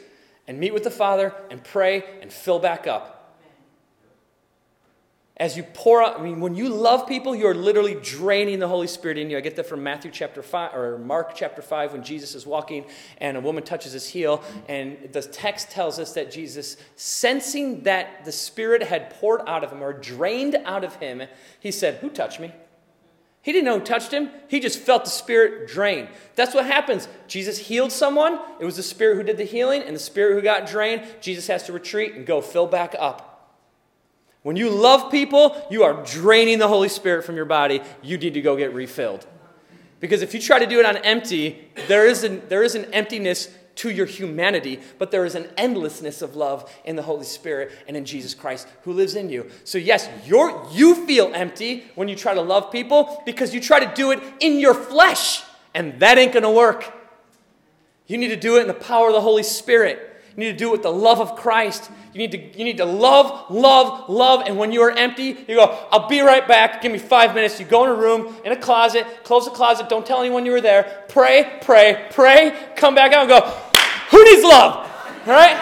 and 0.48 0.60
meet 0.60 0.74
with 0.74 0.84
the 0.84 0.92
Father 0.92 1.34
and 1.52 1.64
pray 1.64 2.04
and 2.22 2.34
fill 2.34 2.60
back 2.60 2.88
up. 2.88 3.18
As 5.40 5.56
you 5.56 5.64
pour 5.64 6.04
out, 6.04 6.20
I 6.20 6.24
mean, 6.24 6.42
when 6.42 6.54
you 6.54 6.68
love 6.68 7.08
people, 7.08 7.34
you're 7.34 7.56
literally 7.56 7.96
draining 7.96 8.60
the 8.60 8.68
Holy 8.68 8.88
Spirit 8.88 9.18
in 9.18 9.30
you. 9.30 9.38
I 9.38 9.40
get 9.40 9.56
that 9.56 9.68
from 9.68 9.82
Matthew 9.82 10.12
chapter 10.12 10.44
5 10.44 10.76
or 10.76 10.98
Mark 10.98 11.34
chapter 11.34 11.62
5 11.62 11.94
when 11.94 12.04
Jesus 12.04 12.36
is 12.36 12.46
walking 12.46 12.84
and 13.20 13.38
a 13.38 13.40
woman 13.40 13.64
touches 13.64 13.94
his 13.94 14.06
heel. 14.10 14.44
And 14.68 14.98
the 15.14 15.22
text 15.22 15.72
tells 15.72 15.98
us 15.98 16.12
that 16.14 16.30
Jesus, 16.30 16.76
sensing 16.98 17.84
that 17.84 18.26
the 18.26 18.34
Spirit 18.34 18.84
had 18.84 19.12
poured 19.12 19.42
out 19.48 19.64
of 19.64 19.72
him 19.72 19.82
or 19.82 19.94
drained 19.94 20.58
out 20.66 20.84
of 20.84 20.98
him, 20.98 21.24
he 21.62 21.72
said, 21.72 21.96
Who 22.02 22.10
touched 22.10 22.42
me? 22.42 22.52
He 23.42 23.54
didn't 23.54 23.66
know 23.66 23.80
who 23.80 23.86
touched 23.86 24.12
him. 24.12 24.32
He 24.50 24.60
just 24.60 24.80
felt 24.80 25.06
the 25.06 25.10
spirit 25.10 25.70
drain. 25.70 26.10
That's 26.36 26.54
what 26.54 26.66
happens. 26.66 27.08
Jesus 27.30 27.58
healed 27.58 27.94
someone. 27.94 28.40
It 28.60 28.66
was 28.66 28.76
the 28.76 28.84
spirit 28.84 29.16
who 29.16 29.24
did 29.24 29.38
the 29.38 29.46
healing, 29.46 29.82
and 29.84 29.96
the 29.96 30.02
spirit 30.02 30.36
who 30.36 30.42
got 30.42 30.68
drained, 30.68 31.04
Jesus 31.22 31.48
has 31.48 31.64
to 31.64 31.74
retreat 31.74 32.16
and 32.16 32.26
go 32.26 32.42
fill 32.42 32.68
back 32.68 32.94
up. 33.00 33.29
When 34.42 34.56
you 34.56 34.70
love 34.70 35.12
people, 35.12 35.66
you 35.70 35.84
are 35.84 36.04
draining 36.06 36.60
the 36.60 36.68
Holy 36.68 36.90
Spirit 36.90 37.26
from 37.26 37.36
your 37.36 37.46
body. 37.46 37.82
You 38.02 38.18
need 38.18 38.34
to 38.36 38.42
go 38.42 38.56
get 38.56 38.74
refilled. 38.74 39.26
Because 40.00 40.22
if 40.22 40.34
you 40.34 40.40
try 40.40 40.60
to 40.60 40.66
do 40.66 40.80
it 40.80 40.86
on 40.86 40.98
empty, 40.98 41.70
there 41.88 42.06
is 42.08 42.24
an, 42.24 42.42
there 42.48 42.64
is 42.64 42.76
an 42.76 42.86
emptiness 42.94 43.50
to 43.76 43.90
your 43.90 44.06
humanity, 44.06 44.80
but 44.98 45.10
there 45.10 45.26
is 45.26 45.36
an 45.36 45.48
endlessness 45.58 46.22
of 46.22 46.36
love 46.36 46.70
in 46.84 46.98
the 46.98 47.02
Holy 47.02 47.26
Spirit 47.26 47.72
and 47.88 47.96
in 47.96 48.04
Jesus 48.06 48.34
Christ 48.34 48.68
who 48.84 48.92
lives 48.92 49.16
in 49.16 49.30
you. 49.30 49.50
So, 49.64 49.78
yes, 49.78 50.10
you're, 50.26 50.68
you 50.72 51.06
feel 51.06 51.32
empty 51.34 51.86
when 51.96 52.08
you 52.08 52.16
try 52.16 52.34
to 52.34 52.42
love 52.42 52.72
people 52.72 53.22
because 53.26 53.54
you 53.54 53.62
try 53.62 53.80
to 53.80 53.94
do 53.94 54.12
it 54.12 54.20
in 54.40 54.60
your 54.60 54.74
flesh, 54.74 55.44
and 55.74 55.98
that 56.00 56.18
ain't 56.18 56.34
gonna 56.34 56.52
work. 56.52 56.94
You 58.08 58.18
need 58.18 58.30
to 58.30 58.36
do 58.36 58.58
it 58.58 58.62
in 58.62 58.68
the 58.68 58.74
power 58.74 59.08
of 59.08 59.14
the 59.14 59.22
Holy 59.22 59.44
Spirit. 59.44 60.09
You 60.40 60.46
need 60.46 60.52
to 60.54 60.58
do 60.58 60.70
it 60.70 60.72
with 60.72 60.84
the 60.84 60.92
love 60.92 61.20
of 61.20 61.36
Christ. 61.36 61.92
You 62.14 62.18
need 62.20 62.32
to, 62.32 62.58
you 62.58 62.64
need 62.64 62.78
to 62.78 62.86
love, 62.86 63.52
love, 63.52 64.08
love. 64.08 64.44
And 64.46 64.58
when 64.58 64.72
you 64.72 64.82
are 64.84 64.92
empty, 64.92 65.36
you 65.50 65.56
go, 65.58 65.86
I'll 65.92 66.08
be 66.08 66.22
right 66.22 66.48
back. 66.48 66.82
Give 66.82 66.94
me 66.94 66.98
five 66.98 67.36
minutes. 67.36 67.60
You 67.60 67.66
go 67.66 67.84
in 67.84 67.90
a 67.90 67.94
room, 67.94 68.34
in 68.46 68.54
a 68.54 68.56
closet, 68.56 69.06
close 69.26 69.44
the 69.44 69.52
closet. 69.52 69.90
Don't 69.90 70.06
tell 70.06 70.22
anyone 70.22 70.46
you 70.46 70.54
were 70.54 70.62
there. 70.62 71.04
Pray, 71.10 71.60
pray, 71.62 72.08
pray. 72.12 72.58
Come 72.78 72.96
back 72.96 73.12
out 73.12 73.24
and 73.24 73.30
go, 73.30 73.42
who 74.12 74.24
needs 74.24 74.44
love? 74.44 74.90
All 75.28 75.34
right? 75.34 75.58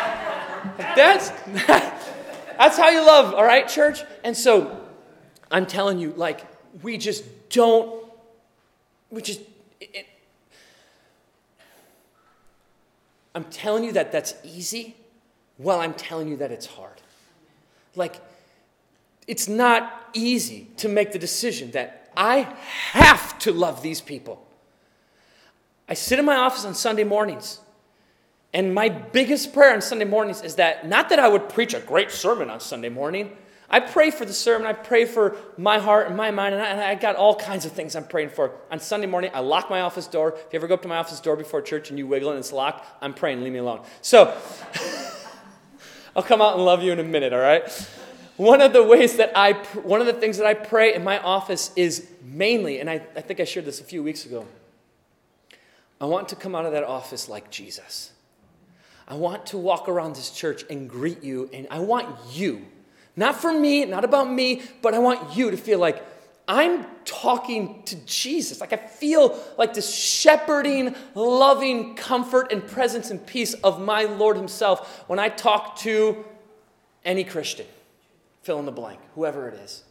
That's, 0.78 1.30
that's 1.68 2.78
how 2.78 2.90
you 2.90 3.04
love, 3.04 3.34
all 3.34 3.44
right, 3.44 3.68
church? 3.68 4.04
And 4.24 4.38
so 4.38 4.80
I'm 5.50 5.66
telling 5.66 5.98
you, 5.98 6.12
like, 6.12 6.46
we 6.84 7.00
just 7.00 7.50
don't, 7.50 8.06
we 9.10 9.24
just, 9.24 9.42
I'm 13.38 13.44
telling 13.44 13.84
you 13.84 13.92
that 13.92 14.12
that's 14.12 14.34
easy 14.44 14.96
while 15.58 15.80
I'm 15.80 15.94
telling 15.94 16.28
you 16.28 16.38
that 16.38 16.52
it's 16.52 16.66
hard. 16.66 17.00
Like, 17.96 18.20
it's 19.28 19.48
not 19.48 20.10
easy 20.14 20.70
to 20.78 20.90
make 20.90 21.12
the 21.12 21.20
decision 21.20 21.70
that 21.72 22.10
I 22.18 22.52
have 22.94 23.38
to 23.40 23.52
love 23.52 23.84
these 23.84 24.02
people. 24.02 24.44
I 25.88 25.94
sit 25.94 26.18
in 26.18 26.26
my 26.26 26.36
office 26.36 26.66
on 26.66 26.74
Sunday 26.74 27.04
mornings 27.04 27.60
and 28.56 28.74
my 28.74 28.90
biggest 28.90 29.54
prayer 29.54 29.72
on 29.72 29.82
Sunday 29.82 30.06
mornings 30.06 30.42
is 30.42 30.56
that 30.56 30.88
not 30.88 31.10
that 31.10 31.20
I 31.20 31.28
would 31.28 31.48
preach 31.48 31.76
a 31.76 31.80
great 31.80 32.10
sermon 32.10 32.50
on 32.50 32.60
Sunday 32.60 32.90
morning. 32.90 33.38
I 33.70 33.82
pray 33.82 34.12
for 34.12 34.24
the 34.24 34.34
sermon, 34.34 34.66
I 34.66 34.74
pray 34.74 35.04
for 35.04 35.36
my 35.58 35.78
heart 35.78 36.08
and 36.08 36.16
my 36.16 36.32
mind, 36.32 36.56
and 36.56 36.64
I, 36.64 36.68
and 36.68 36.80
I, 36.80 36.96
got 36.96 37.18
all 37.18 37.36
kinds 37.36 37.66
of 37.66 37.74
things 37.74 37.98
I'm 37.98 38.08
praying 38.08 38.30
for. 38.30 38.54
On 38.72 38.80
Sunday 38.80 39.08
morning, 39.08 39.30
I 39.34 39.42
lock 39.42 39.70
my 39.70 39.82
office 39.82 40.08
door. 40.08 40.34
If 40.34 40.54
you 40.54 40.58
ever 40.60 40.68
go 40.68 40.76
up 40.76 40.82
to 40.84 40.88
my 40.88 40.98
office 40.98 41.20
door 41.20 41.36
before 41.36 41.62
church 41.62 41.90
and 41.90 42.00
you 42.00 42.08
wiggle 42.08 42.30
and 42.30 42.40
it's 42.40 42.54
locked, 42.54 42.88
I'm 43.04 43.14
praying, 43.14 43.44
leave 43.44 43.52
me 43.52 43.60
alone. 43.60 43.82
So, 44.02 44.34
I'll 46.16 46.24
come 46.24 46.42
out 46.42 46.56
and 46.56 46.64
love 46.64 46.82
you 46.82 46.94
in 46.94 47.00
a 47.00 47.04
minute, 47.04 47.34
all 47.34 47.40
right? 47.40 47.70
One 48.38 48.62
of 48.62 48.72
the 48.72 48.84
ways 48.84 49.18
that 49.18 49.34
I, 49.36 49.54
one 49.82 50.00
of 50.00 50.08
the 50.08 50.14
things 50.14 50.38
that 50.38 50.48
I 50.48 50.54
pray 50.54 50.94
in 50.94 51.04
my 51.04 51.20
office 51.20 51.72
is 51.76 52.08
mainly, 52.24 52.80
and 52.80 52.90
I, 52.90 53.02
I 53.16 53.22
think 53.22 53.40
I 53.40 53.44
shared 53.44 53.66
this 53.66 53.82
a 53.82 53.84
few 53.84 54.02
weeks 54.02 54.26
ago, 54.26 54.46
I 56.00 56.06
want 56.06 56.30
to 56.30 56.36
come 56.36 56.56
out 56.56 56.66
of 56.66 56.72
that 56.72 56.84
office 56.84 57.28
like 57.28 57.50
Jesus. 57.50 58.14
I 59.08 59.16
want 59.16 59.48
to 59.48 59.58
walk 59.58 59.90
around 59.90 60.16
this 60.16 60.32
church 60.32 60.64
and 60.70 60.90
greet 60.90 61.24
you, 61.24 61.50
and 61.52 61.68
I 61.72 61.80
want 61.80 62.16
you, 62.32 62.66
not 63.18 63.36
for 63.42 63.52
me, 63.52 63.84
not 63.86 64.06
about 64.06 64.32
me, 64.32 64.62
but 64.82 64.94
I 64.94 65.00
want 65.00 65.36
you 65.36 65.52
to 65.52 65.58
feel 65.58 65.80
like 65.80 66.02
I'm 66.48 66.86
talking 67.04 67.84
to 67.84 67.96
Jesus. 68.06 68.62
Like 68.62 68.72
I 68.72 68.78
feel 68.78 69.38
like 69.58 69.74
this 69.74 69.94
shepherding, 69.94 70.96
loving 71.14 71.96
comfort 71.96 72.54
and 72.54 72.66
presence 72.66 73.10
and 73.10 73.26
peace 73.26 73.54
of 73.56 73.82
my 73.82 74.04
Lord 74.04 74.38
Himself 74.38 75.04
when 75.08 75.20
I 75.20 75.28
talk 75.30 75.78
to 75.80 76.24
any 77.04 77.24
Christian, 77.24 77.66
fill 78.44 78.60
in 78.60 78.66
the 78.66 78.72
blank, 78.72 79.00
whoever 79.16 79.50
it 79.50 79.56
is. 79.56 79.84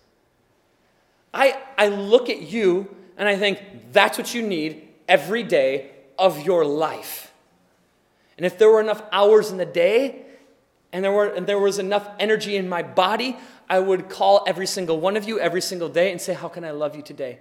I, 1.34 1.60
I 1.76 1.88
look 1.88 2.30
at 2.30 2.40
you 2.40 2.94
and 3.18 3.28
I 3.28 3.36
think 3.36 3.60
that's 3.92 4.16
what 4.16 4.34
you 4.34 4.40
need 4.40 4.88
every 5.08 5.42
day 5.42 5.90
of 6.18 6.46
your 6.46 6.64
life. 6.64 7.32
And 8.36 8.46
if 8.46 8.56
there 8.58 8.70
were 8.70 8.80
enough 8.80 9.02
hours 9.12 9.50
in 9.50 9.56
the 9.56 9.66
day 9.66 10.25
and 10.92 11.04
there, 11.04 11.12
were, 11.12 11.26
and 11.26 11.46
there 11.46 11.58
was 11.58 11.78
enough 11.78 12.08
energy 12.18 12.56
in 12.56 12.68
my 12.68 12.82
body, 12.82 13.36
I 13.68 13.80
would 13.80 14.08
call 14.08 14.44
every 14.46 14.66
single 14.66 15.00
one 15.00 15.16
of 15.16 15.26
you 15.26 15.40
every 15.40 15.60
single 15.60 15.88
day 15.88 16.10
and 16.12 16.20
say, 16.20 16.34
How 16.34 16.48
can 16.48 16.64
I 16.64 16.70
love 16.70 16.94
you 16.96 17.02
today? 17.02 17.38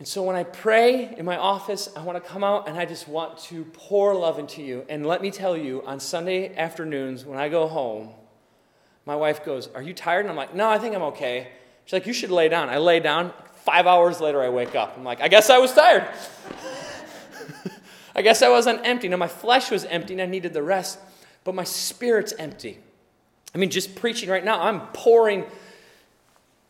And 0.00 0.08
so 0.08 0.22
when 0.22 0.36
I 0.36 0.42
pray 0.42 1.14
in 1.16 1.24
my 1.24 1.36
office, 1.36 1.88
I 1.96 2.02
want 2.02 2.22
to 2.22 2.28
come 2.28 2.44
out 2.44 2.68
and 2.68 2.76
I 2.76 2.84
just 2.84 3.08
want 3.08 3.38
to 3.44 3.64
pour 3.72 4.14
love 4.14 4.38
into 4.38 4.60
you. 4.60 4.84
And 4.88 5.06
let 5.06 5.22
me 5.22 5.30
tell 5.30 5.56
you, 5.56 5.82
on 5.86 6.00
Sunday 6.00 6.54
afternoons 6.56 7.24
when 7.24 7.38
I 7.38 7.48
go 7.48 7.68
home, 7.68 8.10
My 9.06 9.16
wife 9.16 9.44
goes, 9.44 9.68
Are 9.68 9.82
you 9.82 9.94
tired? 9.94 10.20
And 10.20 10.30
I'm 10.30 10.36
like, 10.36 10.54
No, 10.54 10.68
I 10.68 10.78
think 10.78 10.94
I'm 10.94 11.02
okay. 11.02 11.48
She's 11.84 11.92
like, 11.92 12.06
You 12.06 12.12
should 12.12 12.30
lay 12.30 12.48
down. 12.48 12.68
I 12.68 12.78
lay 12.78 13.00
down. 13.00 13.32
Five 13.64 13.86
hours 13.86 14.20
later, 14.20 14.42
I 14.42 14.50
wake 14.50 14.74
up. 14.74 14.94
I'm 14.98 15.04
like, 15.04 15.22
I 15.22 15.28
guess 15.28 15.48
I 15.48 15.58
was 15.58 15.72
tired. 15.72 16.06
I 18.14 18.22
guess 18.22 18.42
I 18.42 18.48
wasn't 18.48 18.80
empty. 18.84 19.08
Now, 19.08 19.16
my 19.16 19.28
flesh 19.28 19.70
was 19.70 19.84
empty 19.84 20.14
and 20.14 20.22
I 20.22 20.26
needed 20.26 20.52
the 20.52 20.62
rest, 20.62 20.98
but 21.42 21.54
my 21.54 21.64
spirit's 21.64 22.32
empty. 22.38 22.78
I 23.54 23.58
mean, 23.58 23.70
just 23.70 23.94
preaching 23.94 24.28
right 24.28 24.44
now, 24.44 24.60
I'm 24.60 24.80
pouring. 24.88 25.44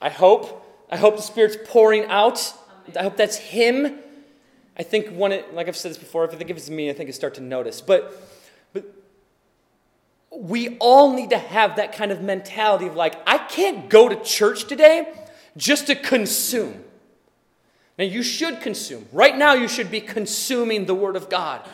I 0.01 0.11
hope. 0.11 0.61
I 0.91 0.97
hope 0.97 1.17
the 1.17 1.23
Spirit's 1.23 1.57
pouring 1.67 2.05
out. 2.07 2.53
I 2.97 3.03
hope 3.03 3.17
that's 3.17 3.37
Him. 3.37 3.99
I 4.77 4.83
think 4.83 5.07
it, 5.07 5.55
like 5.55 5.69
I've 5.69 5.77
said 5.77 5.91
this 5.91 5.99
before, 5.99 6.25
if 6.25 6.33
I 6.33 6.37
think 6.37 6.51
it's 6.51 6.69
me, 6.69 6.91
I 6.91 6.93
think 6.93 7.09
I 7.09 7.13
start 7.13 7.35
to 7.35 7.41
notice. 7.41 7.81
But, 7.81 8.15
but 8.73 8.85
we 10.31 10.77
all 10.79 11.13
need 11.13 11.31
to 11.31 11.39
have 11.39 11.77
that 11.77 11.95
kind 11.95 12.13
of 12.13 12.23
mentality 12.23 12.87
of 12.87 12.97
like, 12.97 13.17
I 13.27 13.39
can't 13.39 13.89
go 13.89 14.09
to 14.09 14.17
church 14.17 14.65
today 14.67 15.13
just 15.57 15.87
to 15.87 15.95
consume. 15.95 16.85
Now, 17.99 18.05
you 18.05 18.23
should 18.23 18.61
consume. 18.61 19.07
Right 19.13 19.37
now, 19.37 19.55
you 19.55 19.69
should 19.69 19.91
be 19.91 20.01
consuming 20.01 20.87
the 20.87 20.95
Word 20.95 21.17
of 21.17 21.29
God. 21.29 21.67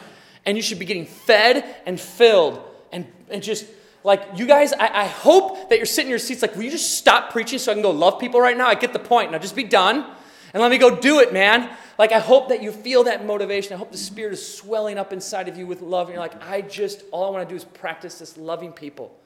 And 0.45 0.57
you 0.57 0.63
should 0.63 0.79
be 0.79 0.85
getting 0.85 1.07
fed 1.07 1.65
and 1.87 2.01
filled 2.01 2.63
and, 2.93 3.07
and 3.29 3.43
just 3.43 3.67
like, 4.03 4.23
you 4.37 4.47
guys, 4.47 4.73
I, 4.73 5.03
I 5.03 5.07
hope 5.07 5.69
that 5.69 5.77
you're 5.77 5.87
sitting 5.87 6.07
in 6.07 6.11
your 6.11 6.19
seats 6.19 6.43
like, 6.43 6.57
will 6.57 6.63
you 6.63 6.71
just 6.71 6.97
stop 6.97 7.31
preaching 7.31 7.59
so 7.59 7.71
I 7.71 7.75
can 7.75 7.83
go 7.83 7.91
love 7.91 8.19
people 8.19 8.41
right 8.41 8.57
now? 8.57 8.67
I 8.67 8.75
get 8.75 8.93
the 8.93 8.99
point. 8.99 9.33
Now 9.33 9.39
just 9.39 9.55
be 9.55 9.65
done 9.65 10.07
and 10.53 10.63
let 10.63 10.71
me 10.71 10.79
go 10.79 10.97
do 10.97 11.21
it, 11.21 11.33
man. 11.33 11.71
Like, 11.99 12.13
I 12.13 12.19
hope 12.19 12.49
that 12.49 12.63
you 12.63 12.73
feel 12.73 13.05
that 13.05 13.27
motivation. 13.27 13.75
I 13.75 13.77
hope 13.77 13.93
the 13.93 13.99
Spirit 13.99 14.33
is 14.33 14.57
swelling 14.57 14.97
up 14.97 15.13
inside 15.13 15.49
of 15.49 15.59
you 15.59 15.67
with 15.67 15.83
love. 15.83 16.09
And 16.09 16.15
you're 16.15 16.23
like, 16.23 16.43
I 16.43 16.63
just, 16.63 17.05
all 17.13 17.27
I 17.27 17.31
want 17.31 17.47
to 17.47 17.53
do 17.53 17.57
is 17.57 17.65
practice 17.65 18.19
this 18.19 18.39
loving 18.39 18.73
people. 18.73 19.20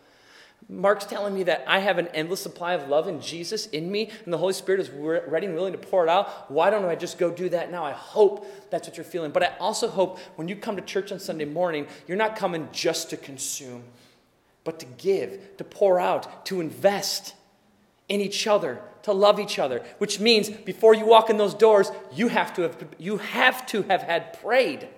Mark's 0.69 1.05
telling 1.05 1.35
me 1.35 1.43
that 1.45 1.65
I 1.67 1.81
have 1.81 1.99
an 1.99 2.09
endless 2.09 2.43
supply 2.43 2.75
of 2.75 2.89
love 2.89 3.07
in 3.07 3.21
Jesus 3.21 3.67
in 3.67 3.91
me, 3.91 4.11
and 4.25 4.33
the 4.33 4.39
Holy 4.39 4.55
Spirit 4.55 4.81
is 4.81 4.91
ready 4.91 5.47
and 5.47 5.55
willing 5.55 5.73
to 5.73 5.79
pour 5.79 6.05
it 6.05 6.09
out. 6.09 6.51
Why 6.51 6.71
don't 6.71 6.85
I 6.87 6.95
just 6.95 7.19
go 7.19 7.31
do 7.31 7.49
that 7.51 7.71
now? 7.71 7.85
I 7.85 7.93
hope 7.93 8.71
that's 8.71 8.89
what 8.89 8.97
you're 8.97 9.05
feeling. 9.05 9.31
But 9.31 9.43
I 9.43 9.57
also 9.59 9.89
hope 9.89 10.19
when 10.37 10.49
you 10.49 10.57
come 10.57 10.77
to 10.77 10.83
church 10.83 11.13
on 11.13 11.19
Sunday 11.19 11.45
morning, 11.45 11.87
you're 12.07 12.17
not 12.17 12.37
coming 12.37 12.69
just 12.73 13.11
to 13.11 13.17
consume 13.17 13.85
but 14.65 14.81
to 14.81 14.87
give, 14.87 15.57
to 15.59 15.65
pour 15.65 16.01
out, 16.01 16.47
to 16.47 16.61
invest 16.61 17.35
in 18.09 18.21
each 18.21 18.47
other, 18.47 18.81
to 19.03 19.13
love 19.13 19.39
each 19.39 19.59
other, 19.59 19.83
which 19.99 20.19
means 20.19 20.49
before 20.49 20.95
you 20.95 21.05
walk 21.05 21.31
in 21.31 21.37
those 21.37 21.55
doors, 21.55 21.93
you 22.13 22.29
have 22.29 22.55
to 22.55 22.63
have, 22.63 22.77
you 22.99 23.19
have, 23.19 23.67
to 23.67 23.83
have 23.83 24.03
had 24.03 24.41
prayed. 24.41 24.89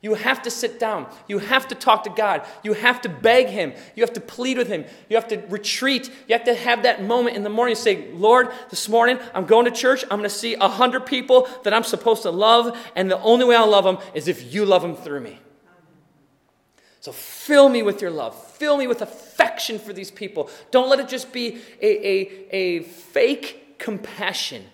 You 0.00 0.14
have 0.14 0.42
to 0.42 0.50
sit 0.50 0.78
down. 0.78 1.08
You 1.26 1.38
have 1.38 1.66
to 1.68 1.74
talk 1.74 2.04
to 2.04 2.10
God. 2.10 2.46
You 2.62 2.74
have 2.74 3.00
to 3.00 3.08
beg 3.08 3.48
Him. 3.48 3.72
You 3.96 4.04
have 4.04 4.12
to 4.12 4.20
plead 4.20 4.56
with 4.56 4.68
Him. 4.68 4.84
You 5.08 5.16
have 5.16 5.26
to 5.28 5.38
retreat. 5.48 6.08
You 6.28 6.34
have 6.36 6.44
to 6.44 6.54
have 6.54 6.84
that 6.84 7.02
moment 7.02 7.36
in 7.36 7.42
the 7.42 7.50
morning 7.50 7.74
say, 7.74 8.08
Lord, 8.12 8.50
this 8.70 8.88
morning 8.88 9.18
I'm 9.34 9.44
going 9.44 9.64
to 9.64 9.72
church. 9.72 10.04
I'm 10.04 10.18
going 10.18 10.22
to 10.22 10.28
see 10.28 10.54
a 10.54 10.68
hundred 10.68 11.04
people 11.04 11.48
that 11.64 11.74
I'm 11.74 11.82
supposed 11.82 12.22
to 12.22 12.30
love, 12.30 12.78
and 12.94 13.10
the 13.10 13.20
only 13.22 13.44
way 13.44 13.56
I'll 13.56 13.70
love 13.70 13.84
them 13.84 13.98
is 14.14 14.28
if 14.28 14.54
you 14.54 14.64
love 14.64 14.82
them 14.82 14.94
through 14.94 15.20
me. 15.20 15.40
So 17.00 17.10
fill 17.10 17.68
me 17.68 17.82
with 17.82 18.00
your 18.00 18.10
love. 18.10 18.40
Fill 18.52 18.76
me 18.76 18.86
with 18.86 19.02
affection 19.02 19.80
for 19.80 19.92
these 19.92 20.12
people. 20.12 20.48
Don't 20.70 20.88
let 20.88 21.00
it 21.00 21.08
just 21.08 21.32
be 21.32 21.60
a, 21.80 22.06
a, 22.06 22.30
a 22.50 22.82
fake 22.82 23.78
compassion 23.78 24.64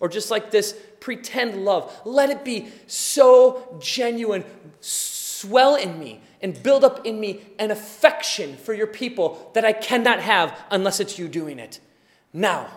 or 0.00 0.08
just 0.08 0.30
like 0.30 0.50
this 0.50 0.74
pretend 0.98 1.64
love. 1.64 1.94
Let 2.04 2.30
it 2.30 2.44
be 2.44 2.68
so 2.86 3.78
genuine, 3.80 4.44
swell 4.80 5.76
in 5.76 5.98
me, 5.98 6.20
and 6.42 6.60
build 6.62 6.84
up 6.84 7.06
in 7.06 7.20
me 7.20 7.42
an 7.58 7.70
affection 7.70 8.56
for 8.56 8.74
your 8.74 8.86
people 8.86 9.50
that 9.54 9.64
I 9.64 9.72
cannot 9.72 10.20
have 10.20 10.58
unless 10.70 10.98
it's 11.00 11.18
you 11.18 11.28
doing 11.28 11.58
it. 11.58 11.78
Now, 12.32 12.68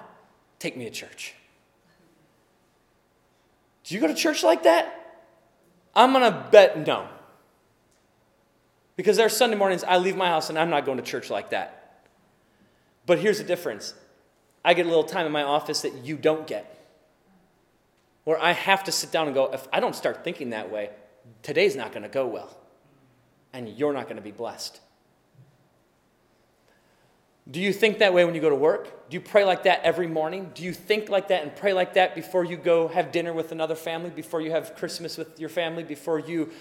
take 0.59 0.76
me 0.76 0.84
to 0.86 0.91
church. 0.91 1.34
Do 3.86 3.95
you 3.95 4.01
go 4.01 4.07
to 4.07 4.13
church 4.13 4.43
like 4.43 4.63
that? 4.63 4.99
I'm 5.95 6.13
going 6.13 6.32
to 6.32 6.47
bet 6.51 6.86
no. 6.86 7.07
Because 8.95 9.17
there 9.17 9.26
are 9.26 9.30
Sunday 9.30 9.55
mornings 9.55 9.84
I 9.84 9.97
leave 9.97 10.15
my 10.15 10.28
house 10.28 10.49
and 10.49 10.57
I'm 10.57 10.69
not 10.69 10.86
going 10.86 10.97
to 10.97 11.03
church 11.03 11.30
like 11.30 11.49
that. 11.49 12.05
But 13.05 13.19
here's 13.19 13.38
the 13.38 13.43
difference 13.43 13.93
I 14.63 14.74
get 14.74 14.86
a 14.86 14.89
little 14.89 15.03
time 15.03 15.26
in 15.26 15.32
my 15.32 15.43
office 15.43 15.82
that 15.82 16.05
you 16.05 16.15
don't 16.15 16.47
get. 16.47 16.82
Where 18.24 18.41
I 18.41 18.51
have 18.51 18.84
to 18.86 18.91
sit 18.91 19.11
down 19.11 19.28
and 19.28 19.36
go, 19.36 19.51
if 19.53 19.67
I 19.71 19.80
don't 19.80 19.95
start 19.95 20.24
thinking 20.24 20.51
that 20.51 20.71
way, 20.71 20.89
today's 21.41 21.76
not 21.76 21.91
going 21.91 22.03
to 22.03 22.09
go 22.09 22.26
well. 22.28 22.57
And 23.51 23.69
you're 23.69 23.93
not 23.93 24.05
going 24.05 24.15
to 24.15 24.21
be 24.21 24.32
blessed. 24.32 24.80
Do 27.49 27.59
you 27.59 27.74
think 27.74 27.99
that 27.99 28.13
way 28.13 28.24
when 28.24 28.36
you 28.36 28.41
go 28.41 28.49
to 28.49 28.55
work? 28.55 29.09
Do 29.09 29.15
you 29.15 29.21
pray 29.21 29.43
like 29.43 29.63
that 29.63 29.82
every 29.84 30.07
morning? 30.07 30.51
Do 30.53 30.63
you 30.63 30.71
think 30.71 31.09
like 31.09 31.28
that 31.28 31.43
and 31.43 31.53
pray 31.53 31.74
like 31.74 31.95
that 31.95 32.15
before 32.15 32.45
you 32.45 32.55
go 32.55 32.88
have 32.88 33.11
dinner 33.11 33.34
with 33.34 33.51
another 33.51 33.76
family, 33.76 34.09
before 34.09 34.39
you 34.39 34.51
have 34.51 34.76
Christmas 34.76 35.17
with 35.17 35.39
your 35.41 35.49
family, 35.49 35.84
before 35.84 36.19
you 36.19 36.51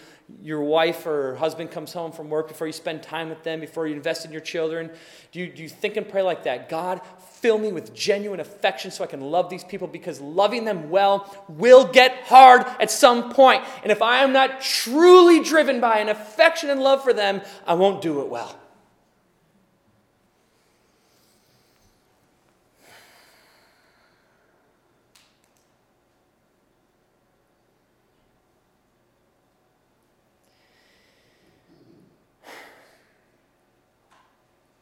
your 0.42 0.62
wife 0.62 1.06
or 1.06 1.36
husband 1.36 1.70
comes 1.70 1.92
home 1.92 2.12
from 2.12 2.30
work, 2.30 2.48
before 2.48 2.66
you 2.66 2.72
spend 2.72 3.02
time 3.02 3.28
with 3.28 3.42
them, 3.42 3.60
before 3.60 3.86
you 3.86 3.94
invest 3.94 4.24
in 4.24 4.32
your 4.32 4.40
children? 4.40 4.90
Do 5.30 5.40
you, 5.40 5.48
do 5.48 5.62
you 5.62 5.68
think 5.68 5.96
and 5.96 6.08
pray 6.08 6.22
like 6.22 6.44
that? 6.44 6.68
God, 6.68 7.00
fill 7.40 7.58
me 7.58 7.72
with 7.72 7.92
genuine 7.94 8.40
affection 8.40 8.90
so 8.90 9.02
I 9.02 9.08
can 9.08 9.20
love 9.20 9.50
these 9.50 9.64
people 9.64 9.88
because 9.88 10.20
loving 10.20 10.64
them 10.64 10.90
well 10.90 11.44
will 11.48 11.84
get 11.84 12.24
hard 12.24 12.62
at 12.80 12.90
some 12.90 13.32
point. 13.32 13.64
And 13.82 13.90
if 13.90 14.00
I 14.02 14.22
am 14.22 14.32
not 14.32 14.60
truly 14.60 15.42
driven 15.42 15.80
by 15.80 15.98
an 15.98 16.08
affection 16.08 16.70
and 16.70 16.80
love 16.80 17.02
for 17.02 17.12
them, 17.12 17.40
I 17.66 17.74
won't 17.74 18.00
do 18.00 18.20
it 18.20 18.28
well. 18.28 18.58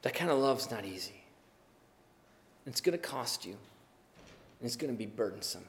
That 0.02 0.14
kind 0.14 0.30
of 0.30 0.38
love's 0.38 0.70
not 0.70 0.84
easy. 0.84 1.22
It's 2.66 2.80
going 2.80 2.96
to 2.96 3.04
cost 3.04 3.44
you, 3.44 3.52
and 3.52 4.66
it's 4.66 4.76
going 4.76 4.92
to 4.92 4.96
be 4.96 5.06
burdensome. 5.06 5.64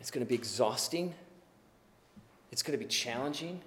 It's 0.00 0.10
going 0.10 0.24
to 0.24 0.28
be 0.28 0.34
exhausting. 0.34 1.14
It's 2.50 2.62
going 2.62 2.78
to 2.78 2.84
be 2.84 2.90
challenging. 2.90 3.60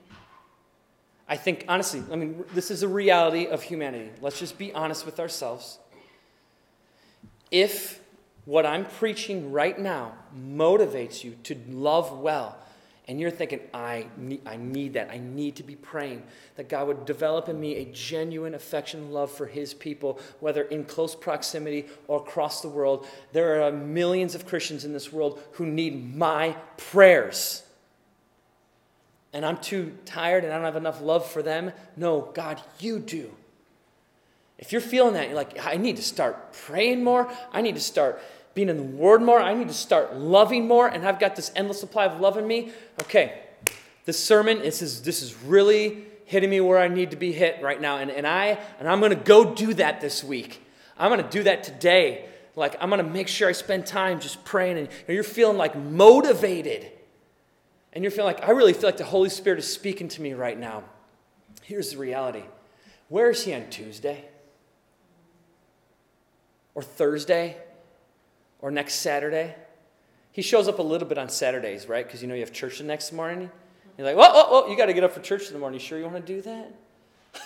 I 1.27 1.37
think, 1.37 1.65
honestly, 1.67 2.03
I 2.11 2.15
mean, 2.15 2.43
this 2.53 2.69
is 2.69 2.83
a 2.83 2.87
reality 2.87 3.47
of 3.47 3.63
humanity. 3.63 4.11
Let's 4.21 4.39
just 4.39 4.57
be 4.57 4.73
honest 4.73 5.05
with 5.05 5.19
ourselves. 5.19 5.79
If 7.49 8.01
what 8.45 8.65
I'm 8.65 8.85
preaching 8.85 9.51
right 9.51 9.79
now 9.79 10.13
motivates 10.37 11.23
you 11.23 11.35
to 11.43 11.57
love 11.69 12.19
well, 12.19 12.57
and 13.08 13.20
you're 13.20 13.32
thinking, 13.32 13.60
I 13.72 14.08
need, 14.18 14.41
I 14.47 14.58
need 14.58 14.93
that. 14.93 15.12
I 15.12 15.20
need 15.20 15.58
to 15.58 15.64
be 15.64 15.76
praying 15.76 16.24
that 16.56 16.70
God 16.70 16.88
would 16.88 17.06
develop 17.06 17.47
in 17.49 17.60
me 17.60 17.76
a 17.76 17.86
genuine 17.86 18.56
affection 18.56 19.01
and 19.01 19.14
love 19.14 19.30
for 19.30 19.45
His 19.45 19.76
people, 19.76 20.20
whether 20.39 20.64
in 20.64 20.86
close 20.86 21.14
proximity 21.14 21.86
or 22.08 22.20
across 22.20 22.62
the 22.62 22.70
world. 22.70 23.06
There 23.32 23.62
are 23.62 23.72
millions 23.72 24.34
of 24.34 24.47
Christians 24.47 24.86
in 24.86 24.93
this 24.93 25.14
world 25.14 25.39
who 25.53 25.68
need 25.68 26.16
my 26.16 26.56
prayers. 26.78 27.62
And 29.34 29.45
I'm 29.45 29.58
too 29.58 29.95
tired 30.06 30.43
and 30.43 30.51
I 30.51 30.56
don't 30.56 30.66
have 30.66 30.76
enough 30.76 31.01
love 31.01 31.30
for 31.30 31.43
them. 31.43 31.74
No, 31.95 32.32
God, 32.34 32.60
you 32.80 32.99
do. 32.99 33.32
If 34.58 34.72
you're 34.72 34.82
feeling 34.82 35.14
that, 35.14 35.28
you're 35.28 35.36
like, 35.36 35.64
I 35.64 35.78
need 35.78 35.97
to 35.97 36.03
start 36.03 36.53
praying 36.53 37.03
more. 37.03 37.32
I 37.51 37.62
need 37.62 37.76
to 37.76 37.82
start 37.82 38.22
being 38.56 38.70
in 38.70 38.78
the 38.78 38.84
Word 38.84 39.22
more. 39.22 39.39
I 39.39 39.53
need 39.53 39.68
to 39.68 39.74
start 39.74 40.16
loving 40.16 40.68
more, 40.68 40.88
and 40.88 41.06
I've 41.06 41.20
got 41.20 41.36
this 41.36 41.51
endless 41.56 41.80
supply 41.80 42.06
of 42.06 42.20
love 42.20 42.38
in 42.38 42.47
me. 42.47 42.72
Okay, 43.03 43.41
this 44.06 44.18
sermon 44.18 44.60
this 44.60 44.82
is 44.82 45.03
this 45.03 45.22
is 45.22 45.36
really 45.43 46.06
hitting 46.24 46.49
me 46.49 46.60
where 46.62 46.80
I 46.80 46.88
need 46.88 47.12
to 47.12 47.18
be 47.18 47.32
hit 47.32 47.62
right 47.62 47.80
now, 47.80 47.97
and, 47.97 48.10
and 48.10 48.26
I 48.26 48.58
and 48.80 48.89
I'm 48.89 48.99
gonna 49.01 49.16
go 49.16 49.53
do 49.53 49.76
that 49.76 50.01
this 50.01 50.24
week. 50.24 50.66
I'm 50.97 51.12
gonna 51.12 51.30
do 51.30 51.43
that 51.43 51.64
today. 51.64 52.26
Like 52.56 52.78
I'm 52.80 52.89
gonna 52.89 53.03
make 53.03 53.28
sure 53.28 53.49
I 53.49 53.51
spend 53.51 53.86
time 53.86 54.20
just 54.20 54.43
praying, 54.45 54.78
and 54.78 54.89
you're 55.08 55.24
feeling 55.24 55.58
like 55.58 55.78
motivated, 55.78 56.89
and 57.93 58.03
you're 58.03 58.12
feeling 58.12 58.34
like 58.34 58.47
I 58.47 58.51
really 58.51 58.74
feel 58.74 58.88
like 58.88 58.97
the 58.97 59.03
Holy 59.03 59.30
Spirit 59.30 59.60
is 59.60 59.72
speaking 59.72 60.08
to 60.08 60.22
me 60.22 60.34
right 60.34 60.58
now. 60.58 60.84
Here's 61.62 61.91
the 61.91 61.97
reality. 61.97 62.43
Where 63.10 63.30
is 63.30 63.43
he 63.43 63.53
on 63.53 63.70
Tuesday? 63.70 64.26
Or 66.74 66.82
Thursday? 66.82 67.58
Or 68.66 68.72
next 68.72 68.95
Saturday. 68.95 69.53
He 70.32 70.41
shows 70.41 70.68
up 70.68 70.80
a 70.80 70.82
little 70.82 71.07
bit 71.07 71.20
on 71.20 71.30
Saturdays, 71.30 71.88
right? 71.88 72.03
Because 72.03 72.24
you 72.24 72.28
know 72.28 72.34
you 72.34 72.39
have 72.39 72.51
church 72.51 72.80
the 72.80 72.84
next 72.84 73.13
morning. 73.13 73.51
You're 73.95 74.07
like, 74.07 74.16
oh, 74.18 74.22
oh, 74.24 74.47
oh, 74.49 74.72
you 74.72 74.76
got 74.76 74.88
to 74.88 74.93
get 74.93 75.03
up 75.03 75.11
for 75.11 75.20
church 75.20 75.45
in 75.45 75.53
the 75.53 75.59
morning. 75.59 75.80
You 75.80 75.86
sure 75.86 75.99
you 75.99 76.05
want 76.05 76.26
to 76.26 76.34
do 76.34 76.41
that? 76.41 76.74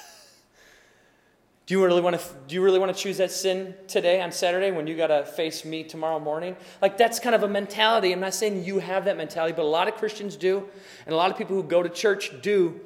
do 1.66 1.74
you 1.74 1.84
really 1.84 2.00
want 2.00 2.18
to? 2.18 2.26
Do 2.48 2.56
you 2.56 2.64
really 2.64 2.80
want 2.80 2.96
to 2.96 3.04
choose 3.04 3.18
that 3.18 3.32
sin 3.32 3.76
today 3.90 4.22
on 4.22 4.32
Saturday 4.32 4.72
when 4.72 4.88
you 4.88 4.96
got 4.96 5.08
to 5.08 5.26
face 5.26 5.66
me 5.66 5.84
tomorrow 5.84 6.22
morning? 6.22 6.56
Like 6.82 6.98
that's 6.98 7.20
kind 7.20 7.36
of 7.36 7.44
a 7.44 7.50
mentality. 7.50 8.14
I'm 8.14 8.22
not 8.22 8.34
saying 8.34 8.64
you 8.64 8.80
have 8.80 9.04
that 9.04 9.18
mentality, 9.18 9.54
but 9.54 9.64
a 9.64 9.68
lot 9.68 9.90
of 9.90 9.96
Christians 9.96 10.38
do, 10.38 10.70
and 11.06 11.14
a 11.14 11.18
lot 11.18 11.32
of 11.32 11.38
people 11.38 11.54
who 11.54 11.64
go 11.64 11.84
to 11.84 11.90
church 11.90 12.32
do. 12.42 12.80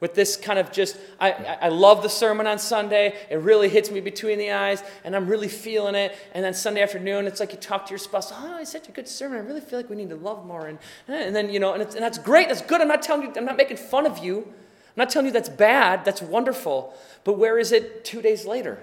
With 0.00 0.14
this 0.14 0.36
kind 0.36 0.58
of 0.58 0.72
just, 0.72 0.96
I, 1.18 1.32
I 1.62 1.68
love 1.68 2.02
the 2.02 2.08
sermon 2.08 2.46
on 2.46 2.58
Sunday. 2.58 3.14
It 3.30 3.36
really 3.36 3.68
hits 3.68 3.90
me 3.90 4.00
between 4.00 4.38
the 4.38 4.52
eyes, 4.52 4.82
and 5.04 5.16
I'm 5.16 5.26
really 5.26 5.48
feeling 5.48 5.94
it. 5.94 6.16
And 6.32 6.44
then 6.44 6.54
Sunday 6.54 6.82
afternoon, 6.82 7.26
it's 7.26 7.40
like 7.40 7.52
you 7.52 7.58
talk 7.58 7.86
to 7.86 7.90
your 7.90 7.98
spouse, 7.98 8.32
oh, 8.34 8.58
it's 8.60 8.72
such 8.72 8.88
a 8.88 8.92
good 8.92 9.08
sermon. 9.08 9.38
I 9.38 9.40
really 9.40 9.60
feel 9.60 9.78
like 9.78 9.88
we 9.88 9.96
need 9.96 10.10
to 10.10 10.16
love 10.16 10.44
more. 10.44 10.66
And, 10.66 10.78
and 11.08 11.34
then, 11.34 11.50
you 11.50 11.60
know, 11.60 11.72
and, 11.72 11.82
and 11.82 11.92
that's 11.92 12.18
great. 12.18 12.48
That's 12.48 12.62
good. 12.62 12.80
I'm 12.80 12.88
not 12.88 13.02
telling 13.02 13.22
you, 13.22 13.32
I'm 13.36 13.44
not 13.44 13.56
making 13.56 13.78
fun 13.78 14.06
of 14.06 14.18
you. 14.18 14.42
I'm 14.42 15.02
not 15.02 15.10
telling 15.10 15.26
you 15.26 15.32
that's 15.32 15.48
bad. 15.48 16.04
That's 16.04 16.22
wonderful. 16.22 16.94
But 17.24 17.34
where 17.34 17.58
is 17.58 17.72
it 17.72 18.04
two 18.04 18.22
days 18.22 18.46
later? 18.46 18.82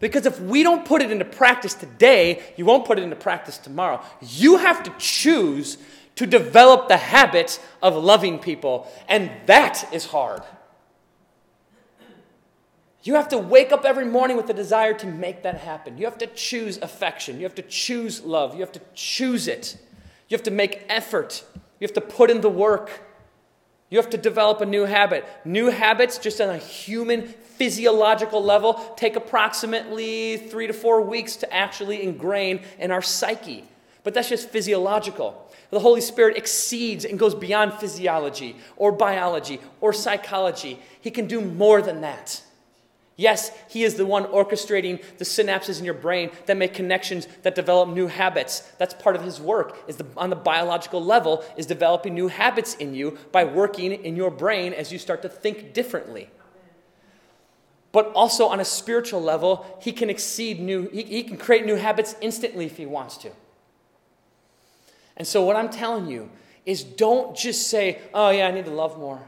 Because 0.00 0.26
if 0.26 0.40
we 0.40 0.64
don't 0.64 0.84
put 0.84 1.00
it 1.00 1.12
into 1.12 1.24
practice 1.24 1.74
today, 1.74 2.42
you 2.56 2.64
won't 2.64 2.84
put 2.84 2.98
it 2.98 3.02
into 3.02 3.14
practice 3.14 3.56
tomorrow. 3.56 4.02
You 4.20 4.56
have 4.56 4.82
to 4.82 4.92
choose 4.98 5.78
to 6.16 6.26
develop 6.26 6.88
the 6.88 6.96
habit 6.96 7.60
of 7.80 7.96
loving 7.96 8.38
people, 8.38 8.90
and 9.08 9.30
that 9.46 9.88
is 9.92 10.06
hard. 10.06 10.42
You 13.04 13.14
have 13.14 13.28
to 13.30 13.38
wake 13.38 13.72
up 13.72 13.84
every 13.84 14.04
morning 14.04 14.36
with 14.36 14.46
the 14.46 14.54
desire 14.54 14.94
to 14.94 15.06
make 15.06 15.42
that 15.42 15.58
happen. 15.58 15.98
You 15.98 16.04
have 16.04 16.18
to 16.18 16.28
choose 16.28 16.78
affection. 16.78 17.36
You 17.38 17.42
have 17.44 17.54
to 17.56 17.62
choose 17.62 18.22
love. 18.22 18.54
You 18.54 18.60
have 18.60 18.72
to 18.72 18.80
choose 18.94 19.48
it. 19.48 19.76
You 20.28 20.36
have 20.36 20.44
to 20.44 20.52
make 20.52 20.84
effort. 20.88 21.44
You 21.80 21.86
have 21.86 21.94
to 21.94 22.00
put 22.00 22.30
in 22.30 22.40
the 22.42 22.48
work. 22.48 23.02
You 23.90 23.98
have 23.98 24.10
to 24.10 24.16
develop 24.16 24.60
a 24.60 24.66
new 24.66 24.84
habit. 24.84 25.26
New 25.44 25.66
habits, 25.66 26.16
just 26.16 26.40
on 26.40 26.48
a 26.48 26.58
human 26.58 27.26
physiological 27.26 28.42
level, 28.42 28.74
take 28.96 29.16
approximately 29.16 30.36
three 30.36 30.68
to 30.68 30.72
four 30.72 31.02
weeks 31.02 31.36
to 31.36 31.52
actually 31.52 32.04
ingrain 32.04 32.60
in 32.78 32.92
our 32.92 33.02
psyche. 33.02 33.64
But 34.04 34.14
that's 34.14 34.28
just 34.28 34.48
physiological. 34.48 35.51
The 35.72 35.80
Holy 35.80 36.02
Spirit 36.02 36.36
exceeds 36.36 37.06
and 37.06 37.18
goes 37.18 37.34
beyond 37.34 37.72
physiology 37.72 38.56
or 38.76 38.92
biology 38.92 39.58
or 39.80 39.94
psychology. 39.94 40.78
He 41.00 41.10
can 41.10 41.26
do 41.26 41.40
more 41.40 41.80
than 41.80 42.02
that. 42.02 42.42
Yes, 43.16 43.50
He 43.70 43.82
is 43.82 43.94
the 43.94 44.04
one 44.04 44.26
orchestrating 44.26 45.02
the 45.16 45.24
synapses 45.24 45.78
in 45.78 45.86
your 45.86 45.94
brain 45.94 46.30
that 46.44 46.58
make 46.58 46.74
connections 46.74 47.26
that 47.40 47.54
develop 47.54 47.88
new 47.88 48.06
habits. 48.06 48.60
That's 48.76 48.92
part 48.92 49.16
of 49.16 49.22
His 49.22 49.40
work, 49.40 49.78
is 49.88 49.96
the, 49.96 50.04
on 50.14 50.28
the 50.28 50.36
biological 50.36 51.02
level, 51.02 51.42
is 51.56 51.64
developing 51.64 52.12
new 52.12 52.28
habits 52.28 52.74
in 52.74 52.94
you 52.94 53.16
by 53.32 53.44
working 53.44 53.92
in 53.92 54.14
your 54.14 54.30
brain 54.30 54.74
as 54.74 54.92
you 54.92 54.98
start 54.98 55.22
to 55.22 55.28
think 55.30 55.72
differently. 55.72 56.28
But 57.92 58.12
also 58.12 58.46
on 58.46 58.60
a 58.60 58.64
spiritual 58.66 59.22
level, 59.22 59.78
He 59.80 59.92
can 59.92 60.10
exceed 60.10 60.60
new, 60.60 60.90
He, 60.90 61.02
he 61.02 61.22
can 61.22 61.38
create 61.38 61.64
new 61.64 61.76
habits 61.76 62.14
instantly 62.20 62.66
if 62.66 62.76
He 62.76 62.84
wants 62.84 63.16
to. 63.18 63.30
And 65.22 65.26
so, 65.28 65.44
what 65.44 65.54
I'm 65.54 65.70
telling 65.70 66.08
you 66.08 66.28
is 66.66 66.82
don't 66.82 67.36
just 67.36 67.68
say, 67.68 68.00
oh, 68.12 68.30
yeah, 68.30 68.48
I 68.48 68.50
need 68.50 68.64
to 68.64 68.72
love 68.72 68.98
more. 68.98 69.22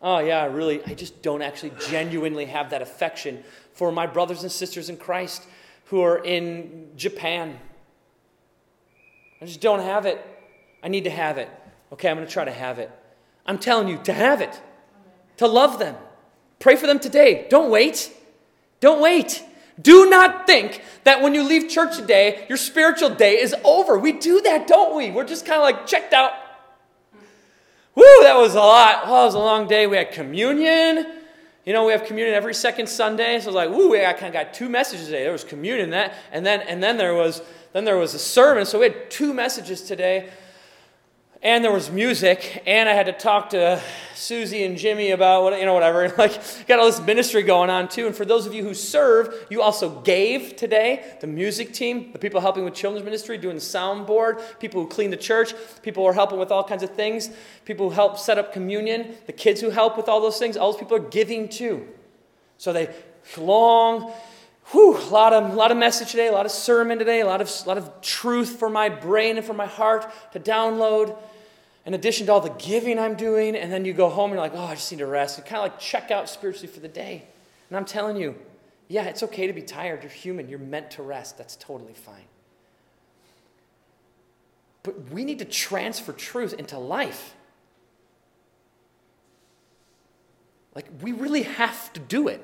Oh, 0.00 0.20
yeah, 0.20 0.40
I 0.40 0.44
really, 0.44 0.80
I 0.86 0.94
just 0.94 1.20
don't 1.20 1.42
actually 1.42 1.72
genuinely 1.88 2.44
have 2.44 2.70
that 2.70 2.80
affection 2.80 3.42
for 3.72 3.90
my 3.90 4.06
brothers 4.06 4.44
and 4.44 4.52
sisters 4.52 4.88
in 4.88 4.98
Christ 4.98 5.42
who 5.86 6.00
are 6.00 6.24
in 6.24 6.92
Japan. 6.94 7.58
I 9.40 9.46
just 9.46 9.60
don't 9.60 9.80
have 9.80 10.06
it. 10.06 10.24
I 10.80 10.86
need 10.86 11.02
to 11.02 11.10
have 11.10 11.38
it. 11.38 11.50
Okay, 11.92 12.08
I'm 12.08 12.14
going 12.14 12.28
to 12.28 12.32
try 12.32 12.44
to 12.44 12.52
have 12.52 12.78
it. 12.78 12.88
I'm 13.44 13.58
telling 13.58 13.88
you 13.88 13.98
to 14.04 14.12
have 14.12 14.40
it, 14.40 14.62
to 15.38 15.48
love 15.48 15.80
them. 15.80 15.96
Pray 16.60 16.76
for 16.76 16.86
them 16.86 17.00
today. 17.00 17.48
Don't 17.50 17.68
wait. 17.68 18.12
Don't 18.78 19.02
wait. 19.02 19.42
Do 19.80 20.10
not 20.10 20.46
think 20.46 20.82
that 21.04 21.22
when 21.22 21.34
you 21.34 21.42
leave 21.42 21.68
church 21.68 21.96
today, 21.96 22.44
your 22.48 22.58
spiritual 22.58 23.10
day 23.10 23.40
is 23.40 23.54
over. 23.64 23.98
We 23.98 24.12
do 24.12 24.40
that, 24.42 24.66
don't 24.66 24.94
we? 24.94 25.10
We're 25.10 25.24
just 25.24 25.46
kind 25.46 25.56
of 25.56 25.62
like 25.62 25.86
checked 25.86 26.12
out. 26.12 26.32
Woo, 27.94 28.04
that 28.22 28.36
was 28.36 28.54
a 28.54 28.60
lot. 28.60 29.06
Well, 29.06 29.22
it 29.22 29.26
was 29.26 29.34
a 29.34 29.38
long 29.38 29.66
day. 29.66 29.86
We 29.86 29.96
had 29.96 30.12
communion. 30.12 31.06
You 31.64 31.72
know, 31.72 31.86
we 31.86 31.92
have 31.92 32.04
communion 32.04 32.34
every 32.34 32.54
second 32.54 32.88
Sunday. 32.88 33.38
So 33.38 33.44
I 33.44 33.46
was 33.46 33.54
like, 33.54 33.70
woo, 33.70 33.94
I 33.94 34.12
kind 34.12 34.26
of 34.26 34.32
got 34.32 34.52
two 34.54 34.68
messages 34.68 35.06
today. 35.06 35.22
There 35.22 35.32
was 35.32 35.44
communion 35.44 35.90
that, 35.90 36.14
and 36.32 36.44
then 36.44 36.60
and 36.62 36.82
then 36.82 36.96
there 36.96 37.14
was 37.14 37.42
then 37.72 37.84
there 37.84 37.96
was 37.96 38.14
a 38.14 38.18
sermon. 38.18 38.66
So 38.66 38.78
we 38.78 38.86
had 38.86 39.10
two 39.10 39.32
messages 39.32 39.82
today 39.82 40.30
and 41.44 41.64
there 41.64 41.72
was 41.72 41.90
music, 41.90 42.62
and 42.66 42.88
I 42.88 42.92
had 42.92 43.06
to 43.06 43.12
talk 43.12 43.50
to 43.50 43.82
Susie 44.14 44.62
and 44.62 44.78
Jimmy 44.78 45.10
about 45.10 45.42
what 45.42 45.58
you 45.58 45.66
know, 45.66 45.74
whatever. 45.74 46.08
Like, 46.16 46.68
got 46.68 46.78
all 46.78 46.86
this 46.86 47.00
ministry 47.00 47.42
going 47.42 47.68
on 47.68 47.88
too. 47.88 48.06
And 48.06 48.14
for 48.14 48.24
those 48.24 48.46
of 48.46 48.54
you 48.54 48.62
who 48.62 48.74
serve, 48.74 49.46
you 49.50 49.60
also 49.60 50.00
gave 50.02 50.54
today. 50.54 51.16
The 51.20 51.26
music 51.26 51.72
team, 51.72 52.12
the 52.12 52.18
people 52.20 52.40
helping 52.40 52.64
with 52.64 52.74
children's 52.74 53.04
ministry, 53.04 53.38
doing 53.38 53.56
the 53.56 53.60
soundboard, 53.60 54.60
people 54.60 54.82
who 54.82 54.88
clean 54.88 55.10
the 55.10 55.16
church, 55.16 55.52
people 55.82 56.04
who 56.04 56.08
are 56.08 56.12
helping 56.12 56.38
with 56.38 56.52
all 56.52 56.62
kinds 56.62 56.84
of 56.84 56.90
things, 56.90 57.30
people 57.64 57.88
who 57.88 57.94
help 57.94 58.18
set 58.18 58.38
up 58.38 58.52
communion, 58.52 59.16
the 59.26 59.32
kids 59.32 59.60
who 59.60 59.70
help 59.70 59.96
with 59.96 60.08
all 60.08 60.20
those 60.20 60.38
things. 60.38 60.56
All 60.56 60.70
those 60.70 60.78
people 60.78 60.96
are 60.96 61.10
giving 61.10 61.48
too. 61.48 61.88
So 62.56 62.72
they 62.72 62.88
long. 63.36 64.12
Whew, 64.66 64.96
a 64.96 65.10
lot 65.10 65.32
of, 65.32 65.50
a 65.50 65.54
lot 65.54 65.72
of 65.72 65.76
message 65.76 66.12
today, 66.12 66.28
a 66.28 66.32
lot 66.32 66.46
of 66.46 66.52
sermon 66.52 67.00
today, 67.00 67.20
a 67.20 67.26
lot 67.26 67.40
of, 67.40 67.50
a 67.64 67.68
lot 67.68 67.78
of 67.78 68.00
truth 68.00 68.60
for 68.60 68.70
my 68.70 68.88
brain 68.88 69.36
and 69.38 69.44
for 69.44 69.54
my 69.54 69.66
heart 69.66 70.08
to 70.34 70.38
download 70.38 71.18
in 71.84 71.94
addition 71.94 72.26
to 72.26 72.32
all 72.32 72.40
the 72.40 72.50
giving 72.50 72.98
I'm 72.98 73.14
doing, 73.14 73.56
and 73.56 73.72
then 73.72 73.84
you 73.84 73.92
go 73.92 74.08
home 74.08 74.30
and 74.30 74.34
you're 74.34 74.42
like, 74.42 74.54
oh, 74.54 74.66
I 74.66 74.74
just 74.74 74.90
need 74.92 74.98
to 74.98 75.06
rest. 75.06 75.38
And 75.38 75.46
kind 75.46 75.58
of 75.64 75.72
like 75.72 75.80
check 75.80 76.10
out 76.10 76.28
spiritually 76.28 76.68
for 76.68 76.80
the 76.80 76.88
day. 76.88 77.24
And 77.68 77.76
I'm 77.76 77.84
telling 77.84 78.16
you, 78.16 78.36
yeah, 78.88 79.04
it's 79.04 79.22
okay 79.22 79.46
to 79.46 79.52
be 79.52 79.62
tired. 79.62 80.02
You're 80.02 80.12
human. 80.12 80.48
You're 80.48 80.58
meant 80.58 80.92
to 80.92 81.02
rest. 81.02 81.38
That's 81.38 81.56
totally 81.56 81.94
fine. 81.94 82.26
But 84.82 85.10
we 85.10 85.24
need 85.24 85.38
to 85.38 85.44
transfer 85.44 86.12
truth 86.12 86.52
into 86.52 86.78
life. 86.78 87.34
Like, 90.74 90.86
we 91.00 91.12
really 91.12 91.42
have 91.42 91.92
to 91.94 92.00
do 92.00 92.28
it. 92.28 92.40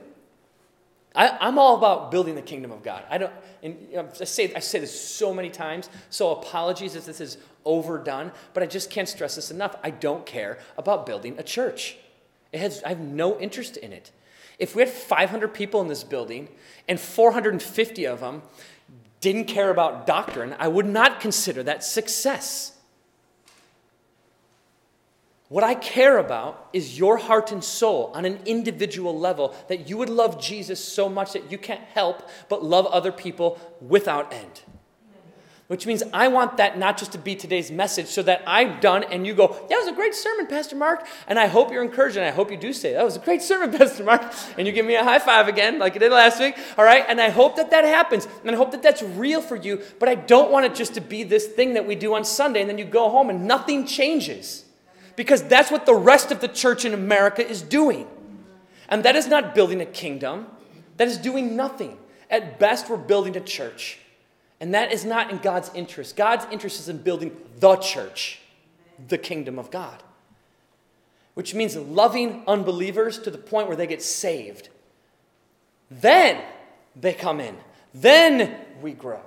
I, 1.14 1.48
am 1.48 1.58
all 1.58 1.76
about 1.76 2.10
building 2.10 2.34
the 2.34 2.42
kingdom 2.42 2.70
of 2.70 2.82
God. 2.82 3.02
I 3.10 3.18
don't, 3.18 3.32
and 3.62 3.76
I 3.98 4.24
say 4.24 4.52
I 4.54 4.60
say 4.60 4.78
this 4.78 4.98
so 4.98 5.34
many 5.34 5.50
times. 5.50 5.90
So 6.10 6.30
apologies 6.30 6.94
if 6.94 7.06
this 7.06 7.20
is 7.20 7.38
overdone, 7.68 8.32
but 8.54 8.62
I 8.62 8.66
just 8.66 8.90
can't 8.90 9.08
stress 9.08 9.36
this 9.36 9.50
enough. 9.50 9.76
I 9.84 9.90
don't 9.90 10.24
care 10.26 10.58
about 10.76 11.06
building 11.06 11.38
a 11.38 11.42
church. 11.42 11.96
It 12.52 12.60
has, 12.60 12.82
I 12.82 12.88
have 12.88 13.00
no 13.00 13.38
interest 13.38 13.76
in 13.76 13.92
it. 13.92 14.10
If 14.58 14.74
we 14.74 14.82
had 14.82 14.90
500 14.90 15.54
people 15.54 15.80
in 15.82 15.88
this 15.88 16.02
building 16.02 16.48
and 16.88 16.98
450 16.98 18.06
of 18.06 18.20
them 18.20 18.42
didn't 19.20 19.44
care 19.44 19.70
about 19.70 20.06
doctrine, 20.06 20.56
I 20.58 20.68
would 20.68 20.86
not 20.86 21.20
consider 21.20 21.62
that 21.64 21.84
success. 21.84 22.72
What 25.48 25.64
I 25.64 25.74
care 25.74 26.18
about 26.18 26.68
is 26.72 26.98
your 26.98 27.16
heart 27.16 27.52
and 27.52 27.62
soul 27.62 28.10
on 28.14 28.24
an 28.24 28.40
individual 28.44 29.18
level, 29.18 29.54
that 29.68 29.88
you 29.88 29.96
would 29.96 30.10
love 30.10 30.40
Jesus 30.40 30.82
so 30.82 31.08
much 31.08 31.32
that 31.32 31.50
you 31.50 31.58
can't 31.58 31.80
help 31.94 32.28
but 32.48 32.64
love 32.64 32.86
other 32.86 33.12
people 33.12 33.58
without 33.80 34.32
end. 34.32 34.60
Which 35.68 35.86
means 35.86 36.02
I 36.14 36.28
want 36.28 36.56
that 36.56 36.78
not 36.78 36.96
just 36.96 37.12
to 37.12 37.18
be 37.18 37.36
today's 37.36 37.70
message 37.70 38.06
so 38.06 38.22
that 38.22 38.42
I'm 38.46 38.80
done 38.80 39.04
and 39.04 39.26
you 39.26 39.34
go, 39.34 39.48
That 39.68 39.76
was 39.76 39.86
a 39.86 39.92
great 39.92 40.14
sermon, 40.14 40.46
Pastor 40.46 40.76
Mark. 40.76 41.06
And 41.26 41.38
I 41.38 41.46
hope 41.46 41.70
you're 41.70 41.84
encouraged 41.84 42.16
and 42.16 42.24
I 42.24 42.30
hope 42.30 42.50
you 42.50 42.56
do 42.56 42.72
say, 42.72 42.94
That 42.94 43.04
was 43.04 43.16
a 43.16 43.20
great 43.20 43.42
sermon, 43.42 43.70
Pastor 43.78 44.02
Mark. 44.02 44.32
And 44.56 44.66
you 44.66 44.72
give 44.72 44.86
me 44.86 44.94
a 44.94 45.04
high 45.04 45.18
five 45.18 45.46
again, 45.46 45.78
like 45.78 45.92
you 45.92 46.00
did 46.00 46.10
last 46.10 46.40
week. 46.40 46.56
All 46.78 46.84
right. 46.86 47.04
And 47.06 47.20
I 47.20 47.28
hope 47.28 47.56
that 47.56 47.70
that 47.70 47.84
happens. 47.84 48.26
And 48.42 48.50
I 48.50 48.54
hope 48.54 48.70
that 48.70 48.82
that's 48.82 49.02
real 49.02 49.42
for 49.42 49.56
you. 49.56 49.82
But 49.98 50.08
I 50.08 50.14
don't 50.14 50.50
want 50.50 50.64
it 50.64 50.74
just 50.74 50.94
to 50.94 51.02
be 51.02 51.22
this 51.22 51.46
thing 51.46 51.74
that 51.74 51.86
we 51.86 51.96
do 51.96 52.14
on 52.14 52.24
Sunday 52.24 52.62
and 52.62 52.70
then 52.70 52.78
you 52.78 52.86
go 52.86 53.10
home 53.10 53.28
and 53.28 53.46
nothing 53.46 53.86
changes 53.86 54.64
because 55.16 55.42
that's 55.42 55.70
what 55.70 55.84
the 55.84 55.94
rest 55.94 56.32
of 56.32 56.40
the 56.40 56.48
church 56.48 56.86
in 56.86 56.94
America 56.94 57.46
is 57.46 57.60
doing. 57.60 58.06
And 58.88 59.04
that 59.04 59.16
is 59.16 59.26
not 59.26 59.54
building 59.54 59.82
a 59.82 59.86
kingdom, 59.86 60.46
that 60.96 61.08
is 61.08 61.18
doing 61.18 61.56
nothing. 61.56 61.98
At 62.30 62.58
best, 62.58 62.88
we're 62.88 62.96
building 62.96 63.36
a 63.36 63.40
church. 63.40 63.98
And 64.60 64.74
that 64.74 64.92
is 64.92 65.04
not 65.04 65.30
in 65.30 65.38
God's 65.38 65.70
interest. 65.74 66.16
God's 66.16 66.46
interest 66.50 66.80
is 66.80 66.88
in 66.88 66.98
building 66.98 67.36
the 67.58 67.76
church, 67.76 68.40
the 69.08 69.18
kingdom 69.18 69.58
of 69.58 69.70
God, 69.70 70.02
which 71.34 71.54
means 71.54 71.76
loving 71.76 72.42
unbelievers 72.46 73.18
to 73.20 73.30
the 73.30 73.38
point 73.38 73.68
where 73.68 73.76
they 73.76 73.86
get 73.86 74.02
saved. 74.02 74.68
Then 75.90 76.42
they 76.96 77.14
come 77.14 77.40
in. 77.40 77.56
Then 77.94 78.56
we 78.82 78.92
grow. 78.92 79.20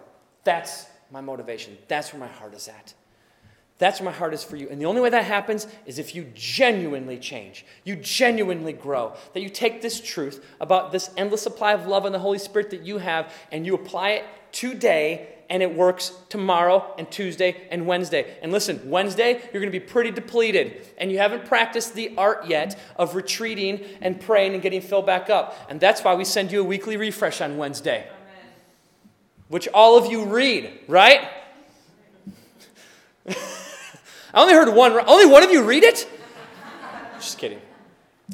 That's 0.43 0.85
my 1.11 1.21
motivation. 1.21 1.77
That's 1.87 2.13
where 2.13 2.19
my 2.19 2.27
heart 2.27 2.53
is 2.53 2.67
at. 2.67 2.93
That's 3.77 3.99
where 3.99 4.11
my 4.11 4.15
heart 4.15 4.35
is 4.35 4.43
for 4.43 4.57
you. 4.57 4.69
And 4.69 4.79
the 4.79 4.85
only 4.85 5.01
way 5.01 5.09
that 5.09 5.25
happens 5.25 5.65
is 5.87 5.97
if 5.97 6.13
you 6.13 6.31
genuinely 6.35 7.17
change, 7.17 7.65
you 7.83 7.95
genuinely 7.95 8.73
grow, 8.73 9.15
that 9.33 9.41
you 9.41 9.49
take 9.49 9.81
this 9.81 9.99
truth 9.99 10.45
about 10.59 10.91
this 10.91 11.09
endless 11.17 11.41
supply 11.41 11.73
of 11.73 11.87
love 11.87 12.05
and 12.05 12.13
the 12.13 12.19
Holy 12.19 12.37
Spirit 12.37 12.69
that 12.69 12.83
you 12.83 12.99
have 12.99 13.33
and 13.51 13.65
you 13.65 13.73
apply 13.73 14.11
it 14.11 14.25
today 14.51 15.27
and 15.51 15.61
it 15.61 15.75
works 15.75 16.13
tomorrow 16.29 16.95
and 16.97 17.11
Tuesday 17.11 17.67
and 17.71 17.85
Wednesday. 17.85 18.37
And 18.41 18.53
listen, 18.53 18.79
Wednesday, 18.89 19.33
you're 19.33 19.61
going 19.61 19.71
to 19.71 19.79
be 19.79 19.81
pretty 19.81 20.09
depleted 20.09 20.87
and 20.97 21.11
you 21.11 21.17
haven't 21.17 21.43
practiced 21.43 21.93
the 21.93 22.13
art 22.17 22.47
yet 22.47 22.79
of 22.95 23.15
retreating 23.15 23.83
and 23.99 24.19
praying 24.21 24.53
and 24.53 24.61
getting 24.61 24.79
filled 24.79 25.05
back 25.05 25.29
up. 25.29 25.57
And 25.69 25.77
that's 25.77 26.05
why 26.05 26.15
we 26.15 26.23
send 26.23 26.53
you 26.53 26.61
a 26.61 26.63
weekly 26.63 26.95
refresh 26.95 27.41
on 27.41 27.57
Wednesday, 27.57 28.07
Amen. 28.07 28.45
which 29.49 29.67
all 29.73 29.97
of 29.97 30.09
you 30.09 30.23
read, 30.23 30.79
right? 30.87 31.27
I 33.27 34.41
only 34.41 34.53
heard 34.53 34.73
one. 34.73 34.93
Only 35.05 35.25
one 35.25 35.43
of 35.43 35.51
you 35.51 35.63
read 35.63 35.83
it? 35.83 36.07
Just 37.15 37.37
kidding. 37.37 37.59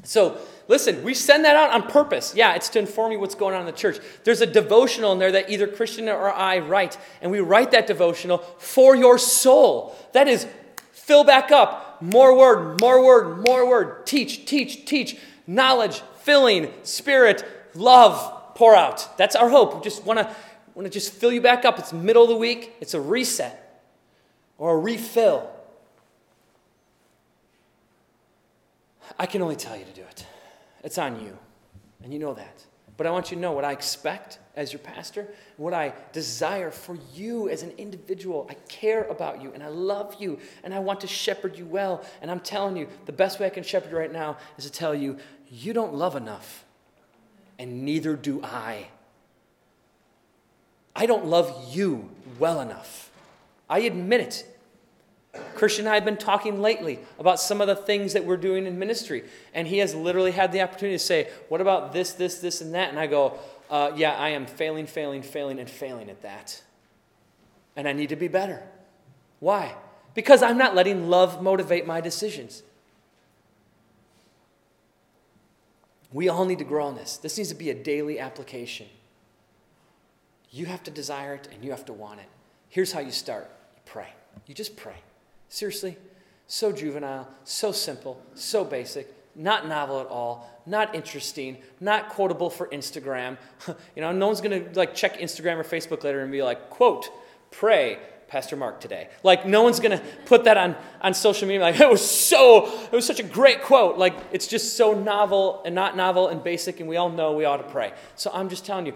So, 0.03 0.37
listen, 0.67 1.03
we 1.03 1.13
send 1.13 1.45
that 1.45 1.55
out 1.55 1.71
on 1.71 1.89
purpose. 1.89 2.33
Yeah, 2.35 2.55
it's 2.55 2.69
to 2.69 2.79
inform 2.79 3.11
you 3.11 3.19
what's 3.19 3.35
going 3.35 3.53
on 3.53 3.61
in 3.61 3.65
the 3.65 3.71
church. 3.71 3.99
There's 4.23 4.41
a 4.41 4.45
devotional 4.45 5.11
in 5.13 5.19
there 5.19 5.31
that 5.31 5.49
either 5.49 5.67
Christian 5.67 6.09
or 6.09 6.31
I 6.31 6.59
write, 6.59 6.97
and 7.21 7.31
we 7.31 7.39
write 7.39 7.71
that 7.71 7.87
devotional 7.87 8.39
for 8.57 8.95
your 8.95 9.17
soul. 9.17 9.95
That 10.13 10.27
is, 10.27 10.47
fill 10.91 11.23
back 11.23 11.51
up. 11.51 12.01
More 12.01 12.37
word, 12.37 12.79
more 12.81 13.03
word, 13.03 13.45
more 13.45 13.67
word. 13.67 14.05
Teach, 14.05 14.45
teach, 14.45 14.85
teach. 14.85 15.17
Knowledge, 15.47 16.01
filling, 16.21 16.73
spirit, 16.83 17.45
love, 17.73 18.55
pour 18.55 18.75
out. 18.75 19.17
That's 19.17 19.35
our 19.35 19.49
hope. 19.49 19.75
We 19.75 19.81
just 19.81 20.03
want 20.03 20.19
to 20.19 20.35
want 20.75 20.85
to 20.85 20.91
just 20.91 21.11
fill 21.11 21.31
you 21.31 21.41
back 21.41 21.65
up. 21.65 21.79
It's 21.79 21.91
middle 21.91 22.23
of 22.23 22.29
the 22.29 22.35
week. 22.35 22.75
It's 22.79 22.93
a 22.93 23.01
reset 23.01 23.81
or 24.59 24.75
a 24.75 24.77
refill. 24.77 25.49
I 29.17 29.25
can 29.25 29.41
only 29.41 29.55
tell 29.55 29.75
you 29.75 29.85
to 29.85 29.91
do 29.91 30.01
it. 30.01 30.25
It's 30.87 30.97
on 30.97 31.21
you. 31.21 31.37
And 32.01 32.13
you 32.13 32.19
know 32.19 32.33
that. 32.33 32.65
But 32.95 33.07
I 33.07 33.11
want 33.11 33.29
you 33.29 33.35
to 33.35 33.41
know 33.41 33.51
what 33.51 33.65
I 33.65 33.73
expect 33.73 34.39
as 34.55 34.71
your 34.71 34.79
pastor, 34.79 35.27
what 35.57 35.73
I 35.73 35.91
desire 36.13 36.71
for 36.71 36.97
you 37.13 37.49
as 37.49 37.61
an 37.61 37.73
individual. 37.77 38.47
I 38.49 38.53
care 38.69 39.03
about 39.03 39.41
you 39.41 39.51
and 39.53 39.61
I 39.61 39.67
love 39.67 40.15
you 40.17 40.39
and 40.63 40.73
I 40.73 40.79
want 40.79 41.01
to 41.01 41.07
shepherd 41.07 41.57
you 41.57 41.65
well. 41.65 42.05
And 42.21 42.31
I'm 42.31 42.39
telling 42.39 42.77
you, 42.77 42.87
the 43.05 43.11
best 43.11 43.37
way 43.37 43.47
I 43.47 43.49
can 43.49 43.63
shepherd 43.63 43.91
you 43.91 43.97
right 43.97 44.11
now 44.11 44.37
is 44.57 44.63
to 44.63 44.71
tell 44.71 44.95
you, 44.95 45.17
you 45.51 45.73
don't 45.73 45.93
love 45.93 46.15
enough. 46.15 46.63
And 47.59 47.83
neither 47.83 48.15
do 48.15 48.41
I. 48.41 48.87
I 50.95 51.05
don't 51.05 51.25
love 51.25 51.75
you 51.75 52.09
well 52.39 52.61
enough. 52.61 53.11
I 53.69 53.79
admit 53.79 54.21
it. 54.21 54.56
Christian 55.55 55.85
and 55.85 55.91
I 55.91 55.95
have 55.95 56.05
been 56.05 56.17
talking 56.17 56.61
lately 56.61 56.99
about 57.19 57.39
some 57.39 57.61
of 57.61 57.67
the 57.67 57.75
things 57.75 58.13
that 58.13 58.25
we're 58.25 58.37
doing 58.37 58.65
in 58.65 58.77
ministry. 58.77 59.23
And 59.53 59.67
he 59.67 59.79
has 59.79 59.95
literally 59.95 60.31
had 60.31 60.51
the 60.51 60.61
opportunity 60.61 60.97
to 60.97 61.03
say, 61.03 61.29
What 61.49 61.61
about 61.61 61.93
this, 61.93 62.13
this, 62.13 62.39
this, 62.39 62.61
and 62.61 62.73
that? 62.73 62.89
And 62.89 62.99
I 62.99 63.07
go, 63.07 63.39
uh, 63.69 63.91
Yeah, 63.95 64.13
I 64.13 64.29
am 64.29 64.45
failing, 64.45 64.87
failing, 64.87 65.21
failing, 65.21 65.59
and 65.59 65.69
failing 65.69 66.09
at 66.09 66.21
that. 66.21 66.61
And 67.75 67.87
I 67.87 67.93
need 67.93 68.09
to 68.09 68.15
be 68.15 68.27
better. 68.27 68.63
Why? 69.39 69.75
Because 70.13 70.41
I'm 70.41 70.57
not 70.57 70.75
letting 70.75 71.09
love 71.09 71.41
motivate 71.41 71.85
my 71.85 72.01
decisions. 72.01 72.63
We 76.11 76.29
all 76.29 76.45
need 76.45 76.59
to 76.59 76.65
grow 76.65 76.85
on 76.85 76.95
this. 76.95 77.17
This 77.17 77.37
needs 77.37 77.49
to 77.49 77.55
be 77.55 77.69
a 77.69 77.75
daily 77.75 78.19
application. 78.19 78.87
You 80.51 80.65
have 80.65 80.83
to 80.83 80.91
desire 80.91 81.35
it 81.35 81.47
and 81.53 81.63
you 81.63 81.71
have 81.71 81.85
to 81.85 81.93
want 81.93 82.19
it. 82.19 82.27
Here's 82.69 82.91
how 82.91 82.99
you 82.99 83.11
start 83.11 83.49
you 83.75 83.81
pray. 83.85 84.07
You 84.45 84.53
just 84.53 84.75
pray. 84.75 84.95
Seriously, 85.49 85.97
so 86.47 86.71
juvenile, 86.71 87.27
so 87.43 87.71
simple, 87.71 88.21
so 88.33 88.63
basic, 88.63 89.13
not 89.35 89.67
novel 89.67 90.01
at 90.01 90.07
all, 90.07 90.49
not 90.65 90.95
interesting, 90.95 91.57
not 91.79 92.09
quotable 92.09 92.49
for 92.49 92.67
Instagram. 92.67 93.37
you 93.95 94.01
know, 94.01 94.11
no 94.11 94.27
one's 94.27 94.41
gonna 94.41 94.63
like 94.73 94.95
check 94.95 95.19
Instagram 95.19 95.57
or 95.57 95.63
Facebook 95.63 96.03
later 96.03 96.21
and 96.21 96.31
be 96.31 96.43
like, 96.43 96.69
quote, 96.69 97.09
pray, 97.51 97.99
Pastor 98.27 98.57
Mark 98.57 98.81
today. 98.81 99.09
Like 99.23 99.45
no 99.45 99.61
one's 99.63 99.79
gonna 99.79 100.01
put 100.25 100.43
that 100.45 100.57
on, 100.57 100.75
on 101.01 101.13
social 101.13 101.47
media 101.47 101.61
like 101.61 101.79
it 101.79 101.89
was 101.89 102.07
so 102.07 102.67
it 102.83 102.91
was 102.91 103.05
such 103.05 103.19
a 103.19 103.23
great 103.23 103.61
quote. 103.63 103.97
Like 103.97 104.15
it's 104.31 104.47
just 104.47 104.75
so 104.75 104.93
novel 104.93 105.61
and 105.65 105.73
not 105.73 105.95
novel 105.95 106.27
and 106.27 106.43
basic, 106.43 106.79
and 106.79 106.89
we 106.89 106.97
all 106.97 107.09
know 107.09 107.33
we 107.33 107.45
ought 107.45 107.57
to 107.57 107.71
pray. 107.71 107.93
So 108.15 108.29
I'm 108.33 108.49
just 108.49 108.65
telling 108.65 108.85
you, 108.85 108.93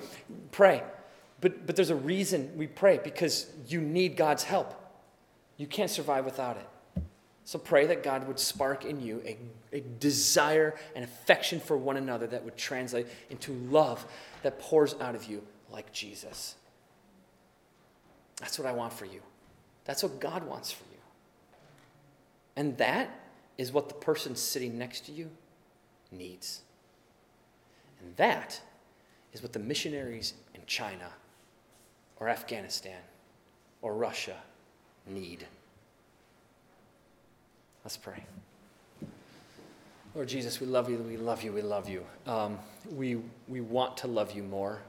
pray. 0.52 0.84
But 1.40 1.66
but 1.66 1.76
there's 1.76 1.90
a 1.90 1.96
reason 1.96 2.52
we 2.58 2.68
pray, 2.68 3.00
because 3.04 3.48
you 3.68 3.80
need 3.82 4.18
God's 4.18 4.44
help. 4.44 4.76
You 5.62 5.68
can't 5.68 5.92
survive 5.92 6.26
without 6.26 6.58
it. 6.58 7.04
So 7.44 7.60
pray 7.60 7.86
that 7.86 8.02
God 8.02 8.28
would 8.28 8.40
spark 8.40 8.84
in 8.84 9.00
you 9.00 9.22
a, 9.24 9.38
a 9.72 9.84
desire 10.00 10.74
and 10.96 11.04
affection 11.04 11.60
for 11.60 11.78
one 11.78 11.98
another 11.98 12.26
that 12.26 12.44
would 12.44 12.58
translate 12.58 13.06
into 13.30 13.54
love 13.70 14.04
that 14.42 14.58
pours 14.58 14.96
out 15.00 15.14
of 15.14 15.26
you 15.26 15.44
like 15.70 15.94
Jesus. 15.94 16.56
That's 18.40 18.58
what 18.58 18.68
I 18.68 18.72
want 18.72 18.92
for 18.92 19.06
you. 19.06 19.22
That's 19.86 20.02
what 20.02 20.20
God 20.20 20.48
wants 20.48 20.72
for 20.72 20.84
you. 20.92 21.00
And 22.56 22.76
that 22.80 23.12
is 23.60 23.72
what 23.72 23.88
the 23.88 23.94
person 23.94 24.36
sitting 24.36 24.80
next 24.80 25.06
to 25.06 25.12
you 25.12 25.30
needs. 26.12 26.62
And 28.00 28.16
that 28.16 28.60
is 29.32 29.44
what 29.44 29.54
the 29.54 29.60
missionaries 29.60 30.34
in 30.56 30.62
China 30.66 31.12
or 32.20 32.30
Afghanistan 32.30 33.02
or 33.84 33.94
Russia 33.94 34.38
need. 35.08 35.46
Let's 37.84 37.98
pray. 37.98 38.24
Lord 40.14 40.28
Jesus, 40.28 40.60
we 40.60 40.68
love 40.68 40.90
you, 40.90 40.98
we 40.98 41.18
love 41.18 41.42
you, 41.44 41.54
we 41.54 41.62
love 41.62 41.88
you. 41.88 42.04
Um, 42.28 42.60
we, 42.94 43.18
we 43.48 43.62
want 43.62 43.98
to 43.98 44.08
love 44.08 44.34
you 44.34 44.44
more. 44.44 44.82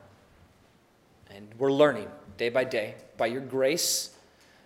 And 1.31 1.49
we're 1.59 1.73
learning 1.73 2.09
day 2.37 2.49
by 2.49 2.65
day. 2.65 2.97
By 3.17 3.27
your 3.27 3.41
grace 3.41 4.11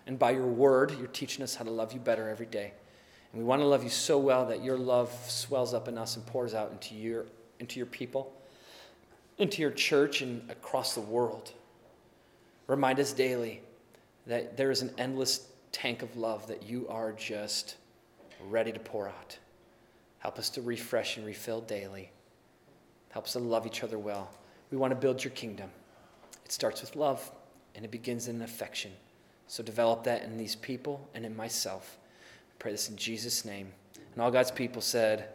and 0.07 0.17
by 0.17 0.31
your 0.31 0.47
word, 0.47 0.93
you're 0.97 1.07
teaching 1.07 1.43
us 1.43 1.55
how 1.55 1.63
to 1.63 1.69
love 1.71 1.93
you 1.93 1.99
better 1.99 2.27
every 2.27 2.47
day. 2.47 2.73
And 3.31 3.41
we 3.41 3.45
want 3.45 3.61
to 3.61 3.67
love 3.67 3.83
you 3.83 3.89
so 3.89 4.17
well 4.17 4.45
that 4.47 4.63
your 4.63 4.77
love 4.77 5.11
swells 5.29 5.73
up 5.73 5.87
in 5.87 5.97
us 5.97 6.15
and 6.15 6.25
pours 6.25 6.53
out 6.53 6.71
into 6.71 6.95
your, 6.95 7.25
into 7.59 7.77
your 7.77 7.85
people, 7.85 8.33
into 9.37 9.61
your 9.61 9.71
church, 9.71 10.21
and 10.21 10.49
across 10.49 10.95
the 10.95 11.01
world. 11.01 11.51
Remind 12.65 12.99
us 12.99 13.13
daily 13.13 13.61
that 14.27 14.57
there 14.57 14.71
is 14.71 14.81
an 14.81 14.93
endless 14.97 15.47
tank 15.71 16.01
of 16.01 16.15
love 16.15 16.47
that 16.47 16.63
you 16.63 16.87
are 16.89 17.13
just 17.13 17.75
ready 18.49 18.71
to 18.71 18.79
pour 18.79 19.07
out. 19.07 19.37
Help 20.19 20.37
us 20.37 20.49
to 20.51 20.61
refresh 20.61 21.17
and 21.17 21.25
refill 21.25 21.61
daily. 21.61 22.11
Help 23.09 23.25
us 23.25 23.33
to 23.33 23.39
love 23.39 23.65
each 23.65 23.83
other 23.83 23.97
well. 23.97 24.29
We 24.71 24.77
want 24.77 24.91
to 24.91 24.95
build 24.95 25.23
your 25.23 25.31
kingdom. 25.31 25.69
It 26.45 26.51
starts 26.51 26.81
with 26.81 26.95
love 26.95 27.31
and 27.75 27.85
it 27.85 27.91
begins 27.91 28.27
in 28.27 28.41
affection. 28.41 28.91
So 29.47 29.63
develop 29.63 30.03
that 30.03 30.23
in 30.23 30.37
these 30.37 30.55
people 30.55 31.07
and 31.13 31.25
in 31.25 31.35
myself. 31.35 31.97
I 32.25 32.53
pray 32.59 32.71
this 32.71 32.89
in 32.89 32.97
Jesus' 32.97 33.45
name. 33.45 33.71
And 34.13 34.21
all 34.21 34.31
God's 34.31 34.51
people 34.51 34.81
said, 34.81 35.29